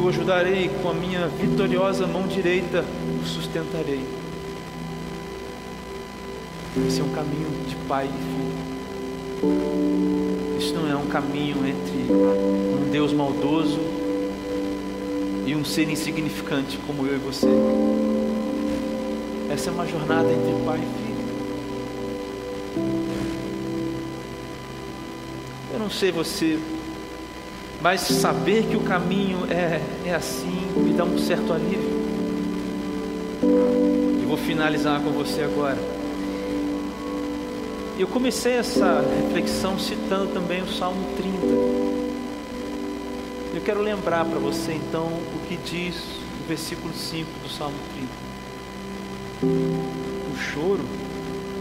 o 0.00 0.08
ajudarei, 0.08 0.70
com 0.82 0.88
a 0.88 0.94
minha 0.94 1.28
vitoriosa 1.28 2.06
mão 2.06 2.26
direita 2.26 2.82
o 3.22 3.26
sustentarei. 3.26 4.00
Esse 6.86 7.00
é 7.00 7.04
um 7.04 7.10
caminho 7.10 7.48
de 7.68 7.76
pai 7.86 8.06
e 8.06 8.12
filho. 8.32 8.60
Isso 10.58 10.74
não 10.74 10.90
é 10.90 10.96
um 10.96 11.06
caminho 11.06 11.58
entre 11.66 12.12
um 12.12 12.88
Deus 12.90 13.12
maldoso 13.12 13.78
e 15.50 15.56
um 15.56 15.64
ser 15.64 15.90
insignificante 15.90 16.78
como 16.86 17.04
eu 17.04 17.16
e 17.16 17.18
você. 17.18 17.48
Essa 19.52 19.70
é 19.70 19.72
uma 19.72 19.84
jornada 19.84 20.30
entre 20.30 20.64
pai 20.64 20.78
e 20.78 20.82
filho. 21.02 21.10
Eu 25.72 25.78
não 25.80 25.90
sei 25.90 26.12
você, 26.12 26.56
mas 27.82 28.02
saber 28.02 28.62
que 28.66 28.76
o 28.76 28.80
caminho 28.82 29.44
é, 29.50 29.80
é 30.08 30.14
assim 30.14 30.68
me 30.76 30.92
dá 30.92 31.02
um 31.02 31.18
certo 31.18 31.52
alívio. 31.52 31.98
E 34.22 34.24
vou 34.24 34.36
finalizar 34.36 35.00
com 35.00 35.10
você 35.10 35.42
agora. 35.42 35.78
Eu 37.98 38.06
comecei 38.06 38.52
essa 38.52 39.04
reflexão 39.26 39.76
citando 39.80 40.28
também 40.28 40.62
o 40.62 40.68
Salmo 40.68 41.04
30. 41.16 41.69
Eu 43.60 43.66
quero 43.66 43.82
lembrar 43.82 44.24
para 44.24 44.38
você 44.38 44.72
então 44.72 45.04
o 45.04 45.40
que 45.46 45.54
diz 45.54 45.94
o 46.42 46.48
versículo 46.48 46.94
5 46.94 47.30
do 47.42 47.48
Salmo 47.50 47.76
30. 49.42 49.52
O 50.32 50.36
choro, 50.38 50.82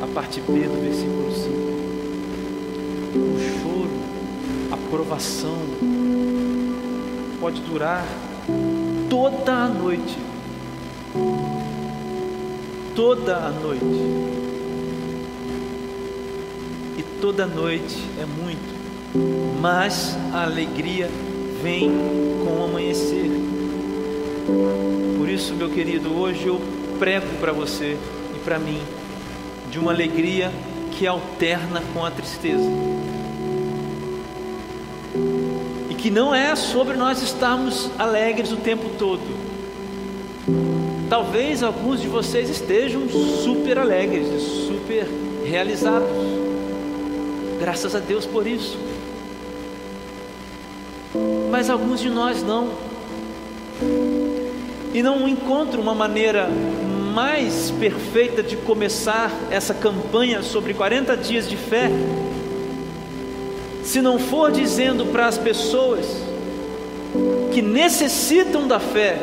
a 0.01 0.07
parte 0.07 0.39
B 0.39 0.61
do 0.61 0.79
versículo 0.79 1.29
5. 1.29 1.49
O 3.17 3.37
choro, 3.59 3.91
a 4.71 4.77
provação, 4.89 5.57
pode 7.41 7.59
durar 7.63 8.05
toda 9.09 9.53
a 9.53 9.67
noite. 9.67 10.17
Toda 12.95 13.35
a 13.35 13.49
noite. 13.49 13.83
E 16.97 17.03
toda 17.19 17.45
noite 17.45 17.97
é 18.17 18.25
muito, 18.25 19.59
mas 19.59 20.17
a 20.33 20.43
alegria 20.43 21.11
vem 21.61 21.91
com 22.45 22.61
o 22.61 22.63
amanhecer. 22.63 23.29
Por 25.17 25.29
isso, 25.29 25.53
meu 25.53 25.69
querido, 25.69 26.13
hoje 26.15 26.47
eu 26.47 26.59
prego 26.97 27.27
para 27.39 27.51
você 27.51 27.97
e 28.35 28.39
para 28.39 28.59
mim 28.59 28.81
de 29.69 29.79
uma 29.79 29.91
alegria 29.91 30.51
que 30.91 31.05
alterna 31.05 31.81
com 31.93 32.03
a 32.05 32.11
tristeza 32.11 32.69
que 35.99 36.09
não 36.09 36.33
é 36.33 36.55
sobre 36.55 36.95
nós 36.95 37.21
estarmos 37.21 37.89
alegres 37.99 38.51
o 38.53 38.55
tempo 38.55 38.89
todo. 38.97 39.21
Talvez 41.09 41.61
alguns 41.61 42.01
de 42.01 42.07
vocês 42.07 42.49
estejam 42.49 43.09
super 43.43 43.77
alegres, 43.77 44.41
super 44.41 45.05
realizados. 45.43 46.09
Graças 47.59 47.95
a 47.95 47.99
Deus 47.99 48.25
por 48.25 48.47
isso. 48.47 48.77
Mas 51.49 51.69
alguns 51.69 51.99
de 51.99 52.09
nós 52.09 52.43
não. 52.43 52.69
E 54.93 55.01
não 55.01 55.27
encontro 55.27 55.81
uma 55.81 55.95
maneira 55.95 56.49
mais 57.13 57.71
perfeita 57.71 58.43
de 58.43 58.55
começar 58.55 59.31
essa 59.49 59.73
campanha 59.73 60.43
sobre 60.43 60.73
40 60.73 61.17
dias 61.17 61.47
de 61.47 61.57
fé 61.57 61.89
se 63.83 64.01
não 64.01 64.19
for 64.19 64.51
dizendo 64.51 65.07
para 65.07 65.25
as 65.25 65.37
pessoas 65.37 66.05
que 67.51 67.59
necessitam 67.59 68.67
da 68.67 68.79
fé, 68.79 69.19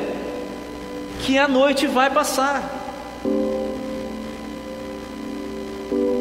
que 1.20 1.38
a 1.38 1.46
noite 1.46 1.86
vai 1.86 2.10
passar. 2.10 2.72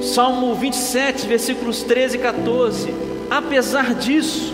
Salmo 0.04 0.54
27, 0.54 1.26
versículos 1.26 1.82
13 1.82 2.18
e 2.18 2.20
14. 2.20 2.94
Apesar 3.32 3.96
disso, 3.96 4.54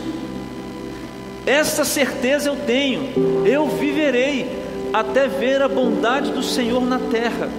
essa 1.45 1.83
certeza 1.83 2.49
eu 2.49 2.55
tenho, 2.55 3.45
eu 3.45 3.67
viverei 3.67 4.47
até 4.93 5.27
ver 5.27 5.61
a 5.61 5.67
bondade 5.67 6.31
do 6.31 6.43
Senhor 6.43 6.85
na 6.85 6.99
terra. 6.99 7.49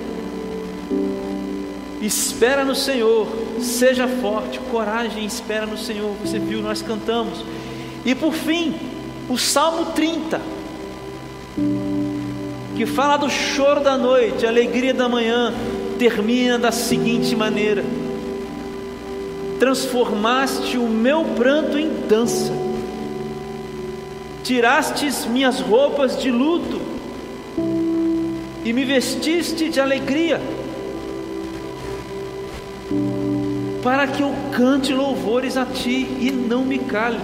Espera 2.00 2.64
no 2.64 2.74
Senhor, 2.74 3.28
seja 3.60 4.08
forte, 4.08 4.58
coragem, 4.70 5.24
espera 5.24 5.66
no 5.66 5.78
Senhor. 5.78 6.14
Você 6.24 6.38
viu, 6.38 6.60
nós 6.60 6.82
cantamos. 6.82 7.44
E 8.04 8.14
por 8.14 8.32
fim, 8.32 8.74
o 9.28 9.38
Salmo 9.38 9.92
30, 9.92 10.40
que 12.76 12.86
fala 12.86 13.16
do 13.16 13.30
choro 13.30 13.80
da 13.80 13.96
noite, 13.96 14.44
a 14.44 14.48
alegria 14.48 14.92
da 14.92 15.08
manhã, 15.08 15.54
termina 15.98 16.58
da 16.58 16.72
seguinte 16.72 17.36
maneira: 17.36 17.84
Transformaste 19.60 20.76
o 20.76 20.88
meu 20.88 21.24
pranto 21.24 21.78
em 21.78 21.88
dança, 22.08 22.52
tirastes 24.52 25.24
minhas 25.24 25.60
roupas 25.60 26.20
de 26.20 26.30
luto 26.30 26.78
e 28.62 28.70
me 28.70 28.84
vestiste 28.84 29.70
de 29.70 29.80
alegria 29.80 30.38
para 33.82 34.06
que 34.06 34.22
eu 34.22 34.30
cante 34.54 34.92
louvores 34.92 35.56
a 35.56 35.64
ti 35.64 36.06
e 36.20 36.30
não 36.30 36.66
me 36.66 36.78
cale. 36.78 37.18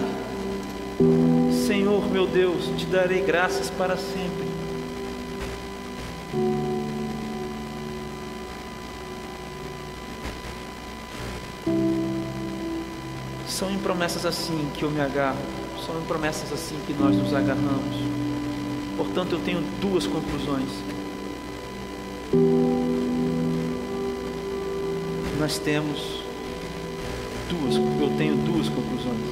Senhor 1.67 2.11
meu 2.11 2.27
Deus, 2.27 2.71
te 2.79 2.87
darei 2.87 3.21
graças 3.21 3.69
para 3.69 3.99
sempre. 3.99 4.48
São 13.59 13.73
em 13.73 13.79
promessas 13.79 14.25
assim 14.25 14.71
que 14.73 14.85
eu 14.85 14.91
me 14.91 15.01
agarro, 15.01 15.43
são 15.85 15.99
em 15.99 16.05
promessas 16.05 16.53
assim 16.53 16.79
que 16.87 16.93
nós 16.93 17.17
nos 17.17 17.35
agarramos. 17.35 17.97
Portanto, 18.97 19.33
eu 19.33 19.41
tenho 19.41 19.61
duas 19.81 20.07
conclusões. 20.07 20.69
Nós 25.41 25.59
temos 25.59 26.23
duas, 27.51 27.75
eu 27.75 28.17
tenho 28.17 28.37
duas 28.37 28.69
conclusões. 28.69 29.27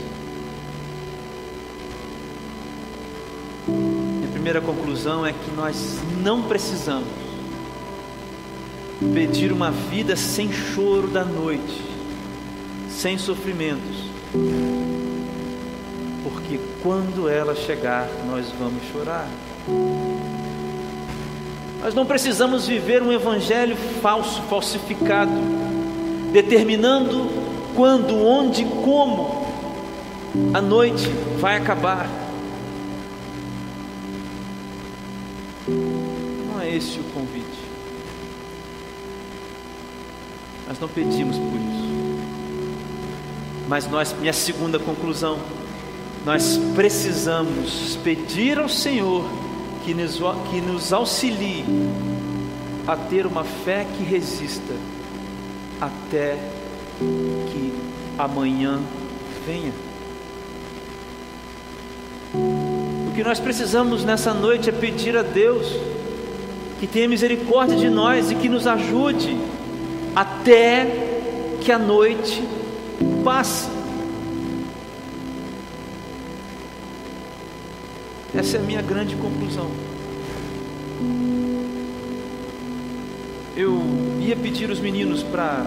Minha 3.69 4.29
primeira 4.33 4.61
conclusão 4.61 5.25
é 5.25 5.33
que 5.33 5.53
nós 5.53 6.01
não 6.21 6.43
precisamos 6.43 7.07
pedir 9.15 9.53
uma 9.53 9.71
vida 9.71 10.17
sem 10.17 10.53
choro 10.53 11.07
da 11.07 11.25
noite, 11.25 11.81
sem 12.91 13.17
sofrimentos, 13.17 14.16
porque 16.23 16.59
quando 16.83 17.29
ela 17.29 17.55
chegar, 17.55 18.09
nós 18.27 18.47
vamos 18.59 18.83
chorar. 18.93 19.29
Nós 21.81 21.95
não 21.95 22.05
precisamos 22.05 22.67
viver 22.67 23.03
um 23.03 23.13
evangelho 23.13 23.77
falso, 24.03 24.43
falsificado, 24.43 25.33
determinando 26.33 27.31
quando, 27.75 28.17
onde, 28.17 28.65
como 28.65 29.47
a 30.53 30.61
noite 30.61 31.09
vai 31.39 31.57
acabar. 31.57 32.09
Não 35.69 36.61
é 36.61 36.75
esse 36.75 36.99
o 36.99 37.05
convite. 37.15 37.47
Nós 40.67 40.81
não 40.81 40.89
pedimos 40.89 41.37
por 41.37 41.61
isso. 41.61 41.76
Mas 43.69 43.89
nós, 43.89 44.15
minha 44.19 44.33
segunda 44.33 44.79
conclusão, 44.79 45.39
nós 46.25 46.59
precisamos 46.75 47.97
pedir 48.03 48.59
ao 48.59 48.69
Senhor 48.69 49.25
que 49.85 49.93
nos, 49.95 50.19
que 50.51 50.61
nos 50.61 50.93
auxilie 50.93 51.65
a 52.87 52.97
ter 52.97 53.27
uma 53.27 53.45
fé 53.45 53.87
que 53.97 54.05
resista 54.05 54.75
até 55.81 56.37
que 56.99 57.73
amanhã 58.19 58.81
venha. 59.47 59.73
O 62.35 63.13
que 63.15 63.23
nós 63.23 63.41
precisamos 63.41 64.05
nessa 64.05 64.33
noite 64.33 64.69
é 64.69 64.73
pedir 64.73 65.17
a 65.17 65.23
Deus 65.23 65.67
que 66.79 66.87
tenha 66.87 67.09
misericórdia 67.09 67.77
de 67.77 67.89
nós 67.89 68.31
e 68.31 68.35
que 68.35 68.49
nos 68.49 68.67
ajude 68.67 69.37
até 70.15 70.87
que 71.61 71.73
a 71.73 71.79
noite 71.79 72.43
passe. 73.25 73.69
Essa 78.35 78.59
é 78.59 78.61
a 78.61 78.63
minha 78.63 78.83
grande 78.83 79.17
conclusão. 79.17 79.71
Eu 83.57 83.81
ia 84.21 84.37
pedir 84.37 84.71
os 84.71 84.79
meninos 84.79 85.23
para 85.23 85.67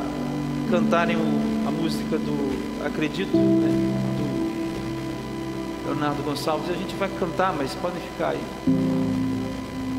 cantarem 0.69 1.15
o, 1.15 1.67
a 1.67 1.71
música 1.71 2.17
do 2.17 2.86
Acredito, 2.86 3.36
né, 3.36 3.69
do 4.17 5.88
Leonardo 5.88 6.21
Gonçalves, 6.21 6.69
a 6.69 6.73
gente 6.73 6.95
vai 6.95 7.09
cantar, 7.09 7.51
mas 7.53 7.73
podem 7.75 7.99
ficar 7.99 8.30
aí. 8.30 8.41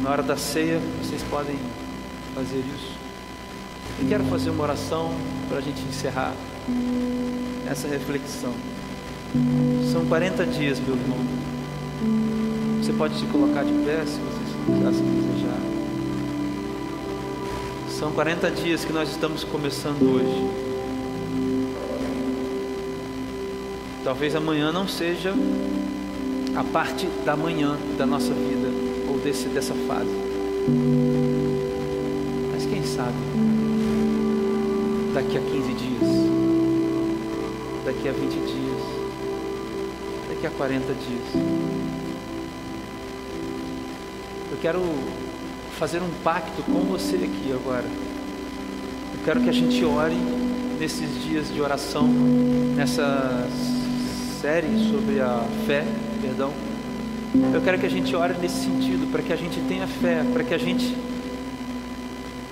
Na 0.03 0.11
hora 0.11 0.23
da 0.23 0.37
ceia, 0.37 0.81
vocês 1.03 1.23
podem 1.25 1.57
fazer 2.35 2.59
isso. 2.59 2.93
Eu 4.01 4.09
quero 4.09 4.25
fazer 4.25 4.51
uma 4.51 4.63
oração 4.63 5.13
para 5.49 5.59
a 5.59 5.61
gente 5.61 5.83
encerrar 5.83 6.33
essa 7.69 7.87
reflexão. 7.89 8.53
São 9.93 10.05
40 10.07 10.45
dias, 10.47 10.81
meu 10.81 10.97
irmão. 10.97 11.19
Você 12.81 12.93
pode 12.93 13.19
se 13.19 13.27
colocar 13.27 13.63
de 13.63 13.73
pé 13.85 14.05
se 14.07 14.19
você 14.19 14.89
assim 14.89 15.05
desejar. 15.05 15.59
São 17.89 18.13
40 18.13 18.51
dias 18.51 18.85
que 18.85 18.93
nós 18.93 19.11
estamos 19.11 19.45
começando 19.45 20.03
hoje. 20.03 20.71
Talvez 24.03 24.35
amanhã 24.35 24.73
não 24.73 24.89
seja 24.89 25.35
a 26.57 26.65
parte 26.65 27.07
da 27.25 27.37
manhã 27.37 27.77
da 27.97 28.07
nossa 28.07 28.33
vida 28.33 28.69
ou 29.09 29.19
desse, 29.19 29.49
dessa 29.49 29.75
fase. 29.87 30.11
Mas 32.53 32.67
quem 32.67 32.83
sabe 32.85 33.17
daqui 35.15 35.37
a 35.37 35.41
15 35.41 35.75
dias, 35.75 36.20
daqui 37.85 38.09
a 38.09 38.13
20 38.13 38.31
dias, 38.33 38.83
daqui 40.29 40.47
a 40.47 40.51
40 40.51 40.87
dias. 40.95 41.25
Eu 44.51 44.59
quero 44.61 44.83
fazer 45.79 46.03
um 46.03 46.11
pacto 46.23 46.63
com 46.63 46.81
você 46.81 47.17
aqui 47.17 47.53
agora. 47.53 47.85
Eu 47.85 49.25
quero 49.25 49.41
que 49.41 49.49
a 49.49 49.53
gente 49.53 49.85
ore 49.85 50.17
nesses 50.79 51.23
dias 51.23 51.53
de 51.53 51.61
oração, 51.61 52.07
nessa 52.77 53.49
série 54.41 54.91
sobre 54.91 55.21
a 55.21 55.45
fé, 55.67 55.85
perdão. 56.21 56.53
Eu 57.55 57.61
quero 57.61 57.79
que 57.79 57.87
a 57.87 57.91
gente 57.91 58.15
ore 58.17 58.35
nesse 58.41 58.65
sentido, 58.65 59.11
para 59.11 59.23
que 59.23 59.33
a 59.33 59.37
gente 59.37 59.61
tenha 59.69 59.87
fé, 59.87 60.25
para 60.33 60.43
que 60.43 60.53
a 60.53 60.59
gente 60.59 60.97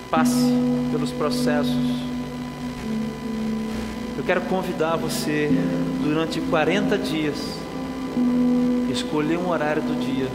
passe 0.09 0.53
pelos 0.91 1.11
processos. 1.11 2.08
Quero 4.29 4.41
convidar 4.41 4.95
você 4.95 5.49
durante 6.03 6.39
40 6.39 6.99
dias, 6.99 7.35
escolher 8.91 9.39
um 9.39 9.49
horário 9.49 9.81
do 9.81 9.99
dia, 9.99 10.27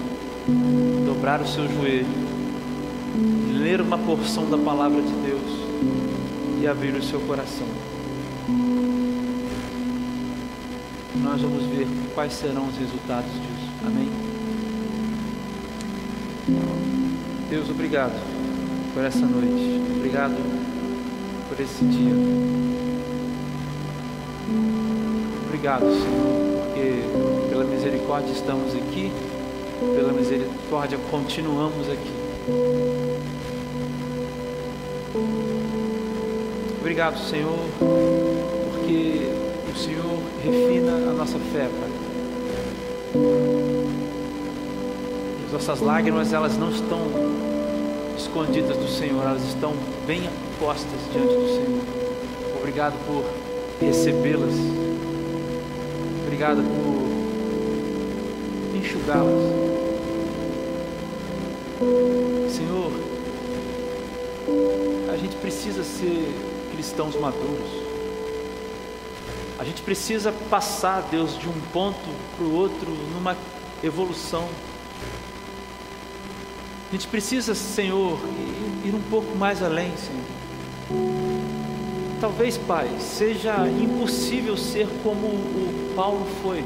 dobrar 1.06 1.40
o 1.40 1.46
seu 1.46 1.68
joelho 1.68 2.08
ler 3.56 3.80
uma 3.80 3.96
porção 3.96 4.50
da 4.50 4.58
palavra 4.58 5.00
de 5.00 5.12
Deus 5.12 5.40
e 6.60 6.66
abrir 6.66 6.92
o 6.96 7.04
seu 7.04 7.20
coração. 7.20 7.68
Nós 11.22 11.40
vamos 11.40 11.62
ver 11.66 11.86
quais 12.16 12.32
serão 12.32 12.66
os 12.66 12.76
resultados 12.76 13.30
disso. 13.30 13.70
Amém? 13.86 14.10
Deus, 17.48 17.70
obrigado 17.70 18.20
por 18.92 19.04
essa 19.04 19.24
noite. 19.24 19.80
Obrigado 19.96 20.34
por 21.48 21.60
esse 21.60 21.84
dia. 21.84 22.73
Obrigado, 25.64 25.86
Senhor, 25.94 26.60
porque 26.62 27.48
pela 27.48 27.64
misericórdia 27.64 28.32
estamos 28.32 28.74
aqui, 28.74 29.10
pela 29.96 30.12
misericórdia 30.12 30.98
continuamos 31.10 31.88
aqui. 31.88 32.12
Obrigado, 36.80 37.18
Senhor, 37.18 37.56
porque 37.78 39.30
o 39.72 39.78
Senhor 39.78 40.18
refina 40.44 40.92
a 41.10 41.14
nossa 41.14 41.38
fé, 41.38 41.66
Pai. 41.80 41.90
As 45.46 45.52
nossas 45.54 45.80
lágrimas, 45.80 46.34
elas 46.34 46.58
não 46.58 46.68
estão 46.68 47.00
escondidas 48.18 48.76
do 48.76 48.86
Senhor, 48.86 49.22
elas 49.22 49.42
estão 49.44 49.72
bem 50.06 50.28
postas 50.60 51.00
diante 51.10 51.34
do 51.34 51.46
Senhor. 51.46 51.82
Obrigado 52.54 52.98
por 53.06 53.24
recebê-las. 53.80 54.83
Obrigado 56.34 56.64
por 56.64 57.06
enxugá-las. 58.76 59.44
Senhor, 62.52 62.90
a 65.12 65.16
gente 65.16 65.36
precisa 65.36 65.84
ser 65.84 66.34
cristãos 66.72 67.14
maduros. 67.14 67.70
A 69.60 69.64
gente 69.64 69.80
precisa 69.82 70.32
passar, 70.50 71.02
Deus, 71.02 71.38
de 71.38 71.48
um 71.48 71.60
ponto 71.72 72.10
para 72.36 72.44
o 72.44 72.52
outro 72.52 72.90
numa 73.14 73.36
evolução. 73.80 74.48
A 76.88 76.92
gente 76.92 77.06
precisa, 77.06 77.54
Senhor, 77.54 78.18
ir 78.84 78.92
um 78.92 79.02
pouco 79.08 79.38
mais 79.38 79.62
além, 79.62 79.96
Senhor. 79.96 80.33
Talvez, 82.24 82.56
Pai, 82.56 82.88
seja 82.98 83.68
impossível 83.68 84.56
ser 84.56 84.88
como 85.02 85.26
o 85.26 85.92
Paulo 85.94 86.26
foi. 86.42 86.64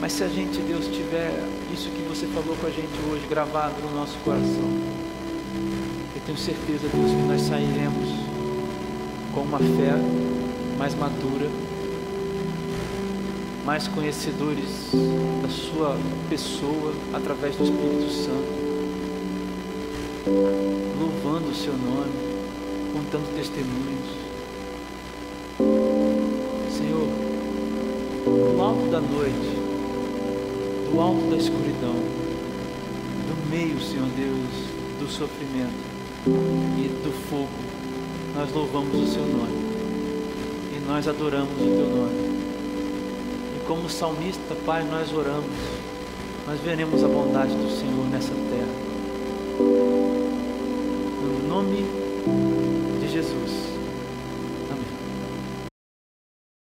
Mas 0.00 0.12
se 0.12 0.22
a 0.22 0.28
gente, 0.28 0.60
Deus, 0.60 0.86
tiver 0.86 1.32
isso 1.72 1.90
que 1.90 2.02
você 2.02 2.28
falou 2.28 2.54
com 2.60 2.68
a 2.68 2.70
gente 2.70 2.92
hoje 3.10 3.26
gravado 3.28 3.74
no 3.82 3.92
nosso 3.92 4.16
coração, 4.18 4.70
eu 6.14 6.22
tenho 6.24 6.38
certeza, 6.38 6.86
Deus, 6.94 7.10
que 7.10 7.22
nós 7.26 7.40
sairemos 7.40 8.08
com 9.34 9.40
uma 9.40 9.58
fé 9.58 9.96
mais 10.78 10.94
madura, 10.94 11.50
mais 13.64 13.88
conhecedores 13.88 14.90
da 15.42 15.48
Sua 15.48 15.96
pessoa 16.28 16.92
através 17.14 17.56
do 17.56 17.64
Espírito 17.64 18.10
Santo, 18.10 18.64
louvando 21.00 21.50
o 21.50 21.54
Seu 21.54 21.72
nome, 21.72 22.12
contando 22.92 23.34
testemunhos. 23.34 24.04
Senhor, 26.70 27.08
no 28.26 28.62
alto 28.62 28.90
da 28.90 29.00
noite, 29.00 29.56
do 30.90 31.00
alto 31.00 31.30
da 31.30 31.36
escuridão, 31.36 31.94
do 31.94 33.50
meio, 33.50 33.80
Senhor 33.80 34.08
Deus, 34.14 35.00
do 35.00 35.10
sofrimento 35.10 35.94
e 36.26 36.88
do 37.02 37.12
fogo, 37.30 37.48
nós 38.36 38.52
louvamos 38.52 38.94
o 38.94 39.06
Seu 39.10 39.22
nome 39.22 39.64
e 40.76 40.86
nós 40.86 41.08
adoramos 41.08 41.52
o 41.52 41.64
Teu 41.64 41.88
nome 41.88 42.23
como 43.66 43.88
salmista, 43.88 44.54
Pai, 44.66 44.84
nós 44.84 45.12
oramos, 45.12 45.50
nós 46.46 46.60
veremos 46.60 47.02
a 47.02 47.08
bondade 47.08 47.54
do 47.54 47.70
Senhor 47.70 48.06
nessa 48.10 48.32
terra. 48.50 48.68
No 51.22 51.48
nome 51.48 51.84
de 53.00 53.08
Jesus. 53.10 53.73